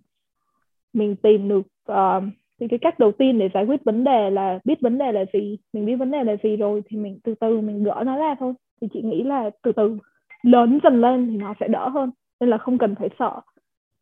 mình 0.93 1.15
tìm 1.15 1.49
được 1.49 1.67
uh, 1.91 2.23
thì 2.59 2.67
cái 2.67 2.79
cách 2.79 2.99
đầu 2.99 3.11
tiên 3.11 3.39
để 3.39 3.49
giải 3.53 3.65
quyết 3.65 3.83
vấn 3.85 4.03
đề 4.03 4.29
là 4.29 4.59
biết 4.63 4.81
vấn 4.81 4.97
đề 4.97 5.11
là 5.11 5.25
gì 5.33 5.57
mình 5.73 5.85
biết 5.85 5.95
vấn 5.95 6.11
đề 6.11 6.23
là 6.23 6.35
gì 6.43 6.57
rồi 6.57 6.81
thì 6.89 6.97
mình 6.97 7.19
từ 7.23 7.35
từ 7.39 7.61
mình 7.61 7.83
gỡ 7.83 8.03
nó 8.05 8.17
ra 8.17 8.35
thôi. 8.39 8.53
Thì 8.81 8.87
chị 8.93 9.01
nghĩ 9.01 9.23
là 9.23 9.49
từ 9.63 9.71
từ 9.71 9.97
lớn 10.43 10.79
dần 10.83 11.01
lên 11.01 11.27
thì 11.31 11.37
nó 11.37 11.53
sẽ 11.59 11.67
đỡ 11.67 11.89
hơn 11.89 12.11
nên 12.39 12.49
là 12.49 12.57
không 12.57 12.77
cần 12.77 12.95
phải 12.95 13.09
sợ 13.19 13.41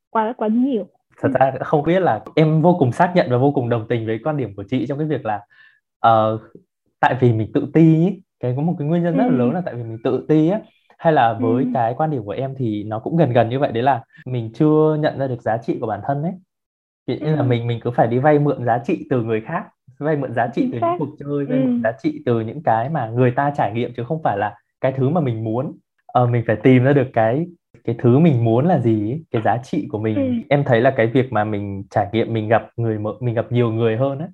quá 0.09 0.33
quá 0.37 0.47
nhiều. 0.47 0.87
Thật 1.21 1.29
ra 1.39 1.51
không 1.59 1.83
biết 1.83 1.99
là 1.99 2.21
em 2.35 2.61
vô 2.61 2.75
cùng 2.79 2.91
xác 2.91 3.11
nhận 3.15 3.27
và 3.29 3.37
vô 3.37 3.51
cùng 3.51 3.69
đồng 3.69 3.85
tình 3.89 4.05
với 4.05 4.19
quan 4.23 4.37
điểm 4.37 4.49
của 4.55 4.63
chị 4.69 4.85
trong 4.87 4.97
cái 4.97 5.07
việc 5.07 5.25
là 5.25 5.41
uh, 6.07 6.41
tại 6.99 7.15
vì 7.19 7.33
mình 7.33 7.51
tự 7.53 7.67
ti 7.73 7.81
ý, 7.95 8.21
cái 8.39 8.53
có 8.55 8.61
một 8.61 8.75
cái 8.79 8.87
nguyên 8.87 9.03
nhân 9.03 9.17
rất 9.17 9.23
là 9.25 9.31
lớn 9.31 9.51
là 9.51 9.61
tại 9.65 9.75
vì 9.75 9.83
mình 9.83 9.97
tự 10.03 10.25
ti 10.29 10.49
á. 10.49 10.59
Hay 10.97 11.13
là 11.13 11.33
với 11.41 11.63
ừ. 11.63 11.69
cái 11.73 11.93
quan 11.97 12.11
điểm 12.11 12.23
của 12.23 12.31
em 12.31 12.55
thì 12.57 12.83
nó 12.83 12.99
cũng 12.99 13.17
gần 13.17 13.33
gần 13.33 13.49
như 13.49 13.59
vậy. 13.59 13.71
Đấy 13.71 13.83
là 13.83 14.03
mình 14.25 14.51
chưa 14.53 14.97
nhận 14.99 15.19
ra 15.19 15.27
được 15.27 15.41
giá 15.41 15.57
trị 15.57 15.77
của 15.81 15.87
bản 15.87 15.99
thân 16.07 16.23
ấy. 16.23 16.33
Kiểu 17.07 17.17
như 17.21 17.25
ừ. 17.25 17.35
là 17.35 17.43
mình 17.43 17.67
mình 17.67 17.79
cứ 17.83 17.91
phải 17.91 18.07
đi 18.07 18.19
vay 18.19 18.39
mượn 18.39 18.65
giá 18.65 18.79
trị 18.85 19.07
từ 19.09 19.23
người 19.23 19.41
khác 19.41 19.63
vay 19.99 20.15
mượn 20.17 20.33
giá 20.33 20.47
trị 20.55 20.69
từ 20.71 20.79
những 20.79 20.99
cuộc 20.99 21.09
chơi 21.19 21.45
vay 21.45 21.59
mượn 21.59 21.81
giá 21.83 21.91
trị 22.03 22.21
từ 22.25 22.41
những 22.41 22.63
cái 22.63 22.89
mà 22.89 23.07
người 23.09 23.31
ta 23.31 23.51
trải 23.57 23.73
nghiệm 23.73 23.93
chứ 23.97 24.03
không 24.03 24.21
phải 24.23 24.37
là 24.37 24.55
cái 24.81 24.91
thứ 24.97 25.09
mà 25.09 25.21
mình 25.21 25.43
muốn. 25.43 25.77
Ờ, 26.07 26.27
mình 26.27 26.43
phải 26.47 26.55
tìm 26.63 26.83
ra 26.83 26.93
được 26.93 27.07
cái 27.13 27.45
cái 27.83 27.95
thứ 27.99 28.19
mình 28.19 28.43
muốn 28.43 28.65
là 28.65 28.79
gì 28.79 29.23
cái 29.31 29.41
giá 29.41 29.57
trị 29.63 29.87
của 29.91 29.99
mình. 29.99 30.15
Ừ. 30.15 30.21
em 30.49 30.63
thấy 30.63 30.81
là 30.81 30.93
cái 30.97 31.07
việc 31.07 31.31
mà 31.33 31.43
mình 31.43 31.83
trải 31.89 32.07
nghiệm 32.13 32.33
mình 32.33 32.47
gặp 32.47 32.69
người 32.77 32.99
mình 33.19 33.35
gặp 33.35 33.51
nhiều 33.51 33.71
người 33.71 33.97
hơn 33.97 34.19
á 34.19 34.27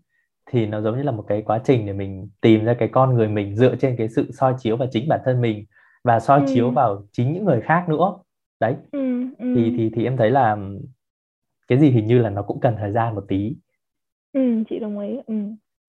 thì 0.51 0.65
nó 0.65 0.81
giống 0.81 0.97
như 0.97 1.03
là 1.03 1.11
một 1.11 1.25
cái 1.27 1.41
quá 1.41 1.61
trình 1.63 1.85
để 1.85 1.93
mình 1.93 2.29
tìm 2.41 2.65
ra 2.65 2.73
cái 2.79 2.89
con 2.91 3.15
người 3.15 3.27
mình 3.27 3.55
dựa 3.55 3.75
trên 3.75 3.95
cái 3.97 4.09
sự 4.09 4.31
soi 4.31 4.53
chiếu 4.59 4.77
vào 4.77 4.87
chính 4.91 5.09
bản 5.09 5.19
thân 5.25 5.41
mình 5.41 5.65
và 6.03 6.19
soi 6.19 6.39
ừ. 6.39 6.45
chiếu 6.53 6.71
vào 6.71 7.03
chính 7.11 7.33
những 7.33 7.45
người 7.45 7.61
khác 7.61 7.85
nữa. 7.89 8.13
Đấy. 8.59 8.75
Ừ, 8.91 9.21
ừ. 9.39 9.53
thì 9.55 9.73
thì 9.77 9.91
thì 9.95 10.03
em 10.03 10.17
thấy 10.17 10.31
là 10.31 10.57
cái 11.67 11.79
gì 11.79 11.89
hình 11.89 12.07
như 12.07 12.19
là 12.19 12.29
nó 12.29 12.41
cũng 12.41 12.59
cần 12.59 12.75
thời 12.79 12.91
gian 12.91 13.15
một 13.15 13.25
tí. 13.27 13.55
Ừ 14.33 14.63
chị 14.69 14.79
đồng 14.79 14.99
ý 14.99 15.19
ừ. 15.27 15.35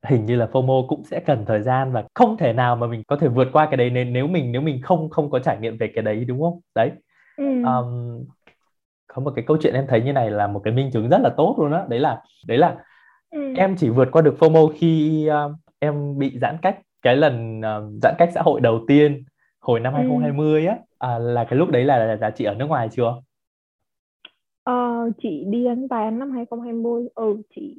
Hình 0.06 0.26
như 0.26 0.36
là 0.36 0.46
FOMO 0.52 0.86
cũng 0.88 1.04
sẽ 1.04 1.20
cần 1.20 1.44
thời 1.46 1.62
gian 1.62 1.92
và 1.92 2.04
không 2.14 2.36
thể 2.36 2.52
nào 2.52 2.76
mà 2.76 2.86
mình 2.86 3.02
có 3.08 3.16
thể 3.16 3.28
vượt 3.28 3.48
qua 3.52 3.66
cái 3.66 3.76
đấy 3.76 3.90
nên 3.90 4.12
nếu 4.12 4.26
mình 4.26 4.52
nếu 4.52 4.62
mình 4.62 4.82
không 4.82 5.10
không 5.10 5.30
có 5.30 5.38
trải 5.38 5.58
nghiệm 5.60 5.78
về 5.78 5.92
cái 5.94 6.04
đấy 6.04 6.24
đúng 6.24 6.40
không? 6.40 6.60
Đấy. 6.74 6.90
Ừ. 7.36 7.62
um, 7.62 8.24
có 9.06 9.22
một 9.22 9.32
cái 9.36 9.44
câu 9.48 9.56
chuyện 9.60 9.74
em 9.74 9.86
thấy 9.88 10.02
như 10.02 10.12
này 10.12 10.30
là 10.30 10.46
một 10.46 10.60
cái 10.64 10.74
minh 10.74 10.90
chứng 10.92 11.08
rất 11.08 11.18
là 11.20 11.30
tốt 11.36 11.56
luôn 11.58 11.70
đó 11.70 11.86
đấy 11.88 12.00
là 12.00 12.22
đấy 12.46 12.58
là 12.58 12.76
ừ. 13.30 13.54
em 13.56 13.76
chỉ 13.76 13.88
vượt 13.88 14.08
qua 14.12 14.22
được 14.22 14.34
FOMO 14.38 14.72
khi 14.76 15.22
uh, 15.46 15.52
em 15.78 16.18
bị 16.18 16.38
giãn 16.40 16.56
cách 16.62 16.78
cái 17.02 17.16
lần 17.16 17.58
uh, 17.58 18.02
giãn 18.02 18.14
cách 18.18 18.30
xã 18.34 18.42
hội 18.42 18.60
đầu 18.60 18.84
tiên 18.88 19.24
hồi 19.60 19.80
năm 19.80 19.94
2020 19.94 20.66
ừ. 20.66 20.68
á 20.68 20.76
à, 20.98 21.18
là 21.18 21.44
cái 21.44 21.58
lúc 21.58 21.68
đấy 21.68 21.84
là, 21.84 21.98
là, 21.98 22.16
là 22.20 22.30
chị 22.30 22.44
ở 22.44 22.54
nước 22.54 22.66
ngoài 22.66 22.88
chưa? 22.92 23.14
Ờ, 24.64 25.10
chị 25.22 25.44
đi 25.46 25.66
Ấn 25.66 25.88
Bản 25.88 26.18
năm 26.18 26.30
2020 26.30 27.08
ừ 27.14 27.42
chị 27.54 27.76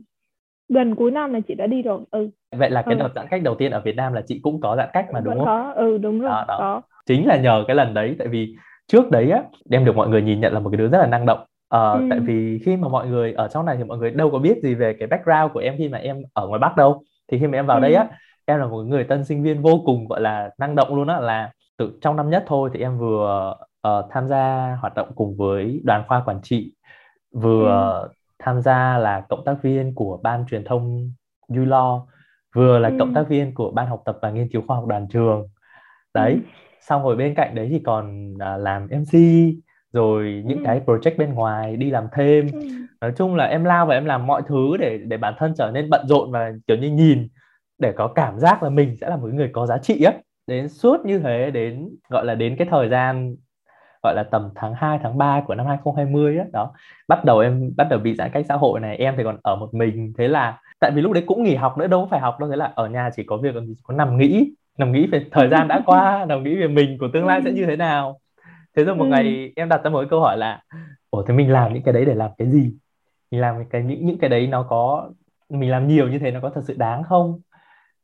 gần 0.70 0.96
cuối 0.96 1.12
năm 1.12 1.34
là 1.34 1.40
chị 1.48 1.56
đã 1.56 1.68
đi 1.68 1.82
rồi 1.82 2.00
ừ 2.12 2.30
vậy 2.52 2.70
là 2.70 2.82
cái 2.82 2.96
ừ. 2.96 3.00
đợt 3.00 3.10
giãn 3.16 3.28
cách 3.30 3.44
đầu 3.44 3.56
tiên 3.56 3.72
ở 3.72 3.82
Việt 3.82 3.96
Nam 3.96 4.14
là 4.14 4.22
chị 4.28 4.40
cũng 4.44 4.62
có 4.62 4.76
giãn 4.76 4.90
cách 4.94 5.06
mà 5.14 5.20
đúng 5.20 5.34
Vẫn 5.34 5.38
không? 5.38 5.46
Có, 5.46 5.72
ừ 5.76 5.98
đúng 5.98 6.20
rồi, 6.20 6.30
đó, 6.30 6.46
đó. 6.48 6.58
có. 6.60 6.82
Chính 7.06 7.28
là 7.28 7.38
nhờ 7.38 7.64
cái 7.68 7.76
lần 7.76 7.94
đấy 7.94 8.16
tại 8.20 8.28
vì 8.28 8.56
trước 8.88 9.12
đấy 9.12 9.32
á 9.32 9.44
em 9.72 9.86
được 9.86 9.96
mọi 9.96 10.10
người 10.10 10.22
nhìn 10.22 10.40
nhận 10.40 10.54
là 10.54 10.60
một 10.60 10.70
cái 10.70 10.78
đứa 10.78 10.88
rất 10.88 10.98
là 10.98 11.08
năng 11.08 11.26
động 11.26 11.40
Ờ, 11.68 11.94
ừ. 11.94 12.08
tại 12.10 12.20
vì 12.20 12.60
khi 12.66 12.78
mà 12.78 12.88
mọi 12.88 13.08
người 13.08 13.34
ở 13.34 13.48
trong 13.48 13.66
này 13.66 13.78
thì 13.78 13.84
mọi 13.84 13.98
người 13.98 14.12
đâu 14.12 14.32
có 14.32 14.40
biết 14.40 14.58
gì 14.64 14.76
về 14.76 14.96
cái 15.00 15.08
background 15.08 15.54
của 15.54 15.60
em 15.60 15.76
khi 15.78 15.90
mà 15.90 15.98
em 15.98 16.22
ở 16.34 16.48
ngoài 16.48 16.60
Bắc 16.60 16.78
đâu 16.78 17.04
thì 17.32 17.40
khi 17.40 17.48
mà 17.48 17.58
em 17.58 17.66
vào 17.66 17.78
ừ. 17.78 17.82
đây 17.82 17.94
á 17.94 18.08
em 18.46 18.60
là 18.60 18.66
một 18.66 18.84
người 18.84 19.04
tân 19.04 19.26
sinh 19.26 19.44
viên 19.44 19.62
vô 19.62 19.82
cùng 19.86 20.08
gọi 20.08 20.22
là 20.22 20.50
năng 20.58 20.76
động 20.76 20.96
luôn 20.96 21.08
á 21.08 21.20
là 21.20 21.52
từ 21.78 21.92
trong 22.02 22.16
năm 22.16 22.30
nhất 22.30 22.44
thôi 22.48 22.70
thì 22.74 22.80
em 22.80 22.98
vừa 22.98 23.56
uh, 23.88 24.06
tham 24.10 24.28
gia 24.28 24.76
hoạt 24.82 24.96
động 24.96 25.12
cùng 25.16 25.38
với 25.38 25.82
đoàn 25.84 26.04
khoa 26.08 26.24
quản 26.26 26.40
trị 26.44 26.74
vừa 27.32 28.02
ừ. 28.04 28.10
tham 28.40 28.62
gia 28.62 28.98
là 28.98 29.26
cộng 29.30 29.46
tác 29.46 29.56
viên 29.62 29.96
của 29.96 30.20
ban 30.24 30.46
truyền 30.50 30.64
thông 30.64 31.12
ULaw 31.48 32.02
vừa 32.56 32.80
là 32.80 32.90
ừ. 32.90 32.96
cộng 33.00 33.14
tác 33.14 33.28
viên 33.28 33.54
của 33.54 33.72
ban 33.72 33.88
học 33.88 34.02
tập 34.06 34.18
và 34.22 34.30
nghiên 34.30 34.50
cứu 34.52 34.62
khoa 34.68 34.76
học 34.76 34.86
đoàn 34.86 35.08
trường 35.10 35.48
đấy 36.14 36.34
ừ. 36.34 36.40
xong 36.82 37.04
rồi 37.04 37.16
bên 37.16 37.36
cạnh 37.36 37.56
đấy 37.56 37.68
thì 37.72 37.82
còn 37.86 38.34
uh, 38.34 38.62
làm 38.62 38.88
MC 38.90 39.20
rồi 39.94 40.44
những 40.46 40.58
ừ. 40.58 40.64
cái 40.66 40.82
project 40.86 41.18
bên 41.18 41.34
ngoài 41.34 41.78
đi 41.78 41.90
làm 41.90 42.08
thêm. 42.16 42.48
Ừ. 42.54 42.60
nói 43.02 43.12
chung 43.18 43.36
là 43.36 43.46
em 43.46 43.64
lao 43.64 43.86
và 43.86 43.96
em 43.96 44.06
làm 44.06 44.28
mọi 44.28 44.42
thứ 44.48 44.78
để 44.80 44.98
để 44.98 45.18
bản 45.18 45.34
thân 45.38 45.54
trở 45.58 45.72
nên 45.74 45.90
bận 45.90 46.08
rộn 46.08 46.32
và 46.32 46.52
kiểu 46.68 46.78
như 46.78 46.90
nhìn 46.90 47.28
để 47.78 47.92
có 47.92 48.08
cảm 48.08 48.40
giác 48.40 48.64
là 48.64 48.70
mình 48.70 48.96
sẽ 49.02 49.10
là 49.10 49.18
một 49.18 49.30
người 49.34 49.50
có 49.54 49.66
giá 49.66 49.78
trị 49.78 50.04
á. 50.04 50.14
Đến 50.48 50.70
suốt 50.70 51.06
như 51.06 51.20
thế 51.20 51.52
đến 51.52 51.90
gọi 52.10 52.26
là 52.26 52.36
đến 52.36 52.56
cái 52.58 52.68
thời 52.72 52.90
gian 52.90 53.36
gọi 54.04 54.16
là 54.16 54.24
tầm 54.32 54.50
tháng 54.56 54.74
2 54.74 55.00
tháng 55.04 55.18
3 55.18 55.42
của 55.48 55.56
năm 55.56 55.66
2020 55.66 56.38
á 56.38 56.46
đó 56.54 56.74
bắt 57.08 57.26
đầu 57.26 57.40
em 57.40 57.72
bắt 57.78 57.88
đầu 57.90 58.00
bị 58.00 58.16
giãn 58.16 58.32
cách 58.34 58.46
xã 58.50 58.56
hội 58.56 58.80
này 58.80 58.98
em 58.98 59.14
thì 59.18 59.24
còn 59.24 59.38
ở 59.44 59.56
một 59.56 59.74
mình. 59.74 60.14
Thế 60.18 60.28
là 60.28 60.60
tại 60.80 60.92
vì 60.96 61.02
lúc 61.02 61.12
đấy 61.12 61.24
cũng 61.28 61.44
nghỉ 61.44 61.56
học 61.56 61.78
nữa 61.78 61.88
đâu 61.88 62.08
phải 62.12 62.20
học 62.20 62.40
đâu 62.40 62.50
thế 62.50 62.56
là 62.56 62.72
ở 62.76 62.88
nhà 62.90 63.10
chỉ 63.16 63.24
có 63.24 63.38
việc 63.38 63.56
chỉ 63.68 63.74
có 63.84 63.94
nằm 63.94 64.18
nghĩ 64.18 64.54
nằm 64.78 64.92
nghĩ 64.92 65.08
về 65.08 65.26
thời 65.32 65.50
gian 65.50 65.68
đã 65.68 65.82
qua 65.86 66.26
nằm 66.30 66.44
nghĩ 66.44 66.56
về 66.56 66.68
mình 66.68 66.98
của 67.00 67.08
tương 67.14 67.26
lai 67.26 67.42
sẽ 67.46 67.52
như 67.52 67.66
thế 67.66 67.76
nào 67.76 68.20
thế 68.78 68.84
rồi 68.84 68.96
một 68.96 69.06
ừ. 69.06 69.10
ngày 69.10 69.54
em 69.56 69.70
đặt 69.70 69.84
ra 69.84 69.90
một 69.90 70.00
cái 70.00 70.08
câu 70.10 70.20
hỏi 70.20 70.38
là 70.38 70.62
ủa 71.10 71.24
thế 71.24 71.34
mình 71.34 71.52
làm 71.52 71.74
những 71.74 71.84
cái 71.84 71.94
đấy 71.94 72.06
để 72.06 72.16
làm 72.16 72.32
cái 72.38 72.52
gì 72.52 72.74
mình 73.32 73.42
làm 73.42 73.66
cái 73.70 73.84
những 73.84 74.06
những 74.06 74.18
cái 74.18 74.30
đấy 74.30 74.48
nó 74.48 74.64
có 74.64 75.10
mình 75.50 75.72
làm 75.72 75.88
nhiều 75.88 76.10
như 76.10 76.20
thế 76.20 76.32
nó 76.32 76.40
có 76.40 76.50
thật 76.50 76.62
sự 76.68 76.76
đáng 76.78 77.04
không 77.04 77.40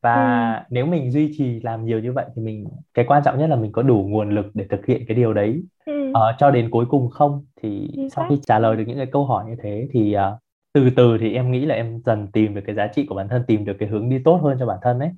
và 0.02 0.54
ừ. 0.54 0.64
nếu 0.70 0.86
mình 0.86 1.12
duy 1.12 1.34
trì 1.38 1.60
làm 1.60 1.86
nhiều 1.86 2.00
như 2.00 2.12
vậy 2.12 2.26
thì 2.36 2.42
mình 2.42 2.66
cái 2.94 3.06
quan 3.06 3.22
trọng 3.26 3.40
nhất 3.40 3.50
là 3.50 3.56
mình 3.56 3.72
có 3.72 3.82
đủ 3.82 4.06
nguồn 4.08 4.30
lực 4.30 4.46
để 4.54 4.66
thực 4.70 4.86
hiện 4.86 5.04
cái 5.08 5.16
điều 5.16 5.34
đấy 5.34 5.64
ừ. 5.86 6.10
uh, 6.10 6.16
cho 6.38 6.52
đến 6.52 6.70
cuối 6.70 6.86
cùng 6.90 7.10
không 7.10 7.46
thì 7.62 7.90
Chính 7.96 8.10
sau 8.10 8.26
khi 8.30 8.40
trả 8.48 8.60
lời 8.60 8.76
được 8.76 8.84
những 8.88 8.98
cái 8.98 9.08
câu 9.12 9.26
hỏi 9.26 9.46
như 9.48 9.56
thế 9.64 9.88
thì 9.92 10.16
uh, 10.18 10.40
từ 10.74 10.90
từ 10.96 11.18
thì 11.18 11.34
em 11.34 11.52
nghĩ 11.52 11.66
là 11.66 11.76
em 11.76 12.02
dần 12.06 12.28
tìm 12.28 12.56
được 12.56 12.62
cái 12.66 12.76
giá 12.76 12.88
trị 12.88 13.06
của 13.06 13.16
bản 13.16 13.28
thân 13.28 13.44
tìm 13.48 13.66
được 13.66 13.74
cái 13.80 13.90
hướng 13.90 14.10
đi 14.10 14.20
tốt 14.26 14.40
hơn 14.44 14.58
cho 14.60 14.66
bản 14.66 14.78
thân 14.82 15.00
ấy 15.00 15.10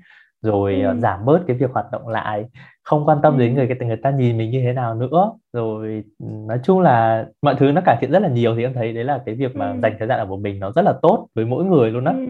rồi 0.45 0.81
ừ. 0.81 0.91
uh, 0.91 0.97
giảm 0.97 1.25
bớt 1.25 1.43
cái 1.47 1.57
việc 1.57 1.71
hoạt 1.71 1.85
động 1.91 2.07
lại 2.07 2.45
không 2.83 3.05
quan 3.05 3.17
tâm 3.23 3.33
ừ. 3.33 3.39
đến 3.39 3.55
người 3.55 3.67
người 3.67 3.97
ta 4.03 4.11
nhìn 4.11 4.37
mình 4.37 4.51
như 4.51 4.61
thế 4.61 4.73
nào 4.73 4.95
nữa 4.95 5.31
rồi 5.53 6.03
nói 6.47 6.59
chung 6.63 6.79
là 6.79 7.25
mọi 7.41 7.55
thứ 7.59 7.71
nó 7.71 7.81
cải 7.85 7.97
thiện 8.01 8.11
rất 8.11 8.21
là 8.21 8.29
nhiều 8.29 8.55
thì 8.55 8.63
em 8.63 8.73
thấy 8.73 8.93
đấy 8.93 9.03
là 9.03 9.21
cái 9.25 9.35
việc 9.35 9.55
mà 9.55 9.71
ừ. 9.71 9.77
dành 9.81 9.95
thời 9.99 10.07
gian 10.07 10.19
ở 10.19 10.25
một 10.25 10.39
mình 10.39 10.59
nó 10.59 10.71
rất 10.71 10.81
là 10.81 10.93
tốt 11.01 11.27
với 11.35 11.45
mỗi 11.45 11.65
người 11.65 11.91
luôn 11.91 12.05
á 12.05 12.13
ừ. 12.17 12.25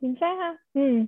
chính 0.00 0.14
xác 0.20 0.36
ha 0.38 0.56
ừ 0.74 1.04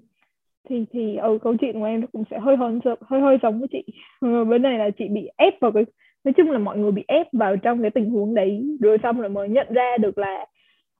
thì 0.68 0.84
thì 0.92 1.16
ở 1.16 1.28
ừ, 1.28 1.38
câu 1.42 1.56
chuyện 1.60 1.80
của 1.80 1.86
em 1.86 2.06
cũng 2.06 2.24
sẽ 2.30 2.38
hơi 2.38 2.56
hơn 2.56 2.80
hơi 3.06 3.20
hơi 3.20 3.38
giống 3.42 3.58
với 3.58 3.68
chị 3.72 3.84
bên 4.22 4.62
này 4.62 4.78
là 4.78 4.90
chị 4.98 5.08
bị 5.08 5.28
ép 5.36 5.54
vào 5.60 5.72
cái 5.72 5.84
nói 6.24 6.32
chung 6.36 6.50
là 6.50 6.58
mọi 6.58 6.78
người 6.78 6.92
bị 6.92 7.04
ép 7.08 7.26
vào 7.32 7.56
trong 7.56 7.82
cái 7.82 7.90
tình 7.90 8.10
huống 8.10 8.34
đấy 8.34 8.78
rồi 8.80 8.98
xong 9.02 9.20
rồi 9.20 9.28
mới 9.28 9.48
nhận 9.48 9.66
ra 9.74 9.96
được 10.00 10.18
là 10.18 10.46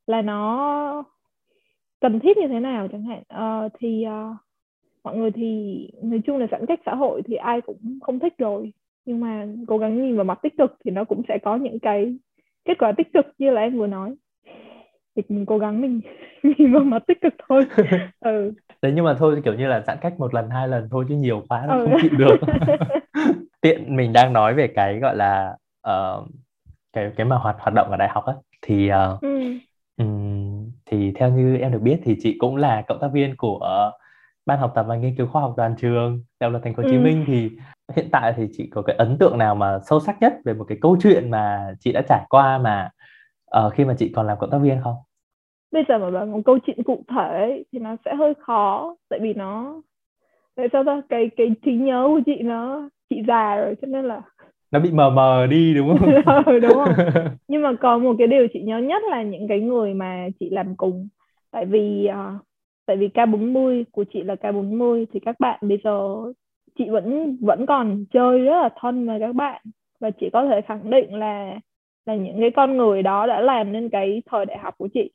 là 0.06 0.22
nó 0.22 1.04
cần 2.00 2.20
thiết 2.20 2.37
như 2.37 2.48
thế 2.48 2.61
nào 2.61 2.88
chẳng 2.92 3.04
hạn 3.04 3.22
uh, 3.66 3.72
thì 3.78 4.04
uh, 4.06 4.37
mọi 5.04 5.16
người 5.16 5.30
thì 5.30 5.78
nói 6.02 6.20
chung 6.26 6.37
là 6.37 6.46
giãn 6.50 6.66
cách 6.66 6.80
xã 6.87 6.94
hội 6.94 7.22
thì 7.26 7.34
ai 7.34 7.61
cũng 7.61 7.98
không 8.02 8.18
thích 8.18 8.34
rồi. 8.38 8.72
Nhưng 9.04 9.20
mà 9.20 9.46
cố 9.66 9.78
gắng 9.78 10.02
nhìn 10.02 10.16
vào 10.16 10.24
mặt 10.24 10.38
tích 10.42 10.54
cực 10.58 10.76
thì 10.84 10.90
nó 10.90 11.04
cũng 11.04 11.22
sẽ 11.28 11.38
có 11.42 11.56
những 11.56 11.78
cái 11.78 12.16
kết 12.64 12.78
quả 12.78 12.92
tích 12.92 13.12
cực 13.14 13.26
như 13.38 13.50
là 13.50 13.61
em 13.61 13.78
vừa 13.78 13.87
nói. 13.87 14.14
Thì 15.16 15.22
mình 15.28 15.46
cố 15.46 15.58
gắng 15.58 15.80
mình 15.80 16.00
nhìn 16.58 16.72
vào 16.72 16.84
mặt 16.84 17.02
tích 17.06 17.20
cực 17.20 17.34
thôi. 17.48 17.64
Ừ. 18.20 18.52
Đấy 18.82 18.92
nhưng 18.96 19.04
mà 19.04 19.14
thôi 19.18 19.40
kiểu 19.44 19.54
như 19.54 19.66
là 19.66 19.82
giãn 19.87 19.98
cách 20.00 20.14
một 20.18 20.34
lần 20.34 20.50
hai 20.50 20.68
lần 20.68 20.88
thôi 20.90 21.04
chứ 21.08 21.14
nhiều 21.14 21.42
quá 21.48 21.66
là 21.66 21.74
ừ. 21.74 21.87
không 21.87 21.98
chịu 22.02 22.11
được. 22.18 22.37
Tiện 23.61 23.96
mình 23.96 24.12
đang 24.12 24.32
nói 24.32 24.54
về 24.54 24.66
cái 24.74 24.98
gọi 24.98 25.16
là 25.16 25.56
uh, 25.88 26.28
cái 26.92 27.11
cái 27.16 27.26
mà 27.26 27.37
hoạt 27.37 27.56
hoạt 27.58 27.74
động 27.74 27.90
ở 27.90 27.96
đại 27.96 28.08
học 28.08 28.24
á 28.26 28.34
thì 28.62 28.90
uh, 28.90 29.20
ừ. 29.20 29.52
um, 29.96 30.70
thì 30.87 31.12
theo 31.14 31.30
như 31.30 31.56
em 31.56 31.72
được 31.72 31.82
biết 31.82 32.00
thì 32.04 32.16
chị 32.22 32.37
cũng 32.38 32.56
là 32.56 32.82
cộng 32.88 32.98
tác 33.00 33.08
viên 33.12 33.37
của 33.37 33.88
uh, 33.88 34.00
ban 34.48 34.58
học 34.58 34.72
tập 34.74 34.84
và 34.88 34.96
nghiên 34.96 35.14
cứu 35.16 35.26
khoa 35.26 35.42
học 35.42 35.54
đoàn 35.56 35.74
trường 35.78 36.22
đại 36.40 36.50
học 36.50 36.61
thành 36.64 36.74
phố 36.74 36.82
Hồ 36.82 36.88
Chí 36.88 36.96
ừ. 36.96 37.00
Minh 37.00 37.24
thì 37.26 37.50
hiện 37.96 38.08
tại 38.12 38.34
thì 38.37 38.48
chị 38.52 38.70
có 38.70 38.82
cái 38.82 38.96
ấn 38.96 39.16
tượng 39.18 39.38
nào 39.38 39.54
mà 39.54 39.78
sâu 39.88 40.00
sắc 40.00 40.16
nhất 40.20 40.32
về 40.44 40.54
một 40.54 40.64
cái 40.68 40.78
câu 40.80 40.96
chuyện 41.02 41.30
mà 41.30 41.74
chị 41.80 41.92
đã 41.92 42.02
trải 42.08 42.24
qua 42.28 42.58
mà 42.58 42.90
uh, 43.66 43.72
khi 43.72 43.84
mà 43.84 43.94
chị 43.98 44.12
còn 44.16 44.26
làm 44.26 44.38
cộng 44.38 44.50
tác 44.50 44.58
viên 44.58 44.80
không? 44.84 44.96
bây 45.72 45.84
giờ 45.88 45.98
mà 45.98 46.11
bảo 46.11 46.26
một 46.26 46.40
câu 46.44 46.58
chuyện 46.66 46.82
cụ 46.82 47.04
thể 47.08 47.64
thì 47.72 47.78
nó 47.78 47.96
sẽ 48.04 48.14
hơi 48.14 48.34
khó 48.34 48.96
tại 49.08 49.18
vì 49.22 49.34
nó 49.34 49.82
tại 50.56 50.68
sao 50.72 50.84
ta 50.84 51.00
cái 51.08 51.30
cái 51.37 51.46
trí 51.64 51.72
nhớ 51.72 52.04
của 52.06 52.20
chị 52.26 52.42
nó 52.42 52.88
chị 53.11 53.22
già 53.28 53.56
rồi 53.56 53.74
cho 53.82 53.87
nên 53.87 54.04
là 54.04 54.22
nó 54.70 54.80
bị 54.80 54.90
mờ 54.90 55.11
mờ 55.11 55.46
đi 55.46 55.74
đúng 55.74 55.98
không? 55.98 56.11
ừ, 56.46 56.61
đúng 56.61 56.72
không? 56.72 56.94
Nhưng 57.48 57.62
mà 57.62 57.72
còn 57.80 58.04
một 58.04 58.14
cái 58.18 58.26
điều 58.26 58.46
chị 58.52 58.61
nhớ 58.61 58.78
nhất 58.78 59.02
là 59.11 59.22
những 59.22 59.48
cái 59.48 59.61
người 59.61 59.94
mà 59.94 60.28
chị 60.40 60.50
làm 60.50 60.76
cùng 60.76 61.08
tại 61.50 61.66
vì 61.66 62.08
uh, 62.11 62.42
tại 62.88 62.96
vì 62.96 63.09
K40 63.14 63.85
của 63.92 64.05
chị 64.12 64.22
là 64.22 64.35
K40 64.35 65.05
thì 65.12 65.20
các 65.20 65.40
bạn 65.40 65.59
bây 65.62 65.79
giờ 65.85 66.16
chị 66.79 66.85
vẫn 66.90 67.37
vẫn 67.40 67.66
còn 67.66 68.05
chơi 68.12 68.38
rất 68.38 68.62
là 68.62 68.68
thân 68.81 69.07
với 69.07 69.20
các 69.20 69.35
bạn. 69.35 69.62
Và 70.01 70.11
chị 70.11 70.31
có 70.33 70.46
thể 70.46 70.61
khẳng 70.61 70.90
định 70.90 71.14
là 71.14 71.59
là 72.07 72.14
những 72.14 72.40
cái 72.40 72.51
con 72.51 72.77
người 72.77 73.03
đó 73.03 73.27
đã 73.27 73.40
làm 73.40 73.72
nên 73.72 73.88
cái 73.88 74.22
thời 74.31 74.46
đại 74.46 74.59
học 74.59 74.74
của 74.79 74.88
chị. 74.94 75.11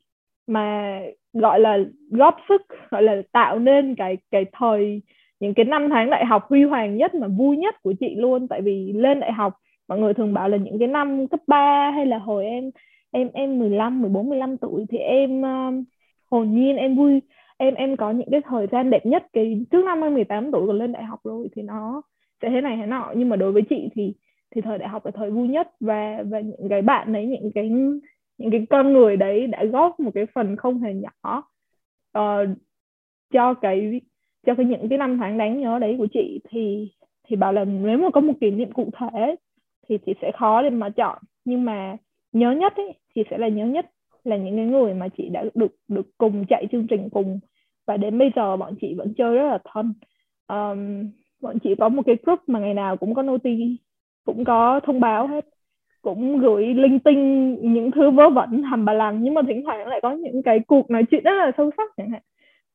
Mà 0.46 1.00
gọi 1.32 1.60
là 1.60 1.78
góp 2.10 2.36
sức 2.48 2.62
gọi 2.90 3.02
là 3.02 3.22
tạo 3.32 3.58
nên 3.58 3.94
cái 3.94 4.16
cái 4.30 4.44
thời 4.52 5.02
những 5.40 5.54
cái 5.54 5.64
năm 5.64 5.88
tháng 5.90 6.10
đại 6.10 6.24
học 6.24 6.46
huy 6.48 6.64
hoàng 6.64 6.96
nhất 6.96 7.14
mà 7.14 7.28
vui 7.28 7.56
nhất 7.56 7.74
của 7.82 7.94
chị 8.00 8.14
luôn. 8.14 8.48
Tại 8.48 8.60
vì 8.60 8.92
lên 8.92 9.20
đại 9.20 9.32
học 9.32 9.52
mọi 9.88 9.98
người 9.98 10.14
thường 10.14 10.34
bảo 10.34 10.48
là 10.48 10.56
những 10.56 10.78
cái 10.78 10.88
năm 10.88 11.28
cấp 11.28 11.40
3 11.46 11.90
hay 11.90 12.06
là 12.06 12.18
hồi 12.18 12.44
em 12.44 12.70
em 13.10 13.30
em 13.34 13.58
15 13.58 14.02
14 14.02 14.28
15 14.28 14.56
tuổi 14.56 14.86
thì 14.90 14.98
em 14.98 15.40
uh, 15.40 15.84
hồn 16.30 16.54
nhiên 16.54 16.76
em 16.76 16.96
vui 16.96 17.20
em 17.56 17.74
em 17.74 17.96
có 17.96 18.10
những 18.10 18.28
cái 18.30 18.40
thời 18.44 18.66
gian 18.66 18.90
đẹp 18.90 19.06
nhất 19.06 19.26
cái 19.32 19.66
trước 19.70 19.84
năm 19.84 20.00
em 20.00 20.14
18 20.14 20.52
tuổi 20.52 20.66
còn 20.66 20.78
lên 20.78 20.92
đại 20.92 21.04
học 21.04 21.20
rồi 21.24 21.48
thì 21.56 21.62
nó 21.62 22.02
sẽ 22.42 22.50
thế 22.50 22.60
này 22.60 22.76
thế 22.80 22.86
nọ. 22.86 23.12
Nhưng 23.16 23.28
mà 23.28 23.36
đối 23.36 23.52
với 23.52 23.62
chị 23.70 23.88
thì 23.94 24.14
thì 24.54 24.60
thời 24.60 24.78
đại 24.78 24.88
học 24.88 25.04
là 25.04 25.10
thời 25.10 25.30
vui 25.30 25.48
nhất 25.48 25.70
và 25.80 26.22
và 26.30 26.40
những 26.40 26.68
cái 26.68 26.82
bạn 26.82 27.12
đấy 27.12 27.26
những 27.26 27.50
cái 27.54 27.68
những 28.38 28.50
cái 28.50 28.66
con 28.70 28.92
người 28.92 29.16
đấy 29.16 29.46
đã 29.46 29.64
góp 29.64 30.00
một 30.00 30.10
cái 30.14 30.26
phần 30.34 30.56
không 30.56 30.78
hề 30.78 30.94
nhỏ 30.94 31.42
uh, 32.18 32.48
cho 33.32 33.54
cái 33.54 34.00
cho 34.46 34.54
cái 34.54 34.66
những 34.66 34.88
cái 34.88 34.98
năm 34.98 35.18
tháng 35.18 35.38
đáng 35.38 35.60
nhớ 35.60 35.78
đấy 35.78 35.94
của 35.98 36.06
chị. 36.12 36.40
Thì 36.50 36.92
thì 37.28 37.36
bảo 37.36 37.52
là 37.52 37.64
nếu 37.64 37.98
mà 37.98 38.10
có 38.10 38.20
một 38.20 38.32
kỷ 38.40 38.50
niệm 38.50 38.72
cụ 38.72 38.90
thể 38.98 39.36
thì 39.88 39.98
chị 40.06 40.14
sẽ 40.22 40.32
khó 40.38 40.62
để 40.62 40.70
mà 40.70 40.90
chọn. 40.90 41.18
Nhưng 41.44 41.64
mà 41.64 41.96
nhớ 42.32 42.50
nhất 42.52 42.76
ấy, 42.76 42.94
thì 43.14 43.22
sẽ 43.30 43.38
là 43.38 43.48
nhớ 43.48 43.66
nhất 43.66 43.90
là 44.24 44.36
những 44.36 44.56
cái 44.56 44.66
người 44.66 44.94
mà 44.94 45.08
chị 45.16 45.28
đã 45.28 45.44
được 45.54 45.74
được 45.88 46.06
cùng 46.18 46.44
chạy 46.48 46.66
chương 46.72 46.86
trình 46.86 47.08
cùng. 47.10 47.38
Và 47.86 47.96
đến 47.96 48.18
bây 48.18 48.30
giờ 48.36 48.56
bọn 48.56 48.74
chị 48.80 48.94
vẫn 48.94 49.14
chơi 49.14 49.34
rất 49.34 49.48
là 49.48 49.58
thân. 49.72 49.94
Um, 50.48 51.10
bọn 51.42 51.58
chị 51.58 51.74
có 51.78 51.88
một 51.88 52.02
cái 52.06 52.16
group 52.22 52.40
mà 52.46 52.58
ngày 52.58 52.74
nào 52.74 52.96
cũng 52.96 53.14
có 53.14 53.22
noti 53.22 53.76
cũng 54.24 54.44
có 54.44 54.80
thông 54.84 55.00
báo 55.00 55.26
hết. 55.26 55.44
Cũng 56.02 56.38
gửi 56.38 56.66
linh 56.74 56.98
tinh 56.98 57.54
những 57.72 57.90
thứ 57.90 58.10
vớ 58.10 58.30
vẩn 58.30 58.62
hầm 58.62 58.84
bà 58.84 58.92
lằng 58.92 59.22
nhưng 59.22 59.34
mà 59.34 59.42
thỉnh 59.46 59.62
thoảng 59.64 59.86
lại 59.86 60.00
có 60.02 60.12
những 60.12 60.42
cái 60.42 60.60
cuộc 60.66 60.90
nói 60.90 61.02
chuyện 61.10 61.24
rất 61.24 61.34
là 61.34 61.52
sâu 61.56 61.70
sắc 61.76 61.90
chẳng 61.96 62.10
hạn. 62.10 62.22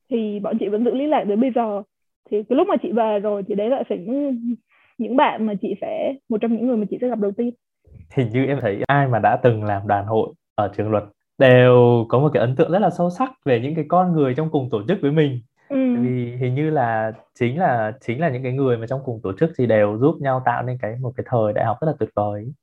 Thì 0.09 0.39
bọn 0.39 0.57
chị 0.59 0.67
vẫn 0.67 0.85
giữ 0.85 0.93
liên 0.93 1.09
lạc 1.09 1.23
đến 1.23 1.41
bây 1.41 1.51
giờ. 1.55 1.81
Thì 2.31 2.43
cái 2.43 2.55
lúc 2.55 2.67
mà 2.67 2.75
chị 2.81 2.91
về 2.91 3.19
rồi 3.19 3.43
thì 3.47 3.55
đấy 3.55 3.69
lại 3.69 3.83
phải 3.89 3.97
những, 3.97 4.55
những 4.97 5.15
bạn 5.15 5.45
mà 5.45 5.53
chị 5.61 5.75
sẽ 5.81 6.13
một 6.29 6.41
trong 6.41 6.53
những 6.53 6.67
người 6.67 6.77
mà 6.77 6.85
chị 6.89 6.97
sẽ 7.01 7.09
gặp 7.09 7.19
đầu 7.19 7.31
tiên. 7.31 7.49
Hình 8.15 8.29
như 8.33 8.45
em 8.45 8.57
thấy 8.61 8.81
ai 8.87 9.07
mà 9.07 9.19
đã 9.19 9.39
từng 9.43 9.63
làm 9.63 9.87
đoàn 9.87 10.05
hội 10.05 10.33
ở 10.55 10.71
trường 10.77 10.91
luật 10.91 11.03
đều 11.39 12.05
có 12.09 12.19
một 12.19 12.29
cái 12.33 12.41
ấn 12.41 12.55
tượng 12.55 12.71
rất 12.71 12.79
là 12.79 12.89
sâu 12.89 13.09
sắc 13.09 13.31
về 13.45 13.59
những 13.59 13.75
cái 13.75 13.85
con 13.87 14.13
người 14.13 14.33
trong 14.35 14.49
cùng 14.49 14.69
tổ 14.69 14.81
chức 14.87 14.97
với 15.01 15.11
mình 15.11 15.41
ừ. 15.69 15.95
vì 16.01 16.35
hình 16.35 16.55
như 16.55 16.69
là 16.69 17.11
chính 17.39 17.59
là 17.59 17.93
chính 18.01 18.19
là 18.19 18.29
những 18.29 18.43
cái 18.43 18.51
người 18.51 18.77
mà 18.77 18.87
trong 18.87 19.01
cùng 19.05 19.19
tổ 19.23 19.31
chức 19.39 19.51
thì 19.57 19.65
đều 19.65 19.97
giúp 19.97 20.15
nhau 20.21 20.41
tạo 20.45 20.63
nên 20.63 20.77
cái 20.81 20.95
một 21.01 21.13
cái 21.17 21.25
thời 21.29 21.53
đại 21.53 21.65
học 21.65 21.77
rất 21.81 21.87
là 21.87 21.93
tuyệt 21.99 22.09
vời 22.15 22.53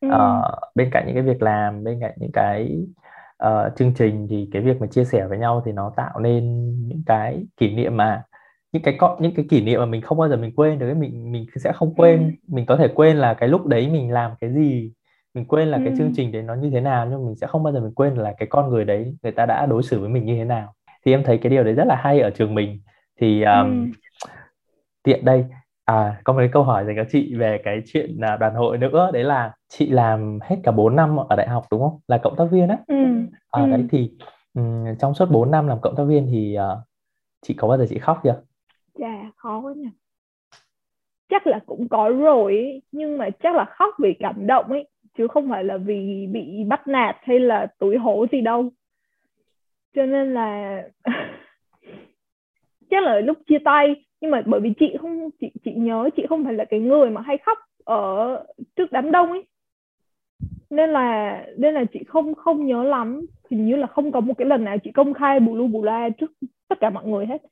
ừ. 0.00 0.08
ờ, 0.10 0.42
bên 0.74 0.90
cạnh 0.92 1.04
những 1.06 1.14
cái 1.14 1.24
việc 1.24 1.42
làm 1.42 1.84
bên 1.84 2.00
cạnh 2.00 2.12
những 2.16 2.32
cái 2.32 2.86
uh, 3.46 3.76
chương 3.76 3.94
trình 3.94 4.26
thì 4.30 4.48
cái 4.52 4.62
việc 4.62 4.80
mà 4.80 4.86
chia 4.86 5.04
sẻ 5.04 5.26
với 5.26 5.38
nhau 5.38 5.62
thì 5.66 5.72
nó 5.72 5.92
tạo 5.96 6.20
nên 6.20 6.72
những 6.88 7.02
cái 7.06 7.46
kỷ 7.56 7.74
niệm 7.74 7.96
mà 7.96 8.22
những 8.72 8.82
cái 8.82 8.96
có 8.98 9.16
những 9.20 9.34
cái 9.34 9.46
kỷ 9.50 9.64
niệm 9.64 9.80
mà 9.80 9.86
mình 9.86 10.02
không 10.02 10.18
bao 10.18 10.28
giờ 10.28 10.36
mình 10.36 10.52
quên 10.56 10.78
được 10.78 10.94
mình 10.94 11.32
mình 11.32 11.46
sẽ 11.56 11.72
không 11.72 11.94
quên 11.94 12.18
ừ. 12.18 12.30
mình 12.48 12.66
có 12.66 12.76
thể 12.76 12.88
quên 12.94 13.16
là 13.16 13.34
cái 13.34 13.48
lúc 13.48 13.66
đấy 13.66 13.88
mình 13.88 14.10
làm 14.12 14.32
cái 14.40 14.52
gì 14.54 14.92
mình 15.34 15.44
quên 15.44 15.68
là 15.68 15.78
ừ. 15.78 15.82
cái 15.84 15.94
chương 15.98 16.12
trình 16.16 16.32
đấy 16.32 16.42
nó 16.42 16.54
như 16.54 16.70
thế 16.70 16.80
nào 16.80 17.06
nhưng 17.10 17.26
mình 17.26 17.36
sẽ 17.36 17.46
không 17.46 17.62
bao 17.62 17.72
giờ 17.72 17.80
mình 17.80 17.94
quên 17.94 18.14
là 18.14 18.34
cái 18.38 18.48
con 18.50 18.70
người 18.70 18.84
đấy 18.84 19.16
người 19.22 19.32
ta 19.32 19.46
đã 19.46 19.66
đối 19.66 19.82
xử 19.82 20.00
với 20.00 20.08
mình 20.08 20.26
như 20.26 20.36
thế 20.36 20.44
nào 20.44 20.74
thì 21.04 21.12
em 21.12 21.22
thấy 21.24 21.38
cái 21.38 21.50
điều 21.50 21.64
đấy 21.64 21.74
rất 21.74 21.86
là 21.86 21.96
hay 21.96 22.20
ở 22.20 22.30
trường 22.30 22.54
mình 22.54 22.80
thì 23.20 23.42
um, 23.42 23.90
ừ. 23.92 23.98
tiện 25.02 25.24
đây 25.24 25.44
à 25.84 26.20
có 26.24 26.32
một 26.32 26.38
cái 26.38 26.50
câu 26.52 26.62
hỏi 26.62 26.84
dành 26.84 26.96
cho 26.96 27.04
chị 27.10 27.34
về 27.34 27.60
cái 27.64 27.82
chuyện 27.86 28.16
uh, 28.34 28.40
đoàn 28.40 28.54
hội 28.54 28.78
nữa 28.78 29.10
đấy 29.12 29.24
là 29.24 29.52
chị 29.68 29.90
làm 29.90 30.38
hết 30.42 30.56
cả 30.64 30.72
4 30.72 30.96
năm 30.96 31.16
ở 31.16 31.36
đại 31.36 31.48
học 31.48 31.64
đúng 31.70 31.80
không 31.80 32.00
là 32.08 32.18
cộng 32.18 32.36
tác 32.36 32.44
viên 32.50 32.68
á 32.68 32.78
ừ. 32.86 33.04
à, 33.50 33.62
ừ. 33.62 33.70
đấy 33.70 33.86
thì 33.90 34.12
um, 34.54 34.84
trong 34.98 35.14
suốt 35.14 35.30
4 35.30 35.50
năm 35.50 35.68
làm 35.68 35.80
cộng 35.80 35.96
tác 35.96 36.04
viên 36.04 36.26
thì 36.30 36.56
uh, 36.58 36.78
chị 37.42 37.54
có 37.54 37.68
bao 37.68 37.78
giờ 37.78 37.86
chị 37.88 37.98
khóc 37.98 38.20
chưa? 38.24 38.42
Dạ 38.94 39.30
khó 39.36 39.60
quá 39.60 39.72
nhỉ 39.76 39.88
chắc 41.32 41.46
là 41.46 41.60
cũng 41.66 41.88
có 41.88 42.08
rồi 42.08 42.52
ấy, 42.52 42.82
nhưng 42.92 43.18
mà 43.18 43.28
chắc 43.42 43.54
là 43.56 43.64
khóc 43.78 43.94
vì 44.02 44.16
cảm 44.18 44.46
động 44.46 44.66
ấy 44.68 44.88
chứ 45.18 45.28
không 45.28 45.50
phải 45.50 45.64
là 45.64 45.76
vì 45.76 46.26
bị 46.32 46.64
bắt 46.68 46.88
nạt 46.88 47.16
hay 47.22 47.40
là 47.40 47.66
tủi 47.78 47.96
hổ 47.96 48.26
gì 48.32 48.40
đâu. 48.40 48.70
Cho 49.94 50.06
nên 50.06 50.34
là 50.34 50.82
chắc 52.90 53.04
là 53.04 53.20
lúc 53.20 53.38
chia 53.46 53.58
tay 53.64 54.04
nhưng 54.22 54.30
mà 54.30 54.42
bởi 54.46 54.60
vì 54.60 54.72
chị 54.78 54.96
không 55.00 55.30
chị 55.40 55.50
chị 55.64 55.72
nhớ 55.74 56.10
chị 56.16 56.26
không 56.28 56.44
phải 56.44 56.54
là 56.54 56.64
cái 56.64 56.80
người 56.80 57.10
mà 57.10 57.20
hay 57.20 57.38
khóc 57.38 57.58
ở 57.84 58.44
trước 58.76 58.92
đám 58.92 59.10
đông 59.10 59.30
ấy. 59.30 59.46
Nên 60.70 60.90
là 60.90 61.38
nên 61.58 61.74
là 61.74 61.84
chị 61.92 62.04
không 62.06 62.34
không 62.34 62.66
nhớ 62.66 62.84
lắm. 62.84 63.20
Hình 63.50 63.66
như 63.66 63.76
là 63.76 63.86
không 63.86 64.12
có 64.12 64.20
một 64.20 64.34
cái 64.38 64.46
lần 64.46 64.64
nào 64.64 64.76
chị 64.78 64.90
công 64.92 65.14
khai 65.14 65.40
bù 65.40 65.56
lu 65.56 65.66
bù 65.66 65.82
la 65.82 66.08
trước 66.18 66.32
tất 66.68 66.80
cả 66.80 66.90
mọi 66.90 67.06
người 67.06 67.26
hết. 67.26 67.42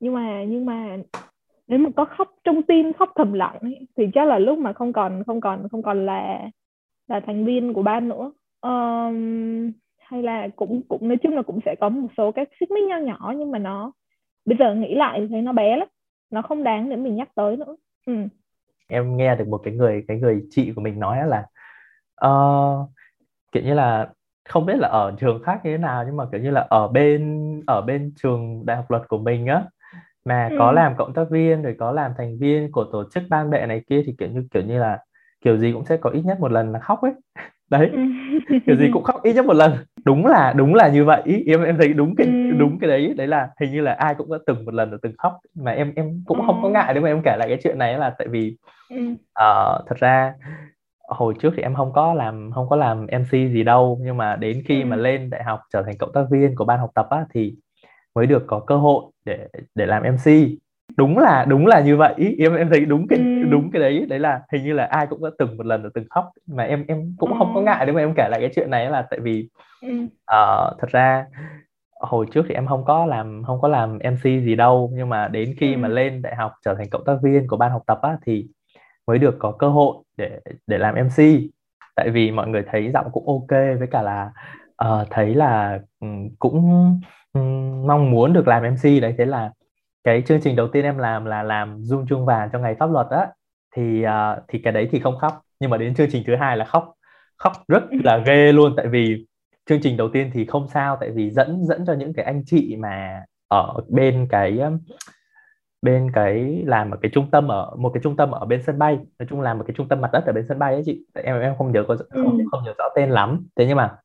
Nhưng 0.00 0.14
mà 0.14 0.44
nhưng 0.44 0.66
mà 0.66 0.96
nếu 1.68 1.78
mà 1.78 1.90
có 1.96 2.04
khóc 2.04 2.30
trong 2.44 2.62
tim 2.62 2.92
khóc 2.92 3.12
thầm 3.14 3.32
lặng 3.32 3.58
ấy, 3.60 3.86
thì 3.96 4.04
chắc 4.14 4.24
là 4.28 4.38
lúc 4.38 4.58
mà 4.58 4.72
không 4.72 4.92
còn 4.92 5.22
không 5.26 5.40
còn 5.40 5.68
không 5.68 5.82
còn 5.82 6.06
là 6.06 6.50
là 7.08 7.20
thành 7.26 7.44
viên 7.44 7.74
của 7.74 7.82
ban 7.82 8.08
nữa 8.08 8.32
um, 8.60 9.72
hay 9.98 10.22
là 10.22 10.48
cũng 10.56 10.82
cũng 10.88 11.08
nói 11.08 11.16
chung 11.22 11.32
là 11.36 11.42
cũng 11.42 11.60
sẽ 11.64 11.74
có 11.80 11.88
một 11.88 12.08
số 12.16 12.32
các 12.32 12.48
xích 12.60 12.70
mích 12.70 12.84
nhỏ 12.88 12.96
nhỏ 12.96 13.34
nhưng 13.36 13.50
mà 13.50 13.58
nó 13.58 13.92
bây 14.44 14.56
giờ 14.58 14.74
nghĩ 14.74 14.94
lại 14.94 15.26
thấy 15.30 15.42
nó 15.42 15.52
bé 15.52 15.76
lắm 15.76 15.88
nó 16.30 16.42
không 16.42 16.64
đáng 16.64 16.90
để 16.90 16.96
mình 16.96 17.16
nhắc 17.16 17.28
tới 17.34 17.56
nữa 17.56 17.76
ừ. 18.06 18.12
em 18.88 19.16
nghe 19.16 19.36
được 19.36 19.48
một 19.48 19.60
cái 19.64 19.74
người 19.74 20.04
cái 20.08 20.18
người 20.18 20.46
chị 20.50 20.72
của 20.76 20.80
mình 20.80 21.00
nói 21.00 21.18
là 21.26 21.46
uh, 22.26 22.90
kiểu 23.52 23.62
như 23.62 23.74
là 23.74 24.08
không 24.48 24.66
biết 24.66 24.76
là 24.78 24.88
ở 24.88 25.14
trường 25.20 25.42
khác 25.42 25.60
như 25.64 25.70
thế 25.70 25.78
nào 25.78 26.04
nhưng 26.06 26.16
mà 26.16 26.24
kiểu 26.32 26.40
như 26.40 26.50
là 26.50 26.66
ở 26.70 26.88
bên 26.88 27.62
ở 27.66 27.82
bên 27.82 28.12
trường 28.16 28.66
đại 28.66 28.76
học 28.76 28.90
luật 28.90 29.02
của 29.08 29.18
mình 29.18 29.46
á 29.46 29.64
mà 30.24 30.48
ừ. 30.50 30.56
có 30.58 30.72
làm 30.72 30.96
cộng 30.96 31.14
tác 31.14 31.30
viên 31.30 31.62
rồi 31.62 31.76
có 31.78 31.92
làm 31.92 32.12
thành 32.18 32.38
viên 32.38 32.72
của 32.72 32.84
tổ 32.92 33.04
chức 33.10 33.22
ban 33.30 33.50
bệ 33.50 33.66
này 33.66 33.82
kia 33.88 34.02
thì 34.06 34.14
kiểu 34.18 34.28
như 34.28 34.48
kiểu 34.50 34.62
như 34.62 34.78
là 34.78 34.98
kiểu 35.40 35.58
gì 35.58 35.72
cũng 35.72 35.84
sẽ 35.84 35.96
có 35.96 36.10
ít 36.10 36.22
nhất 36.24 36.40
một 36.40 36.52
lần 36.52 36.72
là 36.72 36.78
khóc 36.78 37.00
ấy. 37.02 37.12
Đấy 37.70 37.90
ừ. 37.92 37.98
kiểu 38.66 38.76
gì 38.76 38.90
cũng 38.92 39.02
khóc 39.02 39.22
ít 39.22 39.32
nhất 39.32 39.46
một 39.46 39.56
lần. 39.56 39.72
Đúng 40.04 40.26
là 40.26 40.52
đúng 40.56 40.74
là 40.74 40.88
như 40.88 41.04
vậy. 41.04 41.22
Em 41.46 41.64
em 41.64 41.76
thấy 41.78 41.88
đúng 41.88 42.14
cái 42.16 42.26
ừ. 42.26 42.32
đúng 42.58 42.78
cái 42.78 42.90
đấy. 42.90 43.14
Đấy 43.16 43.26
là 43.26 43.48
hình 43.60 43.72
như 43.72 43.80
là 43.80 43.92
ai 43.92 44.14
cũng 44.14 44.32
đã 44.32 44.38
từng 44.46 44.64
một 44.64 44.74
lần 44.74 44.90
đã 44.90 44.96
từng 45.02 45.12
khóc. 45.18 45.38
Mà 45.54 45.72
em 45.72 45.92
em 45.96 46.22
cũng 46.26 46.46
không 46.46 46.60
có 46.62 46.68
ngại 46.68 46.94
nếu 46.94 47.02
mà 47.02 47.08
em 47.08 47.20
kể 47.24 47.36
lại 47.38 47.48
cái 47.48 47.58
chuyện 47.62 47.78
này 47.78 47.98
là 47.98 48.14
tại 48.18 48.28
vì 48.28 48.56
uh, 48.94 49.86
thật 49.86 49.96
ra 49.96 50.34
hồi 51.08 51.34
trước 51.40 51.52
thì 51.56 51.62
em 51.62 51.74
không 51.74 51.92
có 51.92 52.14
làm 52.14 52.50
không 52.54 52.68
có 52.68 52.76
làm 52.76 53.06
MC 53.06 53.30
gì 53.30 53.64
đâu. 53.64 53.98
Nhưng 54.02 54.16
mà 54.16 54.36
đến 54.36 54.62
khi 54.66 54.84
mà 54.84 54.96
lên 54.96 55.30
đại 55.30 55.44
học 55.44 55.60
trở 55.72 55.82
thành 55.82 55.98
cộng 55.98 56.12
tác 56.12 56.24
viên 56.30 56.56
của 56.56 56.64
ban 56.64 56.78
học 56.78 56.90
tập 56.94 57.06
á 57.10 57.24
thì 57.34 57.54
mới 58.14 58.26
được 58.26 58.44
có 58.46 58.60
cơ 58.60 58.76
hội 58.76 59.02
để 59.24 59.48
để 59.74 59.86
làm 59.86 60.02
MC 60.02 60.32
đúng 60.98 61.18
là 61.18 61.44
đúng 61.48 61.66
là 61.66 61.80
như 61.80 61.96
vậy 61.96 62.14
em 62.38 62.56
em 62.56 62.68
thấy 62.70 62.84
đúng 62.84 63.06
cái 63.08 63.18
ừ. 63.18 63.24
đúng 63.50 63.70
cái 63.70 63.82
đấy 63.82 64.06
đấy 64.08 64.18
là 64.18 64.42
hình 64.52 64.64
như 64.64 64.72
là 64.72 64.84
ai 64.84 65.06
cũng 65.06 65.24
đã 65.24 65.30
từng 65.38 65.56
một 65.56 65.66
lần 65.66 65.82
đã 65.82 65.88
từng 65.94 66.04
khóc 66.10 66.30
mà 66.46 66.64
em 66.64 66.84
em 66.88 67.14
cũng 67.18 67.32
ừ. 67.32 67.36
không 67.38 67.54
có 67.54 67.60
ngại 67.60 67.86
nếu 67.86 67.94
mà 67.94 68.00
em 68.00 68.14
kể 68.16 68.28
lại 68.30 68.40
cái 68.40 68.50
chuyện 68.54 68.70
này 68.70 68.90
là 68.90 69.06
tại 69.10 69.20
vì 69.20 69.48
ừ. 69.82 69.88
uh, 70.04 70.78
thật 70.78 70.88
ra 70.88 71.26
hồi 72.00 72.26
trước 72.32 72.44
thì 72.48 72.54
em 72.54 72.66
không 72.66 72.84
có 72.84 73.06
làm 73.06 73.42
không 73.46 73.60
có 73.60 73.68
làm 73.68 73.98
MC 73.98 74.22
gì 74.22 74.54
đâu 74.54 74.90
nhưng 74.94 75.08
mà 75.08 75.28
đến 75.28 75.54
khi 75.58 75.74
ừ. 75.74 75.78
mà 75.78 75.88
lên 75.88 76.22
đại 76.22 76.36
học 76.36 76.52
trở 76.64 76.74
thành 76.74 76.90
cộng 76.90 77.04
tác 77.04 77.14
viên 77.22 77.48
của 77.48 77.56
ban 77.56 77.70
học 77.70 77.82
tập 77.86 77.98
á 78.02 78.16
thì 78.26 78.46
mới 79.06 79.18
được 79.18 79.36
có 79.38 79.52
cơ 79.52 79.68
hội 79.68 79.94
để 80.16 80.40
để 80.66 80.78
làm 80.78 80.94
MC 80.94 81.22
tại 81.96 82.10
vì 82.10 82.30
mọi 82.30 82.48
người 82.48 82.62
thấy 82.72 82.90
giọng 82.94 83.06
cũng 83.12 83.26
ok 83.26 83.50
với 83.50 83.88
cả 83.90 84.02
là 84.02 84.30
uh, 84.84 85.06
thấy 85.10 85.34
là 85.34 85.80
um, 86.00 86.28
cũng 86.38 86.54
um, 87.32 87.86
mong 87.86 88.10
muốn 88.10 88.32
được 88.32 88.48
làm 88.48 88.62
MC 88.62 89.02
đấy 89.02 89.14
thế 89.18 89.24
là 89.24 89.50
cái 90.08 90.22
chương 90.22 90.40
trình 90.40 90.56
đầu 90.56 90.68
tiên 90.68 90.84
em 90.84 90.98
làm 90.98 91.24
là 91.24 91.42
làm 91.42 91.82
dung 91.82 92.06
chuông 92.06 92.26
vàng 92.26 92.48
cho 92.52 92.58
ngày 92.58 92.74
pháp 92.78 92.90
luật 92.90 93.06
á 93.10 93.26
thì 93.76 94.04
uh, 94.06 94.44
thì 94.48 94.58
cái 94.58 94.72
đấy 94.72 94.88
thì 94.92 95.00
không 95.00 95.18
khóc. 95.18 95.40
Nhưng 95.60 95.70
mà 95.70 95.76
đến 95.76 95.94
chương 95.94 96.10
trình 96.10 96.22
thứ 96.26 96.36
hai 96.36 96.56
là 96.56 96.64
khóc. 96.64 96.92
Khóc 97.36 97.52
rất 97.68 97.82
là 98.04 98.18
ghê 98.26 98.52
luôn 98.52 98.74
tại 98.76 98.86
vì 98.88 99.26
chương 99.66 99.80
trình 99.82 99.96
đầu 99.96 100.08
tiên 100.08 100.30
thì 100.34 100.46
không 100.46 100.68
sao 100.68 100.96
tại 101.00 101.10
vì 101.10 101.30
dẫn 101.30 101.64
dẫn 101.64 101.86
cho 101.86 101.92
những 101.92 102.12
cái 102.12 102.24
anh 102.24 102.42
chị 102.46 102.76
mà 102.76 103.22
ở 103.48 103.74
bên 103.88 104.26
cái 104.30 104.60
bên 105.82 106.10
cái 106.12 106.62
làm 106.66 106.90
ở 106.90 106.98
cái 107.02 107.10
trung 107.14 107.30
tâm 107.30 107.48
ở 107.48 107.76
một 107.76 107.90
cái 107.94 108.00
trung 108.02 108.16
tâm 108.16 108.30
ở 108.30 108.46
bên 108.46 108.62
sân 108.62 108.78
bay. 108.78 108.98
Nói 109.18 109.26
chung 109.30 109.40
là 109.40 109.54
một 109.54 109.64
cái 109.66 109.74
trung 109.76 109.88
tâm 109.88 110.00
mặt 110.00 110.10
đất 110.12 110.26
ở 110.26 110.32
bên 110.32 110.44
sân 110.48 110.58
bay 110.58 110.72
ấy 110.72 110.82
chị. 110.86 111.04
Em 111.14 111.40
em 111.40 111.54
không 111.58 111.72
nhớ 111.72 111.84
có 111.88 111.96
không, 111.96 112.38
ừ. 112.38 112.44
không 112.50 112.64
nhớ 112.64 112.74
rõ 112.78 112.84
tên 112.96 113.10
lắm. 113.10 113.46
Thế 113.56 113.66
nhưng 113.66 113.76
mà 113.76 113.96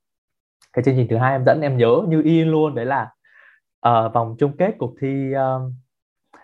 cái 0.74 0.84
chương 0.84 0.96
trình 0.96 1.08
thứ 1.10 1.18
hai 1.18 1.32
em 1.32 1.44
dẫn 1.46 1.62
em 1.62 1.78
nhớ 1.78 2.02
như 2.08 2.22
in 2.22 2.48
luôn. 2.48 2.76
Đấy 2.76 2.86
là 2.86 3.10
uh, 3.90 4.14
vòng 4.14 4.36
chung 4.40 4.58
kết 4.58 4.76
cuộc 4.78 4.94
thi 5.02 5.34
uh, 5.36 5.72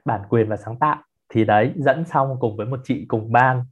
bản 0.06 0.22
quyền 0.30 0.50
và 0.50 0.58
sáng 0.58 0.80
tạo. 0.80 0.98
Thì 1.30 1.46
đấy 1.46 1.72
dẫn 1.76 2.06
xong 2.06 2.38
cùng 2.40 2.58
với 2.58 2.66
một 2.66 2.80
chị 2.84 3.06
cùng 3.08 3.32
ban. 3.32 3.64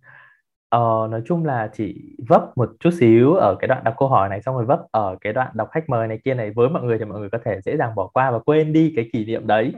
Ờ, 0.69 1.07
nói 1.11 1.21
chung 1.25 1.45
là 1.45 1.69
chỉ 1.73 2.15
vấp 2.27 2.57
một 2.57 2.69
chút 2.79 2.89
xíu 2.99 3.33
ở 3.33 3.55
cái 3.59 3.67
đoạn 3.67 3.83
đọc 3.83 3.95
câu 3.97 4.09
hỏi 4.09 4.29
này 4.29 4.41
xong 4.41 4.55
rồi 4.55 4.65
vấp 4.65 4.79
ở 4.91 5.15
cái 5.21 5.33
đoạn 5.33 5.51
đọc 5.53 5.69
khách 5.71 5.89
mời 5.89 6.07
này 6.07 6.19
kia 6.25 6.33
này. 6.33 6.51
Với 6.55 6.69
mọi 6.69 6.83
người 6.83 6.97
thì 6.99 7.05
mọi 7.05 7.19
người 7.19 7.29
có 7.29 7.37
thể 7.45 7.61
dễ 7.61 7.77
dàng 7.77 7.95
bỏ 7.95 8.07
qua 8.07 8.31
và 8.31 8.39
quên 8.39 8.73
đi 8.73 8.93
cái 8.95 9.09
kỷ 9.13 9.25
niệm 9.25 9.47
đấy. 9.47 9.73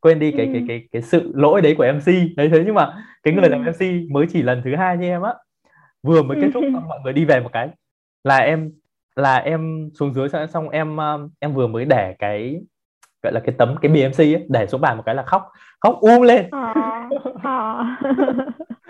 Quên 0.00 0.18
đi 0.18 0.32
cái 0.32 0.46
cái 0.52 0.60
ừ. 0.60 0.64
cái 0.68 0.88
cái 0.92 1.02
sự 1.02 1.32
lỗi 1.34 1.60
đấy 1.60 1.74
của 1.78 1.86
MC 1.94 2.06
đấy 2.36 2.48
thế 2.52 2.62
nhưng 2.66 2.74
mà 2.74 2.94
cái 3.22 3.34
người 3.34 3.48
làm 3.48 3.62
MC 3.62 3.80
ừ. 3.80 3.86
mới 4.10 4.26
chỉ 4.32 4.42
lần 4.42 4.62
thứ 4.64 4.76
hai 4.76 4.96
như 4.96 5.06
em 5.06 5.22
á. 5.22 5.34
Vừa 6.02 6.22
mới 6.22 6.38
kết 6.42 6.50
thúc 6.54 6.64
mọi 6.88 7.00
người 7.04 7.12
đi 7.12 7.24
về 7.24 7.40
một 7.40 7.50
cái. 7.52 7.68
Là 8.24 8.36
em 8.36 8.72
là 9.16 9.36
em 9.36 9.90
xuống 9.94 10.14
dưới 10.14 10.28
xong 10.52 10.68
em 10.68 10.96
um, 10.96 11.28
em 11.40 11.54
vừa 11.54 11.66
mới 11.66 11.84
để 11.84 12.14
cái 12.18 12.60
gọi 13.24 13.32
là 13.32 13.40
cái 13.40 13.54
tấm 13.58 13.74
cái 13.82 13.92
BMC 13.92 14.18
ấy, 14.18 14.46
để 14.48 14.66
xuống 14.66 14.80
bàn 14.80 14.96
một 14.96 15.02
cái 15.06 15.14
là 15.14 15.22
khóc 15.22 15.52
khóc 15.80 15.98
um 16.00 16.22
lên 16.22 16.48
à, 16.50 16.74
à. 17.42 17.96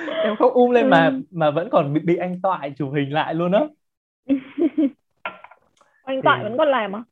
em 0.25 0.37
khóc 0.39 0.53
um 0.53 0.71
lên 0.71 0.91
mà 0.91 1.07
ừ. 1.07 1.23
mà 1.31 1.51
vẫn 1.51 1.69
còn 1.71 1.93
bị, 1.93 2.01
bị 2.05 2.17
anh 2.17 2.41
toại 2.43 2.75
chụp 2.77 2.93
hình 2.95 3.13
lại 3.13 3.35
luôn 3.35 3.53
á 3.53 3.61
anh 6.05 6.23
toại 6.23 6.39
thì... 6.39 6.49
vẫn 6.49 6.59
còn 6.59 6.69
làm 6.69 6.97
à 6.97 7.03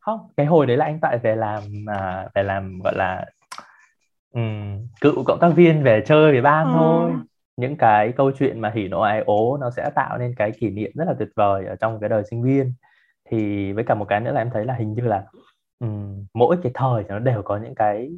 không 0.00 0.20
cái 0.36 0.46
hồi 0.46 0.66
đấy 0.66 0.76
là 0.76 0.84
anh 0.84 1.00
toại 1.00 1.18
về 1.18 1.36
làm 1.36 1.62
à, 1.86 2.28
về 2.34 2.42
làm 2.42 2.80
gọi 2.84 2.94
là 2.96 3.24
um, 4.34 4.86
cựu 5.00 5.24
cộng 5.24 5.38
tác 5.40 5.48
viên 5.48 5.82
về 5.82 6.02
chơi 6.06 6.32
với 6.32 6.40
ban 6.40 6.66
à. 6.66 6.72
thôi 6.78 7.12
những 7.56 7.76
cái 7.76 8.12
câu 8.16 8.30
chuyện 8.38 8.60
mà 8.60 8.72
hỉ 8.74 8.88
nộ 8.88 9.00
ai 9.00 9.22
ố 9.26 9.56
nó 9.60 9.70
sẽ 9.70 9.90
tạo 9.94 10.18
nên 10.18 10.34
cái 10.36 10.50
kỷ 10.50 10.70
niệm 10.70 10.90
rất 10.94 11.04
là 11.08 11.14
tuyệt 11.18 11.28
vời 11.36 11.66
ở 11.66 11.76
trong 11.76 12.00
cái 12.00 12.08
đời 12.08 12.22
sinh 12.30 12.42
viên 12.42 12.72
thì 13.30 13.72
với 13.72 13.84
cả 13.84 13.94
một 13.94 14.04
cái 14.08 14.20
nữa 14.20 14.32
là 14.32 14.40
em 14.40 14.50
thấy 14.52 14.64
là 14.64 14.74
hình 14.74 14.92
như 14.94 15.02
là 15.02 15.24
mỗi 16.34 16.56
cái 16.62 16.72
thời 16.74 17.04
nó 17.08 17.18
đều 17.18 17.42
có 17.42 17.56
những 17.56 17.74
cái 17.74 18.10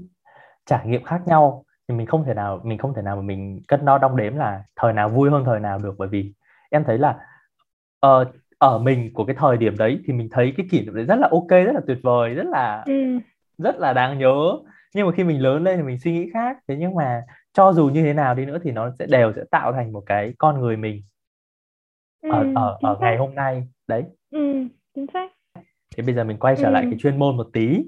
trải 0.67 0.87
nghiệm 0.87 1.05
khác 1.05 1.21
nhau. 1.27 1.65
Thì 1.89 1.95
mình 1.95 2.07
không 2.07 2.25
thể 2.25 2.35
nào 2.35 2.61
mình 2.65 2.79
không 2.79 2.95
thể 2.95 3.03
nào 3.03 3.17
mà 3.17 3.23
mình 3.23 3.61
cân 3.69 3.85
đo 3.85 3.99
đong 3.99 4.17
đếm 4.17 4.37
là 4.37 4.65
thời 4.77 4.93
nào 4.93 5.09
vui 5.09 5.31
hơn 5.31 5.45
thời 5.45 5.61
nào 5.61 5.79
được. 5.79 5.95
Bởi 5.99 6.09
vì 6.09 6.33
em 6.71 6.85
thấy 6.85 6.99
là 6.99 7.19
uh, 8.07 8.29
ở 8.59 8.79
mình 8.79 9.11
của 9.15 9.25
cái 9.25 9.37
thời 9.39 9.57
điểm 9.57 9.77
đấy 9.79 10.01
thì 10.07 10.13
mình 10.13 10.29
thấy 10.33 10.55
cái 10.57 10.67
kỷ 10.71 10.85
niệm 10.85 10.95
đấy 10.95 11.05
rất 11.05 11.17
là 11.19 11.29
ok 11.31 11.49
rất 11.49 11.73
là 11.75 11.81
tuyệt 11.87 11.99
vời 12.03 12.35
rất 12.35 12.47
là 12.47 12.83
ừ. 12.87 13.19
rất 13.59 13.77
là 13.77 13.93
đáng 13.93 14.19
nhớ. 14.19 14.59
Nhưng 14.95 15.07
mà 15.07 15.13
khi 15.13 15.25
mình 15.25 15.43
lớn 15.43 15.65
lên 15.65 15.77
thì 15.77 15.83
mình 15.83 15.99
suy 15.99 16.13
nghĩ 16.13 16.31
khác. 16.35 16.59
Thế 16.69 16.77
nhưng 16.77 16.95
mà 16.95 17.23
cho 17.53 17.73
dù 17.73 17.89
như 17.89 18.03
thế 18.03 18.13
nào 18.13 18.35
đi 18.35 18.47
nữa 18.47 18.59
thì 18.63 18.71
nó 18.71 18.91
sẽ 18.99 19.07
đều 19.07 19.33
sẽ 19.37 19.43
tạo 19.51 19.73
thành 19.73 19.93
một 19.93 20.03
cái 20.07 20.35
con 20.39 20.61
người 20.61 20.77
mình 20.77 21.03
ở 22.23 22.45
ở 22.55 22.79
ở 22.81 22.97
ngày 23.01 23.17
hôm 23.17 23.35
nay. 23.35 23.69
Đấy. 23.87 24.05
Ừ, 24.31 24.65
chính 24.95 25.07
xác 25.15 25.36
thế 25.97 26.03
bây 26.03 26.14
giờ 26.14 26.24
mình 26.24 26.38
quay 26.38 26.57
trở 26.57 26.68
ừ. 26.68 26.72
lại 26.72 26.86
cái 26.90 26.99
chuyên 26.99 27.18
môn 27.18 27.36
một 27.36 27.47
tí 27.53 27.84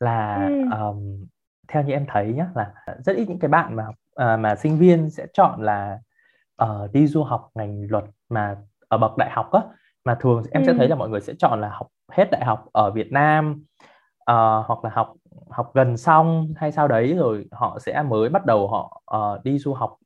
là 0.00 0.48
um, 0.80 1.26
theo 1.68 1.82
như 1.82 1.92
em 1.92 2.06
thấy 2.08 2.32
nhá 2.32 2.46
là 2.54 2.72
rất 3.04 3.16
ít 3.16 3.28
những 3.28 3.38
cái 3.38 3.48
bạn 3.48 3.76
mà 3.76 3.86
uh, 3.88 4.40
mà 4.40 4.54
sinh 4.56 4.78
viên 4.78 5.10
sẽ 5.10 5.26
chọn 5.32 5.62
là 5.62 5.98
uh, 6.62 6.92
đi 6.92 7.06
du 7.06 7.22
học 7.22 7.50
ngành 7.54 7.86
luật 7.90 8.04
mà 8.28 8.56
ở 8.88 8.98
bậc 8.98 9.16
đại 9.16 9.30
học 9.30 9.52
á 9.52 9.60
mà 10.04 10.14
thường 10.14 10.42
em 10.50 10.62
ừ. 10.62 10.66
sẽ 10.66 10.74
thấy 10.78 10.88
là 10.88 10.96
mọi 10.96 11.08
người 11.08 11.20
sẽ 11.20 11.32
chọn 11.38 11.60
là 11.60 11.68
học 11.68 11.86
hết 12.12 12.28
đại 12.30 12.44
học 12.44 12.64
ở 12.72 12.90
Việt 12.90 13.12
Nam 13.12 13.64
uh, 14.30 14.66
hoặc 14.66 14.84
là 14.84 14.90
học 14.90 15.14
học 15.50 15.70
gần 15.74 15.96
xong 15.96 16.54
hay 16.56 16.72
sau 16.72 16.88
đấy 16.88 17.14
rồi 17.18 17.46
họ 17.52 17.78
sẽ 17.78 18.02
mới 18.02 18.28
bắt 18.28 18.46
đầu 18.46 18.68
họ 18.68 19.02
uh, 19.16 19.44
đi 19.44 19.58
du 19.58 19.74
học 19.74 19.96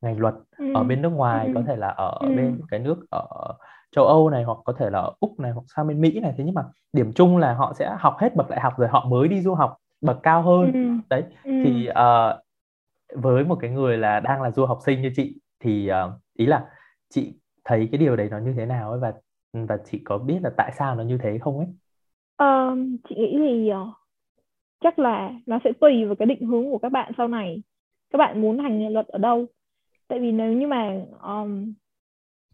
ngành 0.00 0.18
luật 0.18 0.34
ừ. 0.58 0.72
ở 0.74 0.82
bên 0.84 1.02
nước 1.02 1.08
ngoài 1.08 1.46
ừ. 1.46 1.52
có 1.54 1.62
thể 1.66 1.76
là 1.76 1.88
ở 1.88 2.18
ừ. 2.20 2.26
bên 2.36 2.60
cái 2.70 2.80
nước 2.80 3.06
ở 3.10 3.54
châu 3.96 4.06
Âu 4.06 4.30
này 4.30 4.42
hoặc 4.42 4.58
có 4.64 4.72
thể 4.72 4.90
là 4.90 4.98
ở 4.98 5.12
Úc 5.20 5.40
này 5.40 5.52
hoặc 5.52 5.62
sang 5.76 5.86
bên 5.86 6.00
Mỹ 6.00 6.20
này 6.20 6.34
thế 6.36 6.44
nhưng 6.44 6.54
mà 6.54 6.62
điểm 6.92 7.12
chung 7.12 7.36
là 7.36 7.54
họ 7.54 7.72
sẽ 7.78 7.96
học 7.98 8.16
hết 8.18 8.36
bậc 8.36 8.50
đại 8.50 8.60
học 8.60 8.72
rồi 8.76 8.88
họ 8.88 9.06
mới 9.08 9.28
đi 9.28 9.40
du 9.40 9.54
học 9.54 9.76
bậc 10.00 10.22
cao 10.22 10.42
hơn 10.42 10.72
ừ. 10.72 10.80
đấy 11.10 11.24
ừ. 11.44 11.52
thì 11.64 11.88
uh, 11.90 13.22
với 13.22 13.44
một 13.44 13.58
cái 13.60 13.70
người 13.70 13.98
là 13.98 14.20
đang 14.20 14.42
là 14.42 14.50
du 14.50 14.66
học 14.66 14.78
sinh 14.86 15.02
như 15.02 15.10
chị 15.16 15.40
thì 15.60 15.90
uh, 15.90 16.12
ý 16.36 16.46
là 16.46 16.66
chị 17.08 17.34
thấy 17.64 17.88
cái 17.92 17.98
điều 17.98 18.16
đấy 18.16 18.28
nó 18.30 18.38
như 18.38 18.54
thế 18.56 18.66
nào 18.66 18.90
ấy 18.90 19.00
và 19.00 19.12
và 19.52 19.78
chị 19.84 20.00
có 20.04 20.18
biết 20.18 20.38
là 20.42 20.50
tại 20.56 20.72
sao 20.78 20.94
nó 20.94 21.02
như 21.02 21.18
thế 21.22 21.38
không 21.38 21.58
ấy? 21.58 21.66
Um, 22.38 22.96
chị 23.08 23.14
nghĩ 23.14 23.38
thì 23.38 23.70
uh, 23.72 23.88
chắc 24.80 24.98
là 24.98 25.32
nó 25.46 25.58
sẽ 25.64 25.72
tùy 25.80 26.04
vào 26.04 26.14
cái 26.14 26.26
định 26.26 26.46
hướng 26.46 26.70
của 26.70 26.78
các 26.78 26.88
bạn 26.88 27.12
sau 27.16 27.28
này 27.28 27.62
các 28.10 28.18
bạn 28.18 28.40
muốn 28.40 28.58
hành 28.58 28.92
luật 28.92 29.06
ở 29.06 29.18
đâu 29.18 29.46
tại 30.08 30.18
vì 30.18 30.32
nếu 30.32 30.52
như 30.52 30.66
mà 30.66 31.00
um, 31.22 31.72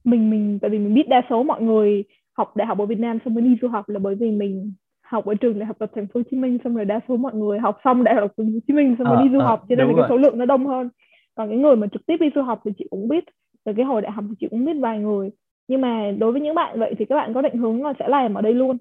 mình 0.04 0.30
mình 0.30 0.58
tại 0.62 0.70
vì 0.70 0.78
mình 0.78 0.94
biết 0.94 1.08
đa 1.08 1.22
số 1.30 1.42
mọi 1.42 1.62
người 1.62 2.04
học 2.36 2.56
đại 2.56 2.66
học 2.66 2.78
ở 2.78 2.86
Việt 2.86 2.98
Nam 2.98 3.18
xong 3.24 3.34
mới 3.34 3.42
đi 3.42 3.56
du 3.62 3.68
học 3.68 3.88
là 3.88 3.98
bởi 3.98 4.14
vì 4.14 4.30
mình 4.30 4.72
học 5.02 5.26
ở 5.26 5.34
trường 5.34 5.58
đại 5.58 5.66
học 5.66 5.76
luật 5.78 5.90
thành 5.94 6.06
phố 6.06 6.20
Hồ 6.20 6.24
Chí 6.30 6.36
Minh 6.36 6.58
xong 6.64 6.74
rồi 6.74 6.84
đa 6.84 7.00
số 7.08 7.16
mọi 7.16 7.34
người 7.34 7.58
học 7.58 7.78
xong 7.84 8.04
đại 8.04 8.14
học 8.14 8.32
thành 8.36 8.46
phố 8.46 8.52
Hồ 8.52 8.60
Chí 8.66 8.74
Minh 8.74 8.96
xong 8.98 9.06
rồi 9.06 9.16
à, 9.16 9.22
đi 9.22 9.30
du 9.32 9.40
à, 9.40 9.46
học 9.46 9.64
cho 9.68 9.76
nên 9.76 9.86
là 9.86 9.92
cái 9.96 10.06
số 10.08 10.16
lượng 10.16 10.38
nó 10.38 10.44
đông 10.44 10.66
hơn. 10.66 10.88
Còn 11.34 11.48
cái 11.48 11.58
người 11.58 11.76
mà 11.76 11.86
trực 11.92 12.06
tiếp 12.06 12.16
đi 12.20 12.30
du 12.34 12.42
học 12.42 12.60
thì 12.64 12.70
chị 12.78 12.86
cũng 12.90 13.08
biết 13.08 13.24
từ 13.64 13.72
cái 13.76 13.84
hồi 13.84 14.02
đại 14.02 14.12
học 14.12 14.24
thì 14.28 14.34
chị 14.40 14.46
cũng 14.50 14.64
biết 14.64 14.76
vài 14.80 14.98
người. 14.98 15.30
Nhưng 15.68 15.80
mà 15.80 16.12
đối 16.18 16.32
với 16.32 16.40
những 16.40 16.54
bạn 16.54 16.80
vậy 16.80 16.94
thì 16.98 17.04
các 17.04 17.14
bạn 17.14 17.34
có 17.34 17.42
định 17.42 17.56
hướng 17.56 17.84
là 17.84 17.92
sẽ 17.98 18.08
làm 18.08 18.34
ở 18.34 18.42
đây 18.42 18.54
luôn. 18.54 18.76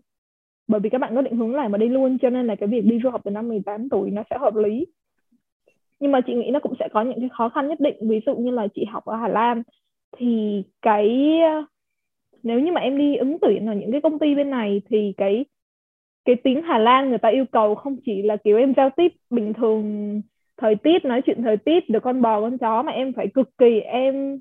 Bởi 0.67 0.79
vì 0.79 0.89
các 0.89 1.01
bạn 1.01 1.15
có 1.15 1.21
định 1.21 1.37
hướng 1.37 1.55
làm 1.55 1.71
ở 1.71 1.77
đây 1.77 1.89
luôn 1.89 2.17
cho 2.21 2.29
nên 2.29 2.47
là 2.47 2.55
cái 2.55 2.69
việc 2.69 2.85
đi 2.85 2.99
du 3.03 3.09
học 3.09 3.21
từ 3.23 3.31
năm 3.31 3.47
18 3.47 3.89
tuổi 3.89 4.11
nó 4.11 4.23
sẽ 4.29 4.37
hợp 4.37 4.55
lý. 4.55 4.85
Nhưng 5.99 6.11
mà 6.11 6.21
chị 6.21 6.33
nghĩ 6.33 6.51
nó 6.51 6.59
cũng 6.59 6.73
sẽ 6.79 6.87
có 6.93 7.01
những 7.01 7.19
cái 7.19 7.29
khó 7.37 7.49
khăn 7.49 7.67
nhất 7.67 7.79
định. 7.79 7.95
Ví 8.09 8.19
dụ 8.25 8.35
như 8.35 8.51
là 8.51 8.67
chị 8.75 8.85
học 8.91 9.05
ở 9.05 9.15
Hà 9.15 9.27
Lan 9.27 9.63
thì 10.17 10.63
cái, 10.81 11.39
nếu 12.43 12.59
như 12.59 12.71
mà 12.71 12.81
em 12.81 12.97
đi 12.97 13.15
ứng 13.15 13.37
tuyển 13.41 13.65
ở 13.65 13.73
những 13.73 13.91
cái 13.91 14.01
công 14.01 14.19
ty 14.19 14.35
bên 14.35 14.49
này 14.49 14.81
thì 14.89 15.13
cái 15.17 15.45
cái 16.25 16.35
tiếng 16.43 16.61
Hà 16.61 16.77
Lan 16.77 17.09
người 17.09 17.17
ta 17.17 17.29
yêu 17.29 17.45
cầu 17.51 17.75
không 17.75 17.97
chỉ 18.05 18.21
là 18.21 18.37
kiểu 18.37 18.57
em 18.57 18.73
giao 18.77 18.89
tiếp 18.89 19.11
bình 19.29 19.53
thường 19.53 20.21
thời 20.57 20.75
tiết, 20.75 21.05
nói 21.05 21.21
chuyện 21.25 21.43
thời 21.43 21.57
tiết 21.57 21.89
được 21.89 21.99
con 22.03 22.21
bò 22.21 22.41
con 22.41 22.57
chó 22.57 22.83
mà 22.83 22.91
em 22.91 23.13
phải 23.13 23.27
cực 23.33 23.57
kỳ 23.57 23.79
em 23.79 24.39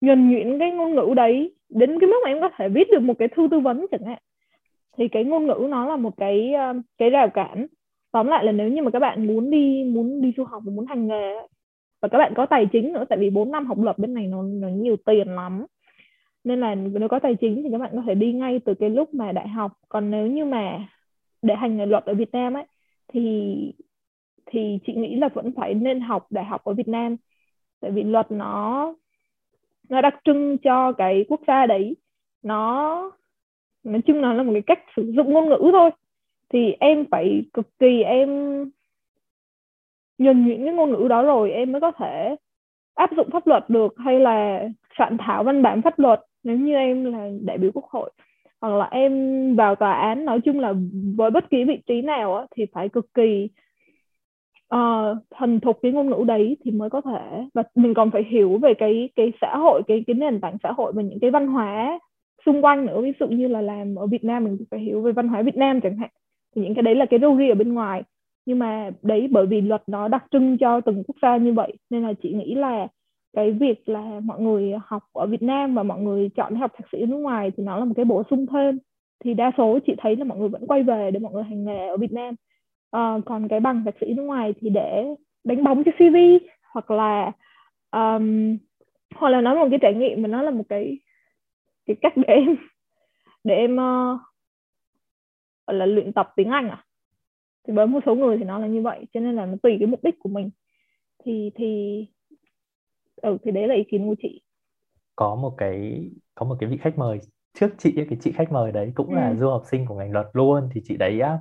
nhuần 0.00 0.30
nhuyễn 0.30 0.58
cái 0.58 0.70
ngôn 0.70 0.94
ngữ 0.94 1.14
đấy 1.16 1.54
đến 1.68 2.00
cái 2.00 2.08
mức 2.08 2.16
mà 2.24 2.30
em 2.30 2.40
có 2.40 2.50
thể 2.58 2.68
viết 2.68 2.90
được 2.90 3.02
một 3.02 3.14
cái 3.18 3.28
thư 3.28 3.48
tư 3.50 3.60
vấn 3.60 3.86
chẳng 3.90 4.04
hạn. 4.04 4.18
Thì 4.98 5.08
cái 5.08 5.24
ngôn 5.24 5.46
ngữ 5.46 5.66
nó 5.70 5.86
là 5.88 5.96
một 5.96 6.16
cái 6.16 6.52
ờ, 6.52 6.74
cái 6.98 7.10
rào 7.10 7.28
cản. 7.30 7.66
Tóm 8.12 8.26
lại 8.26 8.44
là 8.44 8.52
nếu 8.52 8.68
như 8.68 8.82
mà 8.82 8.90
các 8.90 8.98
bạn 8.98 9.26
muốn 9.26 9.50
đi 9.50 9.84
muốn 9.84 10.20
đi 10.20 10.32
du 10.36 10.44
học 10.44 10.62
và 10.66 10.72
muốn 10.72 10.86
hành 10.86 11.06
nghề 11.08 11.34
và 12.00 12.08
các 12.08 12.18
bạn 12.18 12.32
có 12.36 12.46
tài 12.46 12.66
chính 12.72 12.92
nữa 12.92 13.04
tại 13.08 13.18
vì 13.18 13.30
4 13.30 13.50
năm 13.50 13.66
học 13.66 13.78
lập 13.82 13.98
bên 13.98 14.14
này 14.14 14.26
nó, 14.26 14.42
nó 14.42 14.68
nhiều 14.68 14.96
tiền 14.96 15.28
lắm. 15.28 15.66
Nên 16.44 16.60
là 16.60 16.74
nếu 16.74 17.08
có 17.08 17.18
tài 17.18 17.34
chính 17.34 17.62
thì 17.62 17.68
các 17.72 17.78
bạn 17.78 17.90
có 17.94 18.02
thể 18.06 18.14
đi 18.14 18.32
ngay 18.32 18.60
từ 18.64 18.74
cái 18.74 18.90
lúc 18.90 19.14
mà 19.14 19.32
đại 19.32 19.48
học. 19.48 19.72
Còn 19.88 20.10
nếu 20.10 20.26
như 20.26 20.44
mà 20.44 20.88
để 21.42 21.54
hành 21.54 21.76
nghề 21.76 21.86
luật 21.86 22.04
ở 22.04 22.14
Việt 22.14 22.32
Nam 22.32 22.54
ấy 22.54 22.64
thì 23.08 23.54
thì 24.46 24.78
chị 24.86 24.94
nghĩ 24.94 25.16
là 25.16 25.28
vẫn 25.28 25.52
phải 25.56 25.74
nên 25.74 26.00
học 26.00 26.26
đại 26.30 26.44
học 26.44 26.64
ở 26.64 26.72
Việt 26.72 26.88
Nam. 26.88 27.16
Tại 27.80 27.90
vì 27.90 28.02
luật 28.02 28.30
nó 28.30 28.94
nó 29.88 30.00
đặc 30.00 30.14
trưng 30.24 30.58
cho 30.58 30.92
cái 30.92 31.24
quốc 31.28 31.40
gia 31.46 31.66
đấy. 31.66 31.96
Nó 32.42 33.10
nói 33.84 34.00
chung 34.06 34.20
là 34.20 34.32
là 34.32 34.42
một 34.42 34.52
cái 34.52 34.62
cách 34.62 34.80
sử 34.96 35.12
dụng 35.12 35.32
ngôn 35.32 35.48
ngữ 35.48 35.70
thôi. 35.72 35.90
Thì 36.48 36.72
em 36.80 37.04
phải 37.10 37.42
cực 37.52 37.78
kỳ 37.78 38.02
em 38.02 38.30
nhìn 40.18 40.46
những 40.46 40.64
cái 40.64 40.74
ngôn 40.74 40.92
ngữ 40.92 41.08
đó 41.08 41.22
rồi 41.22 41.50
em 41.50 41.72
mới 41.72 41.80
có 41.80 41.92
thể 41.92 42.36
áp 42.94 43.10
dụng 43.16 43.30
pháp 43.32 43.46
luật 43.46 43.70
được 43.70 43.94
hay 43.98 44.20
là 44.20 44.68
soạn 44.98 45.16
thảo 45.18 45.44
văn 45.44 45.62
bản 45.62 45.82
pháp 45.82 45.98
luật 45.98 46.20
nếu 46.44 46.56
như 46.56 46.74
em 46.74 47.04
là 47.04 47.28
đại 47.44 47.58
biểu 47.58 47.70
quốc 47.74 47.84
hội. 47.84 48.10
Hoặc 48.60 48.76
là 48.76 48.88
em 48.90 49.12
vào 49.56 49.74
tòa 49.74 49.92
án 49.92 50.24
nói 50.24 50.40
chung 50.40 50.60
là 50.60 50.74
với 51.16 51.30
bất 51.30 51.50
kỳ 51.50 51.64
vị 51.64 51.78
trí 51.86 52.02
nào 52.02 52.36
á, 52.36 52.46
thì 52.56 52.66
phải 52.72 52.88
cực 52.88 53.14
kỳ 53.14 53.48
ờ, 54.68 55.10
uh, 55.10 55.18
thần 55.30 55.60
thục 55.60 55.78
cái 55.82 55.92
ngôn 55.92 56.10
ngữ 56.10 56.24
đấy 56.26 56.56
thì 56.64 56.70
mới 56.70 56.90
có 56.90 57.00
thể. 57.00 57.44
Và 57.54 57.62
mình 57.74 57.94
còn 57.94 58.10
phải 58.10 58.24
hiểu 58.24 58.58
về 58.58 58.74
cái 58.74 59.08
cái 59.16 59.32
xã 59.40 59.56
hội 59.56 59.82
cái 59.86 60.04
cái 60.06 60.14
nền 60.14 60.40
tảng 60.40 60.56
xã 60.62 60.72
hội 60.72 60.92
và 60.92 61.02
những 61.02 61.18
cái 61.20 61.30
văn 61.30 61.46
hóa 61.46 61.98
xung 62.46 62.64
quanh 62.64 62.86
nữa. 62.86 63.00
Ví 63.00 63.12
dụ 63.20 63.26
như 63.26 63.48
là 63.48 63.60
làm 63.60 63.94
ở 63.94 64.06
Việt 64.06 64.24
Nam 64.24 64.44
mình 64.44 64.58
phải 64.70 64.80
hiểu 64.80 65.00
về 65.02 65.12
văn 65.12 65.28
hóa 65.28 65.42
Việt 65.42 65.56
Nam 65.56 65.80
chẳng 65.80 65.96
hạn. 65.96 66.10
Thì 66.56 66.62
những 66.62 66.74
cái 66.74 66.82
đấy 66.82 66.94
là 66.94 67.06
cái 67.06 67.20
rô 67.20 67.30
ở 67.30 67.54
bên 67.54 67.74
ngoài 67.74 68.02
nhưng 68.48 68.58
mà 68.58 68.90
đấy 69.02 69.28
bởi 69.30 69.46
vì 69.46 69.60
luật 69.60 69.82
nó 69.86 70.08
đặc 70.08 70.24
trưng 70.30 70.58
cho 70.58 70.80
từng 70.80 71.02
quốc 71.06 71.16
gia 71.22 71.36
như 71.36 71.52
vậy 71.52 71.76
nên 71.90 72.02
là 72.02 72.12
chị 72.22 72.32
nghĩ 72.32 72.54
là 72.54 72.88
cái 73.32 73.50
việc 73.50 73.88
là 73.88 74.20
mọi 74.24 74.40
người 74.40 74.74
học 74.84 75.02
ở 75.12 75.26
Việt 75.26 75.42
Nam 75.42 75.74
và 75.74 75.82
mọi 75.82 76.00
người 76.00 76.28
chọn 76.36 76.54
học 76.54 76.72
thạc 76.76 76.88
sĩ 76.92 77.00
ở 77.00 77.06
nước 77.06 77.16
ngoài 77.16 77.50
thì 77.56 77.62
nó 77.62 77.78
là 77.78 77.84
một 77.84 77.92
cái 77.96 78.04
bổ 78.04 78.22
sung 78.30 78.46
thêm. 78.46 78.78
Thì 79.24 79.34
đa 79.34 79.52
số 79.58 79.78
chị 79.86 79.92
thấy 79.98 80.16
là 80.16 80.24
mọi 80.24 80.38
người 80.38 80.48
vẫn 80.48 80.66
quay 80.66 80.82
về 80.82 81.10
để 81.10 81.20
mọi 81.20 81.32
người 81.32 81.42
hành 81.42 81.64
nghề 81.64 81.86
ở 81.86 81.96
Việt 81.96 82.12
Nam. 82.12 82.34
À, 82.90 83.18
còn 83.26 83.48
cái 83.48 83.60
bằng 83.60 83.84
thạc 83.84 83.94
sĩ 84.00 84.14
nước 84.14 84.22
ngoài 84.22 84.54
thì 84.60 84.70
để 84.70 85.04
đánh 85.44 85.64
bóng 85.64 85.84
cho 85.84 85.92
CV 85.98 86.16
hoặc 86.72 86.90
là 86.90 87.32
um, 87.90 88.56
hoặc 89.14 89.28
là 89.28 89.40
nói 89.40 89.54
một 89.54 89.66
cái 89.70 89.78
trải 89.82 89.94
nghiệm 89.94 90.22
mà 90.22 90.28
nó 90.28 90.42
là 90.42 90.50
một 90.50 90.64
cái 90.68 90.98
cái 91.86 91.96
cách 92.00 92.12
để 92.16 92.24
em 92.26 92.56
để 93.44 93.54
em 93.54 93.72
uh, 93.72 94.20
gọi 95.66 95.76
là 95.76 95.86
luyện 95.86 96.12
tập 96.12 96.32
tiếng 96.36 96.50
Anh 96.50 96.68
à? 96.68 96.84
Thì 97.68 97.74
với 97.74 97.86
một 97.86 98.00
số 98.06 98.14
người 98.14 98.38
thì 98.38 98.44
nó 98.44 98.58
là 98.58 98.66
như 98.66 98.82
vậy 98.82 99.06
cho 99.12 99.20
nên 99.20 99.36
là 99.36 99.46
nó 99.46 99.54
tùy 99.62 99.76
cái 99.80 99.86
mục 99.86 100.00
đích 100.02 100.14
của 100.18 100.28
mình 100.28 100.50
thì 101.24 101.50
thì 101.54 102.06
ừ 103.16 103.38
thì 103.44 103.50
đấy 103.50 103.68
là 103.68 103.74
ý 103.74 103.84
kiến 103.90 104.08
của 104.08 104.14
chị 104.22 104.42
có 105.16 105.34
một 105.34 105.54
cái 105.58 106.10
có 106.34 106.46
một 106.46 106.56
cái 106.60 106.70
vị 106.70 106.76
khách 106.76 106.98
mời 106.98 107.20
trước 107.60 107.68
chị 107.78 107.92
cái 107.96 108.18
chị 108.20 108.32
khách 108.32 108.52
mời 108.52 108.72
đấy 108.72 108.92
cũng 108.94 109.08
ừ. 109.08 109.14
là 109.14 109.34
du 109.34 109.48
học 109.48 109.62
sinh 109.70 109.86
của 109.86 109.94
ngành 109.94 110.12
luật 110.12 110.26
luôn 110.32 110.68
thì 110.72 110.80
chị 110.84 110.96
đấy 110.96 111.20
á 111.20 111.38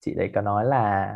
chị 0.00 0.14
đấy 0.14 0.30
có 0.34 0.40
nói 0.40 0.64
là 0.64 1.14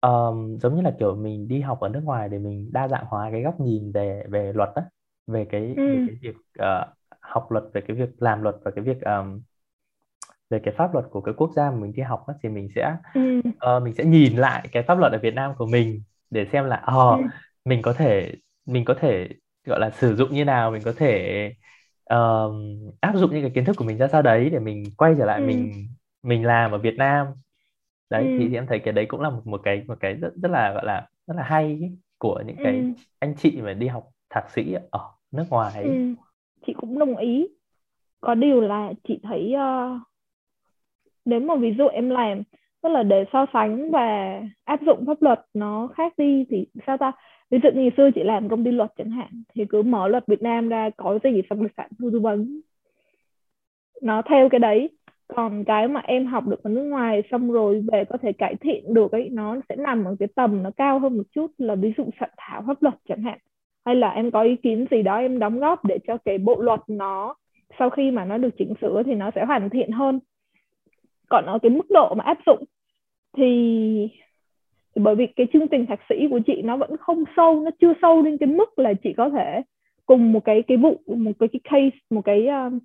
um, 0.00 0.58
giống 0.58 0.76
như 0.76 0.82
là 0.82 0.96
kiểu 0.98 1.16
mình 1.16 1.48
đi 1.48 1.60
học 1.60 1.80
ở 1.80 1.88
nước 1.88 2.02
ngoài 2.04 2.28
để 2.28 2.38
mình 2.38 2.70
đa 2.72 2.88
dạng 2.88 3.04
hóa 3.08 3.30
cái 3.32 3.42
góc 3.42 3.60
nhìn 3.60 3.92
về 3.92 4.24
về 4.28 4.52
luật 4.52 4.70
á 4.74 4.82
về 5.26 5.44
cái 5.44 5.74
ừ. 5.76 5.86
về 5.88 6.00
cái 6.06 6.16
việc 6.22 6.36
uh, 6.58 6.96
học 7.20 7.50
luật 7.50 7.64
về 7.72 7.80
cái 7.80 7.96
việc 7.96 8.08
làm 8.18 8.42
luật 8.42 8.56
và 8.64 8.70
cái 8.70 8.84
việc 8.84 9.00
um, 9.00 9.42
về 10.50 10.58
cái 10.58 10.74
pháp 10.76 10.94
luật 10.94 11.04
của 11.10 11.20
cái 11.20 11.34
quốc 11.36 11.50
gia 11.56 11.70
mà 11.70 11.76
mình 11.76 11.92
đi 11.92 12.02
học 12.02 12.24
á, 12.26 12.34
thì 12.42 12.48
mình 12.48 12.68
sẽ 12.74 12.96
ừ. 13.14 13.38
uh, 13.38 13.82
mình 13.82 13.94
sẽ 13.94 14.04
nhìn 14.04 14.36
lại 14.36 14.68
cái 14.72 14.82
pháp 14.82 14.98
luật 14.98 15.12
ở 15.12 15.18
Việt 15.18 15.34
Nam 15.34 15.52
của 15.58 15.66
mình 15.66 16.02
để 16.30 16.46
xem 16.52 16.64
là 16.64 16.76
ờ 16.76 17.12
uh, 17.12 17.20
ừ. 17.20 17.26
mình 17.64 17.82
có 17.82 17.92
thể 17.92 18.34
mình 18.66 18.84
có 18.84 18.94
thể 18.94 19.28
gọi 19.66 19.80
là 19.80 19.90
sử 19.90 20.16
dụng 20.16 20.34
như 20.34 20.44
nào 20.44 20.70
mình 20.70 20.82
có 20.84 20.92
thể 20.96 21.46
uh, 22.14 22.52
áp 23.00 23.16
dụng 23.16 23.30
những 23.30 23.42
cái 23.42 23.50
kiến 23.54 23.64
thức 23.64 23.76
của 23.76 23.84
mình 23.84 23.98
ra 23.98 24.08
sao 24.08 24.22
đấy 24.22 24.50
để 24.50 24.58
mình 24.58 24.84
quay 24.96 25.14
trở 25.18 25.24
lại 25.24 25.40
ừ. 25.40 25.46
mình 25.46 25.72
mình 26.22 26.46
làm 26.46 26.72
ở 26.72 26.78
Việt 26.78 26.94
Nam 26.96 27.26
đấy 28.10 28.22
ừ. 28.22 28.36
thì, 28.38 28.48
thì 28.48 28.54
em 28.54 28.66
thấy 28.66 28.78
cái 28.78 28.92
đấy 28.92 29.06
cũng 29.08 29.20
là 29.20 29.30
một, 29.30 29.46
một 29.46 29.60
cái 29.64 29.84
một 29.88 29.96
cái 30.00 30.14
rất 30.14 30.32
rất 30.42 30.50
là 30.50 30.72
gọi 30.72 30.86
là 30.86 31.08
rất 31.26 31.34
là 31.36 31.42
hay 31.42 31.64
ấy, 31.64 31.96
của 32.18 32.42
những 32.46 32.56
cái 32.64 32.76
ừ. 32.76 32.84
anh 33.18 33.34
chị 33.34 33.60
mà 33.62 33.72
đi 33.72 33.86
học 33.86 34.08
thạc 34.30 34.50
sĩ 34.50 34.76
ở 34.90 35.00
nước 35.30 35.44
ngoài 35.50 35.74
ấy. 35.74 35.84
Ừ. 35.84 36.14
chị 36.66 36.72
cũng 36.72 36.98
đồng 36.98 37.16
ý 37.16 37.48
có 38.20 38.34
điều 38.34 38.60
là 38.60 38.92
chị 39.08 39.20
thấy 39.22 39.54
uh, 39.54 40.09
nếu 41.30 41.40
mà 41.40 41.56
ví 41.56 41.74
dụ 41.78 41.86
em 41.86 42.10
làm, 42.10 42.42
tức 42.82 42.88
là 42.88 43.02
để 43.02 43.24
so 43.32 43.46
sánh 43.52 43.90
và 43.90 44.40
áp 44.64 44.80
dụng 44.86 45.06
pháp 45.06 45.22
luật 45.22 45.40
nó 45.54 45.88
khác 45.96 46.12
đi 46.16 46.44
thì 46.50 46.66
sao 46.86 46.96
ta? 46.96 47.12
Ví 47.50 47.58
dụ 47.62 47.68
như 47.74 47.90
xưa 47.96 48.10
chị 48.14 48.22
làm 48.22 48.48
công 48.48 48.64
ty 48.64 48.70
luật 48.70 48.90
chẳng 48.98 49.10
hạn, 49.10 49.42
thì 49.54 49.64
cứ 49.64 49.82
mở 49.82 50.08
luật 50.08 50.26
Việt 50.26 50.42
Nam 50.42 50.68
ra 50.68 50.90
có 50.96 51.18
gì 51.24 51.42
xong 51.50 51.60
rồi 51.60 51.68
sản 51.76 51.90
tư 51.98 52.20
vấn 52.20 52.60
nó 54.02 54.22
theo 54.22 54.48
cái 54.48 54.58
đấy. 54.58 54.90
Còn 55.36 55.64
cái 55.64 55.88
mà 55.88 56.00
em 56.00 56.26
học 56.26 56.46
được 56.46 56.62
ở 56.62 56.70
nước 56.70 56.82
ngoài 56.82 57.22
xong 57.30 57.52
rồi 57.52 57.84
về 57.92 58.04
có 58.04 58.16
thể 58.22 58.32
cải 58.32 58.54
thiện 58.54 58.94
được 58.94 59.12
ấy, 59.12 59.28
nó 59.32 59.56
sẽ 59.68 59.76
nằm 59.76 60.04
ở 60.04 60.16
cái 60.18 60.28
tầm 60.34 60.62
nó 60.62 60.70
cao 60.76 60.98
hơn 60.98 61.16
một 61.16 61.22
chút, 61.34 61.46
là 61.58 61.74
ví 61.74 61.92
dụ 61.96 62.04
soạn 62.20 62.30
thảo 62.36 62.64
pháp 62.66 62.82
luật 62.82 62.94
chẳng 63.08 63.22
hạn. 63.22 63.38
Hay 63.84 63.94
là 63.94 64.10
em 64.10 64.30
có 64.30 64.42
ý 64.42 64.56
kiến 64.56 64.86
gì 64.90 65.02
đó 65.02 65.16
em 65.16 65.38
đóng 65.38 65.60
góp 65.60 65.84
để 65.84 65.98
cho 66.06 66.16
cái 66.24 66.38
bộ 66.38 66.60
luật 66.60 66.80
nó, 66.88 67.34
sau 67.78 67.90
khi 67.90 68.10
mà 68.10 68.24
nó 68.24 68.38
được 68.38 68.56
chỉnh 68.58 68.74
sửa 68.80 69.02
thì 69.06 69.14
nó 69.14 69.30
sẽ 69.34 69.44
hoàn 69.44 69.70
thiện 69.70 69.90
hơn 69.92 70.20
còn 71.30 71.46
ở 71.46 71.58
cái 71.62 71.70
mức 71.70 71.90
độ 71.90 72.14
mà 72.14 72.24
áp 72.24 72.38
dụng 72.46 72.64
thì, 73.36 73.46
thì 74.94 75.02
bởi 75.02 75.14
vì 75.14 75.26
cái 75.26 75.46
chương 75.52 75.68
trình 75.68 75.86
thạc 75.86 76.00
sĩ 76.08 76.14
của 76.30 76.40
chị 76.46 76.62
nó 76.62 76.76
vẫn 76.76 76.96
không 76.96 77.24
sâu 77.36 77.60
nó 77.60 77.70
chưa 77.80 77.92
sâu 78.02 78.22
đến 78.22 78.36
cái 78.38 78.46
mức 78.46 78.78
là 78.78 78.92
chị 79.02 79.12
có 79.16 79.30
thể 79.30 79.62
cùng 80.06 80.32
một 80.32 80.44
cái 80.44 80.62
cái 80.68 80.76
vụ 80.76 81.02
một 81.06 81.32
cái 81.38 81.48
cái 81.52 81.60
case 81.64 81.98
một 82.10 82.22
cái 82.24 82.46
um, 82.46 82.78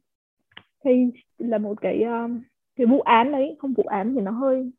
case 0.84 1.20
là 1.38 1.58
một 1.58 1.82
cái 1.82 2.04
um, 2.04 2.42
cái 2.76 2.88
vụ 2.88 3.02
án 3.02 3.32
đấy 3.32 3.56
không 3.60 3.74
vụ 3.74 3.84
án 3.84 4.16
thì 4.16 4.22
nó 4.22 4.32
hơi 4.32 4.72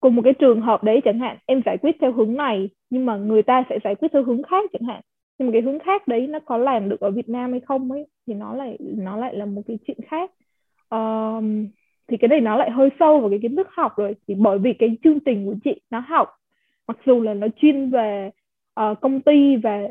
cùng 0.00 0.16
một 0.16 0.22
cái 0.24 0.34
trường 0.38 0.60
hợp 0.60 0.84
đấy 0.84 1.00
chẳng 1.04 1.18
hạn 1.18 1.36
em 1.46 1.62
giải 1.66 1.78
quyết 1.78 1.96
theo 2.00 2.12
hướng 2.12 2.34
này 2.34 2.68
nhưng 2.90 3.06
mà 3.06 3.16
người 3.16 3.42
ta 3.42 3.64
sẽ 3.70 3.78
giải 3.84 3.94
quyết 3.94 4.08
theo 4.12 4.24
hướng 4.24 4.42
khác 4.42 4.70
chẳng 4.72 4.88
hạn. 4.88 5.02
Nhưng 5.38 5.48
mà 5.48 5.52
cái 5.52 5.62
hướng 5.62 5.78
khác 5.78 6.08
đấy 6.08 6.26
nó 6.26 6.38
có 6.40 6.56
làm 6.56 6.88
được 6.88 7.00
ở 7.00 7.10
Việt 7.10 7.28
Nam 7.28 7.50
hay 7.50 7.60
không 7.60 7.92
ấy 7.92 8.06
thì 8.26 8.34
nó 8.34 8.54
lại 8.54 8.78
nó 8.80 9.16
lại 9.16 9.34
là 9.36 9.46
một 9.46 9.62
cái 9.66 9.78
chuyện 9.86 9.98
khác. 10.08 10.30
Um, 10.90 11.68
thì 12.08 12.16
cái 12.16 12.28
này 12.28 12.40
nó 12.40 12.56
lại 12.56 12.70
hơi 12.70 12.90
sâu 13.00 13.20
vào 13.20 13.30
cái 13.30 13.38
kiến 13.42 13.56
thức 13.56 13.68
học 13.70 13.92
rồi. 13.96 14.16
Thì 14.28 14.34
bởi 14.34 14.58
vì 14.58 14.72
cái 14.72 14.96
chương 15.04 15.20
trình 15.20 15.46
của 15.46 15.54
chị 15.64 15.80
nó 15.90 15.98
học 16.08 16.28
mặc 16.88 16.96
dù 17.06 17.20
là 17.22 17.34
nó 17.34 17.46
chuyên 17.56 17.90
về 17.90 18.30
uh, 18.80 19.00
công 19.00 19.20
ty 19.20 19.56
và 19.56 19.88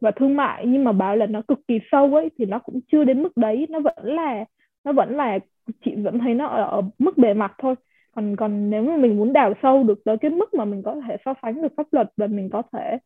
và 0.00 0.10
thương 0.10 0.36
mại 0.36 0.66
nhưng 0.66 0.84
mà 0.84 0.92
bảo 0.92 1.16
là 1.16 1.26
nó 1.26 1.42
cực 1.48 1.60
kỳ 1.68 1.78
sâu 1.92 2.14
ấy 2.14 2.30
thì 2.38 2.44
nó 2.44 2.58
cũng 2.58 2.80
chưa 2.92 3.04
đến 3.04 3.22
mức 3.22 3.36
đấy. 3.36 3.66
Nó 3.70 3.80
vẫn 3.80 3.94
là 4.02 4.44
nó 4.84 4.92
vẫn 4.92 5.16
là 5.16 5.38
chị 5.84 5.94
vẫn 5.96 6.18
thấy 6.18 6.34
nó 6.34 6.46
ở, 6.46 6.64
ở 6.64 6.82
mức 6.98 7.18
bề 7.18 7.34
mặt 7.34 7.52
thôi. 7.58 7.74
Còn 8.14 8.36
còn 8.36 8.70
nếu 8.70 8.82
mà 8.82 8.96
mình 8.96 9.16
muốn 9.16 9.32
đào 9.32 9.54
sâu 9.62 9.84
được 9.84 10.04
tới 10.04 10.16
cái 10.18 10.30
mức 10.30 10.54
mà 10.54 10.64
mình 10.64 10.82
có 10.82 11.00
thể 11.08 11.16
so 11.24 11.34
sánh 11.42 11.62
được 11.62 11.72
pháp 11.76 11.86
luật 11.92 12.12
và 12.16 12.26
mình 12.26 12.50
có 12.50 12.62
thể 12.72 12.98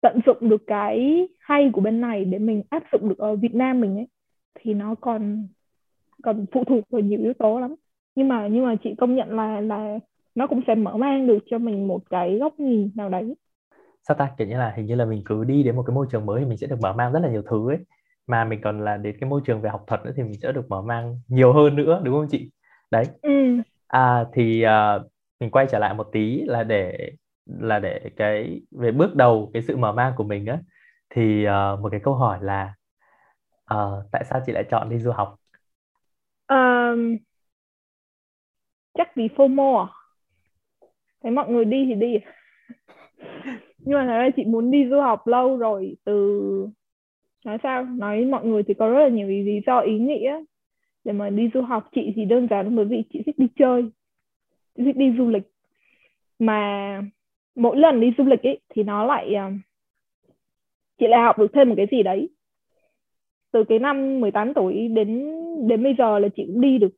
tận 0.00 0.20
dụng 0.26 0.48
được 0.48 0.62
cái 0.66 1.28
hay 1.40 1.70
của 1.72 1.80
bên 1.80 2.00
này 2.00 2.24
để 2.24 2.38
mình 2.38 2.62
áp 2.70 2.82
dụng 2.92 3.08
được 3.08 3.18
ở 3.18 3.36
Việt 3.36 3.54
Nam 3.54 3.80
mình 3.80 3.96
ấy 3.96 4.06
thì 4.54 4.74
nó 4.74 4.94
còn 5.00 5.48
còn 6.22 6.46
phụ 6.52 6.64
thuộc 6.64 6.84
vào 6.90 7.00
nhiều 7.00 7.20
yếu 7.20 7.32
tố 7.38 7.60
lắm. 7.60 7.74
Nhưng 8.14 8.28
mà 8.28 8.48
nhưng 8.48 8.64
mà 8.66 8.74
chị 8.82 8.94
công 8.98 9.14
nhận 9.14 9.36
là 9.36 9.60
là 9.60 9.98
nó 10.34 10.46
cũng 10.46 10.60
sẽ 10.66 10.74
mở 10.74 10.96
mang 10.96 11.26
được 11.26 11.38
cho 11.50 11.58
mình 11.58 11.88
một 11.88 12.02
cái 12.10 12.38
góc 12.38 12.60
nhìn 12.60 12.90
nào 12.94 13.08
đấy. 13.08 13.34
Sao 14.08 14.16
ta? 14.16 14.30
Kiểu 14.38 14.48
như 14.48 14.58
là 14.58 14.72
hình 14.76 14.86
như 14.86 14.94
là 14.94 15.04
mình 15.04 15.22
cứ 15.24 15.44
đi 15.44 15.62
đến 15.62 15.76
một 15.76 15.82
cái 15.86 15.94
môi 15.94 16.06
trường 16.10 16.26
mới 16.26 16.40
thì 16.40 16.46
mình 16.46 16.58
sẽ 16.58 16.66
được 16.66 16.80
mở 16.80 16.92
mang 16.92 17.12
rất 17.12 17.20
là 17.20 17.28
nhiều 17.28 17.42
thứ 17.50 17.70
ấy. 17.70 17.78
Mà 18.26 18.44
mình 18.44 18.60
còn 18.62 18.84
là 18.84 18.96
đến 18.96 19.16
cái 19.20 19.30
môi 19.30 19.40
trường 19.44 19.60
về 19.60 19.70
học 19.70 19.84
thuật 19.86 20.04
nữa 20.04 20.12
thì 20.16 20.22
mình 20.22 20.40
sẽ 20.42 20.52
được 20.52 20.68
mở 20.68 20.82
mang 20.82 21.20
nhiều 21.28 21.52
hơn 21.52 21.76
nữa 21.76 22.00
đúng 22.04 22.14
không 22.14 22.28
chị? 22.30 22.50
Đấy. 22.90 23.04
Ừ. 23.22 23.56
à 23.86 24.24
thì 24.32 24.64
uh, 24.66 25.02
mình 25.40 25.50
quay 25.50 25.66
trở 25.70 25.78
lại 25.78 25.94
một 25.94 26.06
tí 26.12 26.42
là 26.46 26.64
để 26.64 27.10
là 27.46 27.78
để 27.78 28.00
cái 28.16 28.60
về 28.70 28.92
bước 28.92 29.14
đầu 29.14 29.50
cái 29.52 29.62
sự 29.62 29.76
mở 29.76 29.92
mang 29.92 30.12
của 30.16 30.24
mình 30.24 30.46
á. 30.46 30.58
Thì 31.10 31.46
uh, 31.46 31.80
một 31.80 31.88
cái 31.90 32.00
câu 32.04 32.14
hỏi 32.14 32.38
là 32.42 32.74
uh, 33.74 34.04
tại 34.12 34.24
sao 34.24 34.40
chị 34.46 34.52
lại 34.52 34.64
chọn 34.70 34.88
đi 34.88 34.98
du 34.98 35.10
học 35.10 35.36
um, 36.94 37.16
chắc 38.94 39.16
vì 39.16 39.28
FOMO 39.36 39.78
à? 39.78 39.86
Thấy 41.22 41.32
mọi 41.32 41.50
người 41.50 41.64
đi 41.64 41.86
thì 41.88 41.94
đi. 41.94 42.18
Nhưng 43.78 43.98
mà 43.98 44.04
thật 44.06 44.12
ra 44.12 44.28
chị 44.36 44.44
muốn 44.44 44.70
đi 44.70 44.86
du 44.90 45.00
học 45.00 45.26
lâu 45.26 45.56
rồi 45.56 45.96
từ 46.04 46.68
nói 47.44 47.58
sao 47.62 47.84
nói 47.84 48.24
mọi 48.24 48.44
người 48.46 48.62
thì 48.62 48.74
có 48.74 48.88
rất 48.88 49.00
là 49.00 49.08
nhiều 49.08 49.28
lý 49.28 49.60
do 49.66 49.80
ý 49.80 49.98
nghĩa. 49.98 50.40
Để 51.04 51.12
mà 51.12 51.30
đi 51.30 51.50
du 51.54 51.60
học 51.62 51.88
chị 51.94 52.12
thì 52.16 52.24
đơn 52.24 52.48
giản 52.50 52.76
bởi 52.76 52.84
vì 52.84 53.02
chị 53.12 53.22
thích 53.26 53.38
đi 53.38 53.46
chơi 53.56 53.82
chị 54.76 54.82
thích 54.84 54.96
đi 54.96 55.12
du 55.18 55.28
lịch. 55.28 55.42
Mà 56.38 57.02
mỗi 57.54 57.76
lần 57.76 58.00
đi 58.00 58.12
du 58.18 58.24
lịch 58.24 58.42
ấy 58.42 58.60
thì 58.68 58.82
nó 58.82 59.04
lại 59.04 59.34
chị 60.98 61.06
lại 61.06 61.22
học 61.22 61.38
được 61.38 61.52
thêm 61.54 61.68
một 61.68 61.74
cái 61.76 61.86
gì 61.90 62.02
đấy 62.02 62.28
từ 63.54 63.64
cái 63.64 63.78
năm 63.78 64.20
18 64.20 64.54
tuổi 64.54 64.88
đến 64.88 65.24
đến 65.68 65.82
bây 65.82 65.94
giờ 65.98 66.18
là 66.18 66.28
chị 66.36 66.44
cũng 66.46 66.60
đi 66.60 66.78
được 66.78 66.92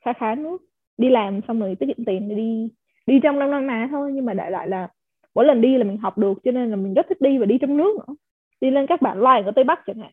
khá 0.00 0.12
khá 0.12 0.34
nước. 0.34 0.62
Đi 0.98 1.10
làm 1.10 1.40
xong 1.48 1.60
rồi 1.60 1.74
tiết 1.74 1.86
kiệm 1.86 2.04
tiền 2.04 2.28
để 2.28 2.34
đi 2.34 2.68
đi 3.06 3.20
trong 3.22 3.38
năm 3.38 3.50
năm 3.50 3.66
má 3.66 3.88
thôi. 3.90 4.10
Nhưng 4.14 4.24
mà 4.24 4.34
đại 4.34 4.50
lại 4.50 4.68
là 4.68 4.88
mỗi 5.34 5.44
lần 5.44 5.60
đi 5.60 5.78
là 5.78 5.84
mình 5.84 5.96
học 5.96 6.18
được, 6.18 6.38
cho 6.44 6.50
nên 6.50 6.70
là 6.70 6.76
mình 6.76 6.94
rất 6.94 7.06
thích 7.08 7.20
đi 7.20 7.38
và 7.38 7.46
đi 7.46 7.58
trong 7.58 7.76
nước 7.76 7.96
nữa. 7.96 8.14
Đi 8.60 8.70
lên 8.70 8.86
các 8.86 9.02
bản 9.02 9.20
làng 9.22 9.44
ở 9.44 9.50
tây 9.50 9.64
bắc 9.64 9.80
chẳng 9.86 9.98
hạn. 9.98 10.12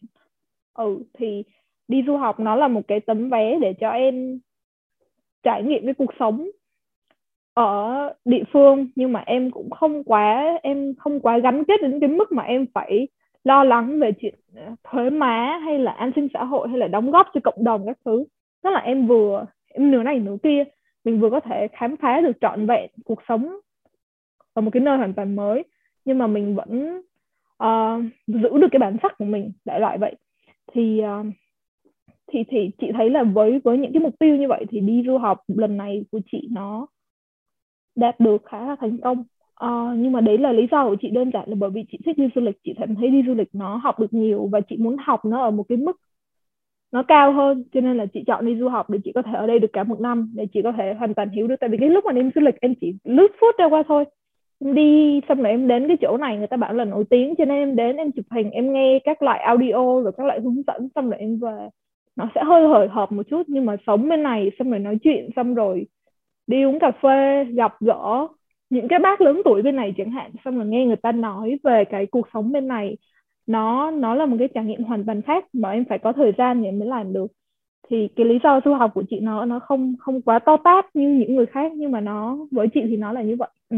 Ừ 0.74 1.04
thì 1.14 1.44
đi 1.88 2.04
du 2.08 2.18
học 2.18 2.40
nó 2.40 2.56
là 2.56 2.68
một 2.68 2.82
cái 2.88 3.00
tấm 3.00 3.30
vé 3.30 3.60
để 3.62 3.74
cho 3.80 3.90
em 3.90 4.40
trải 5.44 5.64
nghiệm 5.64 5.86
cái 5.86 5.94
cuộc 5.94 6.14
sống 6.20 6.50
ở 7.54 8.14
địa 8.26 8.44
phương. 8.54 8.88
Nhưng 8.96 9.14
mà 9.14 9.24
em 9.26 9.52
cũng 9.52 9.70
không 9.70 10.04
quá, 10.04 10.60
em 10.64 10.94
không 11.00 11.20
quá 11.20 11.38
gắn 11.38 11.64
kết 11.68 11.82
đến 11.82 12.00
cái 12.00 12.10
mức 12.10 12.32
mà 12.32 12.44
em 12.44 12.66
phải 12.74 13.08
lo 13.44 13.64
lắng 13.64 14.00
về 14.00 14.12
chuyện 14.22 14.36
ờ, 14.56 14.76
thuế 14.84 15.10
má 15.10 15.60
hay 15.66 15.80
là 15.80 15.92
an 15.92 16.12
sinh 16.16 16.28
xã 16.34 16.44
hội 16.44 16.70
hay 16.70 16.78
là 16.78 16.88
đóng 16.88 17.12
góp 17.12 17.28
cho 17.34 17.40
cộng 17.44 17.64
đồng 17.64 17.86
các 17.86 17.98
thứ. 18.06 18.26
Tức 18.64 18.70
là 18.70 18.80
em 18.80 19.08
vừa 19.08 19.46
em 19.68 19.92
nửa 19.92 20.04
này 20.04 20.20
nửa 20.20 20.38
kia 20.44 20.64
mình 21.04 21.20
vừa 21.20 21.30
có 21.30 21.40
thể 21.40 21.68
khám 21.74 21.96
phá 21.98 22.22
được 22.22 22.38
trọn 22.42 22.66
vẹn 22.68 22.90
cuộc 23.06 23.20
sống 23.28 23.60
ở 24.54 24.62
một 24.62 24.72
cái 24.74 24.82
nơi 24.82 24.98
hoàn 24.98 25.14
toàn 25.14 25.36
mới 25.36 25.64
nhưng 26.06 26.18
mà 26.18 26.28
mình 26.28 26.56
vẫn 26.56 27.02
uh, 27.64 28.04
giữ 28.28 28.50
được 28.58 28.68
cái 28.72 28.80
bản 28.80 28.98
sắc 29.02 29.18
của 29.18 29.26
mình 29.26 29.52
đại 29.66 29.80
loại 29.80 29.98
vậy. 29.98 30.16
Thì 30.74 31.02
uh, 31.04 31.26
thì 32.32 32.44
thì 32.50 32.72
chị 32.82 32.88
thấy 32.94 33.10
là 33.10 33.24
với 33.24 33.60
với 33.64 33.78
những 33.78 33.94
cái 33.94 34.04
mục 34.04 34.20
tiêu 34.20 34.36
như 34.36 34.48
vậy 34.48 34.66
thì 34.70 34.80
đi 34.80 35.04
du 35.06 35.18
học 35.18 35.44
lần 35.48 35.78
này 35.78 36.06
của 36.12 36.20
chị 36.32 36.48
nó 36.52 36.88
đạt 37.96 38.20
được 38.20 38.42
khá 38.46 38.68
là 38.68 38.76
thành 38.80 38.98
công 38.98 39.24
uh, 39.66 39.98
nhưng 39.98 40.12
mà 40.12 40.22
đấy 40.22 40.38
là 40.38 40.52
lý 40.52 40.68
do 40.72 40.90
của 40.90 40.96
chị 41.02 41.10
đơn 41.10 41.32
giản 41.34 41.50
là 41.50 41.56
bởi 41.60 41.70
vì 41.70 41.86
chị 41.92 41.98
thích 42.06 42.18
đi 42.18 42.28
du 42.36 42.42
lịch 42.42 42.58
chị 42.64 42.74
cảm 42.80 42.96
thấy 42.96 43.10
đi 43.10 43.24
du 43.28 43.34
lịch 43.34 43.50
nó 43.54 43.76
học 43.76 44.00
được 44.00 44.14
nhiều 44.14 44.50
và 44.52 44.62
chị 44.62 44.78
muốn 44.78 44.96
học 45.00 45.26
nó 45.26 45.42
ở 45.42 45.52
một 45.52 45.66
cái 45.70 45.78
mức 45.78 45.98
nó 46.92 47.04
cao 47.04 47.34
hơn 47.34 47.64
cho 47.74 47.82
nên 47.82 47.98
là 47.98 48.06
chị 48.06 48.24
chọn 48.28 48.46
đi 48.46 48.56
du 48.60 48.70
học 48.70 48.90
để 48.90 49.00
chị 49.04 49.12
có 49.16 49.22
thể 49.22 49.32
ở 49.34 49.48
đây 49.48 49.60
được 49.60 49.74
cả 49.74 49.84
một 49.84 50.02
năm 50.02 50.32
để 50.36 50.46
chị 50.54 50.62
có 50.62 50.72
thể 50.72 50.94
hoàn 51.00 51.14
toàn 51.14 51.30
hiểu 51.30 51.48
được. 51.48 51.56
Tại 51.60 51.70
vì 51.70 51.78
cái 51.78 51.90
lúc 51.90 52.06
mà 52.06 52.12
đi 52.12 52.22
du 52.36 52.42
lịch 52.42 52.56
em 52.62 52.74
chỉ 52.82 52.96
lướt 53.04 53.28
phút 53.42 53.56
ra 53.58 53.66
qua 53.70 53.84
thôi. 53.88 54.06
Em 54.60 54.76
đi 54.76 55.22
xong 55.30 55.42
rồi 55.42 55.50
em 55.50 55.68
đến 55.68 55.88
cái 55.88 55.98
chỗ 56.02 56.18
này 56.18 56.38
người 56.38 56.48
ta 56.48 56.58
bảo 56.58 56.74
là 56.74 56.86
nổi 56.86 57.04
tiếng 57.10 57.36
cho 57.38 57.46
nên 57.46 57.58
em 57.58 57.76
đến 57.76 57.98
em 57.98 58.12
chụp 58.12 58.26
hình 58.32 58.52
em 58.52 58.74
nghe 58.74 59.00
các 59.04 59.22
loại 59.22 59.40
audio 59.40 60.02
rồi 60.02 60.12
các 60.18 60.26
loại 60.26 60.40
hướng 60.42 60.64
dẫn 60.68 60.90
xong 60.96 61.10
rồi 61.10 61.20
em 61.20 61.40
về. 61.40 61.70
Nó 62.16 62.30
sẽ 62.36 62.44
hơi 62.44 62.68
hời 62.68 62.88
hợt 62.88 63.12
một 63.12 63.24
chút 63.30 63.44
nhưng 63.48 63.66
mà 63.66 63.76
sống 63.88 64.10
bên 64.10 64.24
này 64.24 64.52
xong 64.60 64.70
rồi 64.72 64.80
nói 64.80 64.98
chuyện 65.04 65.30
xong 65.36 65.54
rồi 65.54 65.86
đi 66.48 66.64
uống 66.64 66.80
cà 66.80 66.92
phê 67.04 67.46
gặp 67.46 67.74
gỡ 67.80 68.28
những 68.70 68.88
cái 68.88 69.00
bác 69.00 69.22
lớn 69.22 69.42
tuổi 69.46 69.62
bên 69.62 69.76
này 69.76 69.94
chẳng 69.98 70.12
hạn 70.12 70.32
xong 70.46 70.56
rồi 70.58 70.66
nghe 70.66 70.86
người 70.86 70.96
ta 70.96 71.12
nói 71.12 71.60
về 71.64 71.84
cái 71.90 72.06
cuộc 72.06 72.28
sống 72.34 72.52
bên 72.52 72.68
này 72.68 72.98
nó 73.48 73.92
nó 73.92 74.16
là 74.16 74.26
một 74.26 74.36
cái 74.40 74.48
trải 74.54 74.66
nghiệm 74.66 74.84
hoàn 74.84 75.06
toàn 75.06 75.22
khác 75.22 75.46
mà 75.54 75.72
em 75.72 75.86
phải 75.90 76.00
có 76.00 76.14
thời 76.14 76.32
gian 76.38 76.64
để 76.64 76.72
mới 76.72 76.88
làm 76.88 77.14
được 77.14 77.32
thì 77.90 78.08
cái 78.16 78.26
lý 78.26 78.40
do 78.44 78.62
du 78.66 78.74
học 78.74 78.92
của 78.94 79.04
chị 79.10 79.20
nó 79.20 79.46
nó 79.46 79.60
không 79.60 79.96
không 80.00 80.22
quá 80.22 80.40
to 80.40 80.58
tát 80.64 80.96
như 80.96 81.10
những 81.10 81.36
người 81.36 81.46
khác 81.46 81.72
nhưng 81.76 81.92
mà 81.92 82.00
nó 82.02 82.38
với 82.52 82.68
chị 82.74 82.82
thì 82.88 82.98
nó 82.98 83.12
là 83.12 83.22
như 83.22 83.36
vậy 83.40 83.50
ừ. 83.70 83.78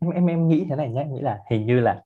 em 0.00 0.10
em 0.10 0.26
em 0.26 0.48
nghĩ 0.48 0.66
thế 0.70 0.76
này 0.76 0.88
nhé 0.88 1.06
nghĩ 1.10 1.20
là 1.20 1.38
hình 1.50 1.66
như 1.66 1.80
là 1.80 2.02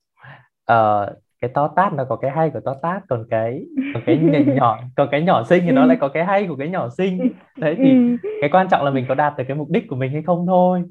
uh, 0.72 1.08
cái 1.40 1.50
to 1.54 1.68
tát 1.68 1.92
nó 1.92 2.04
có 2.04 2.16
cái 2.16 2.30
hay 2.30 2.50
của 2.50 2.60
to 2.60 2.74
tát 2.82 3.02
còn 3.08 3.24
cái 3.30 3.64
còn 3.94 4.02
cái 4.06 4.18
nhỏ 4.46 4.78
còn 4.96 5.08
cái 5.10 5.22
nhỏ 5.22 5.44
xinh 5.44 5.62
thì 5.66 5.70
nó 5.72 5.84
lại 5.84 5.96
có 6.00 6.08
cái 6.08 6.24
hay 6.24 6.46
của 6.46 6.56
cái 6.56 6.68
nhỏ 6.68 6.88
xinh 6.88 7.32
đấy 7.56 7.74
thì 7.78 7.90
ừ. 7.90 8.28
cái 8.40 8.50
quan 8.52 8.68
trọng 8.70 8.84
là 8.84 8.90
mình 8.90 9.04
có 9.08 9.14
đạt 9.14 9.34
được 9.38 9.44
cái 9.48 9.56
mục 9.56 9.70
đích 9.70 9.88
của 9.88 9.96
mình 9.96 10.12
hay 10.12 10.22
không 10.22 10.46
thôi 10.46 10.82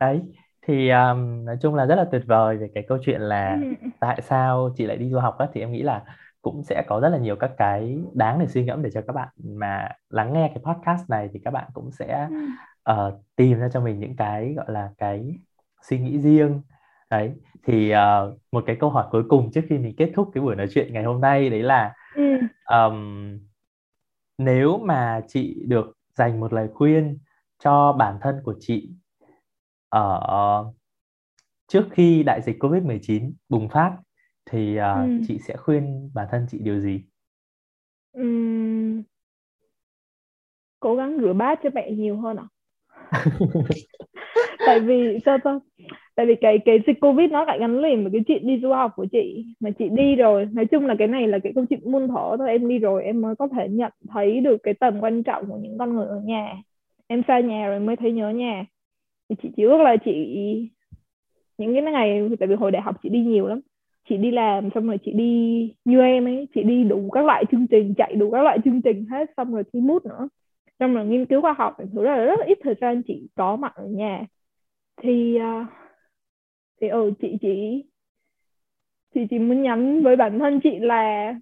đấy 0.00 0.22
thì 0.66 0.90
um, 0.90 1.44
nói 1.44 1.56
chung 1.62 1.74
là 1.74 1.86
rất 1.86 1.94
là 1.94 2.04
tuyệt 2.12 2.22
vời 2.26 2.56
về 2.56 2.70
cái 2.74 2.84
câu 2.88 2.98
chuyện 3.02 3.20
là 3.20 3.58
ừ. 3.62 3.88
tại 4.00 4.22
sao 4.22 4.70
chị 4.76 4.86
lại 4.86 4.96
đi 4.96 5.10
du 5.10 5.18
học 5.18 5.38
á 5.38 5.46
thì 5.52 5.60
em 5.60 5.72
nghĩ 5.72 5.82
là 5.82 6.02
cũng 6.42 6.62
sẽ 6.64 6.84
có 6.88 7.00
rất 7.00 7.08
là 7.08 7.18
nhiều 7.18 7.36
các 7.36 7.50
cái 7.56 7.98
đáng 8.12 8.38
để 8.38 8.46
suy 8.46 8.64
ngẫm 8.64 8.82
để 8.82 8.90
cho 8.90 9.00
các 9.06 9.12
bạn 9.12 9.28
mà 9.44 9.88
lắng 10.10 10.32
nghe 10.32 10.52
cái 10.54 10.64
podcast 10.64 11.10
này 11.10 11.28
thì 11.32 11.40
các 11.44 11.50
bạn 11.50 11.70
cũng 11.74 11.90
sẽ 11.92 12.28
uh, 12.90 13.14
tìm 13.36 13.58
ra 13.58 13.68
cho 13.72 13.80
mình 13.80 13.98
những 13.98 14.16
cái 14.16 14.54
gọi 14.56 14.66
là 14.68 14.90
cái 14.98 15.38
suy 15.82 15.98
nghĩ 15.98 16.18
riêng. 16.18 16.62
Đấy 17.10 17.32
thì 17.64 17.92
uh, 17.94 18.38
một 18.52 18.64
cái 18.66 18.76
câu 18.80 18.90
hỏi 18.90 19.06
cuối 19.10 19.22
cùng 19.28 19.50
trước 19.52 19.60
khi 19.68 19.78
mình 19.78 19.94
kết 19.96 20.12
thúc 20.14 20.30
cái 20.34 20.42
buổi 20.42 20.56
nói 20.56 20.66
chuyện 20.74 20.92
ngày 20.92 21.04
hôm 21.04 21.20
nay 21.20 21.50
đấy 21.50 21.62
là 21.62 21.94
um, 22.70 23.38
nếu 24.38 24.78
mà 24.78 25.20
chị 25.28 25.62
được 25.66 25.96
dành 26.14 26.40
một 26.40 26.52
lời 26.52 26.68
khuyên 26.74 27.18
cho 27.64 27.92
bản 27.92 28.18
thân 28.20 28.40
của 28.44 28.54
chị 28.60 28.90
ở 29.90 30.64
trước 31.68 31.88
khi 31.90 32.22
đại 32.22 32.42
dịch 32.42 32.56
Covid-19 32.58 33.32
bùng 33.48 33.68
phát 33.68 33.96
thì 34.50 34.78
uh, 34.78 35.08
ừ. 35.08 35.24
chị 35.28 35.38
sẽ 35.38 35.56
khuyên 35.56 36.10
bản 36.14 36.26
thân 36.30 36.46
chị 36.50 36.58
điều 36.58 36.80
gì? 36.80 37.02
Uhm, 38.20 39.02
cố 40.80 40.96
gắng 40.96 41.18
rửa 41.20 41.32
bát 41.32 41.60
cho 41.62 41.70
mẹ 41.74 41.90
nhiều 41.90 42.16
hơn 42.16 42.36
ạ. 42.36 42.46
À? 43.10 43.24
tại 44.66 44.80
vì 44.80 45.18
sao 45.24 45.38
sao? 45.44 45.60
Tại 46.14 46.26
vì 46.26 46.34
cái 46.40 46.58
cái 46.64 46.78
dịch 46.86 47.00
Covid 47.00 47.30
nó 47.30 47.44
lại 47.44 47.58
gắn 47.58 47.80
liền 47.80 48.02
với 48.02 48.12
cái 48.12 48.20
chuyện 48.26 48.46
đi 48.46 48.60
du 48.62 48.72
học 48.72 48.92
của 48.96 49.06
chị 49.12 49.44
mà 49.60 49.70
chị 49.78 49.88
đi 49.88 50.14
rồi. 50.14 50.48
Nói 50.52 50.66
chung 50.66 50.86
là 50.86 50.94
cái 50.98 51.08
này 51.08 51.28
là 51.28 51.38
cái 51.42 51.52
câu 51.54 51.64
chuyện 51.70 51.92
muôn 51.92 52.08
thở 52.08 52.36
thôi. 52.38 52.48
Em 52.48 52.68
đi 52.68 52.78
rồi 52.78 53.04
em 53.04 53.20
mới 53.20 53.36
có 53.36 53.48
thể 53.48 53.68
nhận 53.68 53.92
thấy 54.08 54.40
được 54.40 54.56
cái 54.62 54.74
tầm 54.74 55.00
quan 55.00 55.22
trọng 55.22 55.46
của 55.46 55.58
những 55.62 55.78
con 55.78 55.94
người 55.94 56.06
ở 56.06 56.20
nhà. 56.20 56.56
Em 57.06 57.22
xa 57.28 57.40
nhà 57.40 57.68
rồi 57.68 57.80
mới 57.80 57.96
thấy 57.96 58.12
nhớ 58.12 58.30
nhà 58.30 58.64
chị 59.42 59.48
chỉ 59.56 59.62
ước 59.62 59.78
là 59.80 59.96
chị 60.04 60.12
những 61.58 61.74
cái 61.74 61.82
ngày, 61.92 62.28
tại 62.40 62.48
vì 62.48 62.54
hồi 62.54 62.70
đại 62.70 62.82
học 62.82 62.96
chị 63.02 63.08
đi 63.08 63.20
nhiều 63.20 63.46
lắm. 63.46 63.60
Chị 64.08 64.16
đi 64.16 64.30
làm, 64.30 64.68
xong 64.74 64.86
rồi 64.86 64.98
chị 65.04 65.12
đi 65.12 65.24
như 65.84 66.00
em 66.00 66.24
ấy, 66.24 66.48
chị 66.54 66.62
đi 66.62 66.84
đủ 66.84 67.10
các 67.10 67.24
loại 67.24 67.44
chương 67.50 67.66
trình, 67.66 67.94
chạy 67.96 68.14
đủ 68.14 68.30
các 68.30 68.42
loại 68.42 68.58
chương 68.64 68.82
trình 68.82 69.04
hết, 69.10 69.30
xong 69.36 69.52
rồi 69.54 69.62
thi 69.72 69.80
mút 69.80 70.06
nữa. 70.06 70.28
Xong 70.78 70.94
rồi 70.94 71.06
nghiên 71.06 71.26
cứu 71.26 71.40
khoa 71.40 71.52
học, 71.58 71.74
thì 71.78 71.84
thực 71.94 72.02
ra 72.02 72.16
là 72.16 72.24
rất 72.24 72.38
là 72.38 72.46
ít 72.46 72.58
thời 72.62 72.74
gian 72.80 73.02
chị 73.06 73.28
có 73.34 73.56
mặt 73.56 73.72
ở 73.74 73.86
nhà. 73.86 74.26
Thì 75.02 75.36
à, 75.36 75.66
thì 76.80 76.88
ừ 76.88 77.12
chị 77.20 77.36
chỉ 77.40 77.84
chị 79.14 79.20
chỉ 79.30 79.38
muốn 79.38 79.62
nhắn 79.62 80.02
với 80.02 80.16
bản 80.16 80.38
thân 80.38 80.60
chị 80.62 80.78
là 80.78 81.34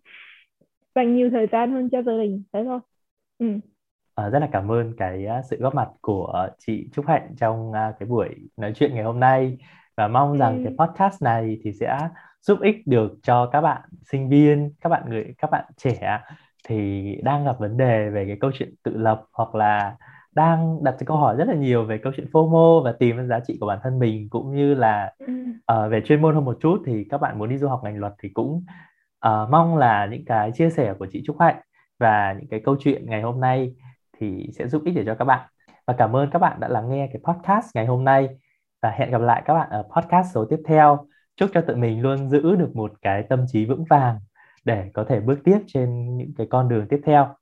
dành 0.94 1.16
nhiều 1.16 1.30
thời 1.30 1.46
gian 1.52 1.72
hơn 1.72 1.88
cho 1.92 2.02
gia 2.02 2.12
đình, 2.12 2.42
thế 2.52 2.64
thôi. 2.64 2.80
Ừ 3.38 3.46
uh, 4.26 4.32
rất 4.32 4.38
là 4.38 4.48
cảm 4.52 4.70
ơn 4.70 4.96
cái 4.96 5.26
uh, 5.38 5.44
sự 5.44 5.56
góp 5.60 5.74
mặt 5.74 5.88
của 6.00 6.48
chị 6.58 6.88
Trúc 6.92 7.06
Hạnh 7.06 7.34
trong 7.38 7.70
uh, 7.70 7.74
cái 7.98 8.06
buổi 8.08 8.28
nói 8.56 8.72
chuyện 8.76 8.94
ngày 8.94 9.04
hôm 9.04 9.20
nay 9.20 9.58
và 9.96 10.08
mong 10.08 10.32
ừ. 10.32 10.38
rằng 10.38 10.64
cái 10.64 10.74
podcast 10.78 11.22
này 11.22 11.58
thì 11.62 11.72
sẽ 11.72 11.98
giúp 12.40 12.58
ích 12.60 12.86
được 12.86 13.12
cho 13.22 13.46
các 13.46 13.60
bạn 13.60 13.82
sinh 14.10 14.28
viên, 14.28 14.72
các 14.80 14.88
bạn 14.88 15.02
người 15.08 15.34
các 15.38 15.50
bạn 15.50 15.64
trẻ 15.76 16.20
thì 16.68 17.16
đang 17.22 17.44
gặp 17.44 17.58
vấn 17.58 17.76
đề 17.76 18.10
về 18.10 18.24
cái 18.26 18.36
câu 18.40 18.50
chuyện 18.54 18.74
tự 18.82 18.96
lập 18.96 19.24
hoặc 19.32 19.54
là 19.54 19.96
đang 20.32 20.84
đặt 20.84 20.94
câu 21.06 21.16
hỏi 21.16 21.36
rất 21.36 21.48
là 21.48 21.54
nhiều 21.54 21.84
về 21.84 21.98
câu 21.98 22.12
chuyện 22.16 22.26
FOMO 22.32 22.82
và 22.82 22.92
tìm 22.92 23.16
ra 23.16 23.24
giá 23.24 23.40
trị 23.46 23.56
của 23.60 23.66
bản 23.66 23.78
thân 23.82 23.98
mình 23.98 24.28
cũng 24.30 24.54
như 24.56 24.74
là 24.74 25.12
uh, 25.24 25.90
về 25.90 26.00
chuyên 26.04 26.22
môn 26.22 26.34
hơn 26.34 26.44
một 26.44 26.58
chút 26.60 26.82
thì 26.86 27.04
các 27.10 27.20
bạn 27.20 27.38
muốn 27.38 27.48
đi 27.48 27.58
du 27.58 27.68
học 27.68 27.80
ngành 27.84 27.98
luật 27.98 28.12
thì 28.22 28.28
cũng 28.28 28.64
uh, 29.26 29.50
mong 29.50 29.76
là 29.76 30.06
những 30.06 30.24
cái 30.24 30.52
chia 30.52 30.70
sẻ 30.70 30.94
của 30.98 31.06
chị 31.12 31.22
Trúc 31.26 31.40
Hạnh 31.40 31.56
và 31.98 32.36
những 32.38 32.48
cái 32.50 32.60
câu 32.64 32.76
chuyện 32.80 33.06
ngày 33.06 33.22
hôm 33.22 33.40
nay 33.40 33.74
thì 34.18 34.46
sẽ 34.58 34.68
giúp 34.68 34.82
ích 34.84 34.94
để 34.94 35.02
cho 35.06 35.14
các 35.14 35.24
bạn. 35.24 35.48
Và 35.86 35.94
cảm 35.98 36.16
ơn 36.16 36.30
các 36.30 36.38
bạn 36.38 36.60
đã 36.60 36.68
lắng 36.68 36.90
nghe 36.90 37.08
cái 37.12 37.22
podcast 37.24 37.66
ngày 37.74 37.86
hôm 37.86 38.04
nay. 38.04 38.28
Và 38.82 38.90
hẹn 38.90 39.10
gặp 39.10 39.20
lại 39.20 39.42
các 39.44 39.54
bạn 39.54 39.70
ở 39.70 39.82
podcast 39.96 40.34
số 40.34 40.44
tiếp 40.50 40.60
theo. 40.66 41.06
Chúc 41.36 41.50
cho 41.54 41.60
tự 41.60 41.76
mình 41.76 42.02
luôn 42.02 42.30
giữ 42.30 42.56
được 42.56 42.76
một 42.76 42.92
cái 43.02 43.22
tâm 43.28 43.44
trí 43.48 43.64
vững 43.64 43.84
vàng 43.84 44.18
để 44.64 44.90
có 44.94 45.04
thể 45.08 45.20
bước 45.20 45.38
tiếp 45.44 45.58
trên 45.66 46.16
những 46.16 46.32
cái 46.38 46.46
con 46.50 46.68
đường 46.68 46.86
tiếp 46.88 47.00
theo. 47.04 47.34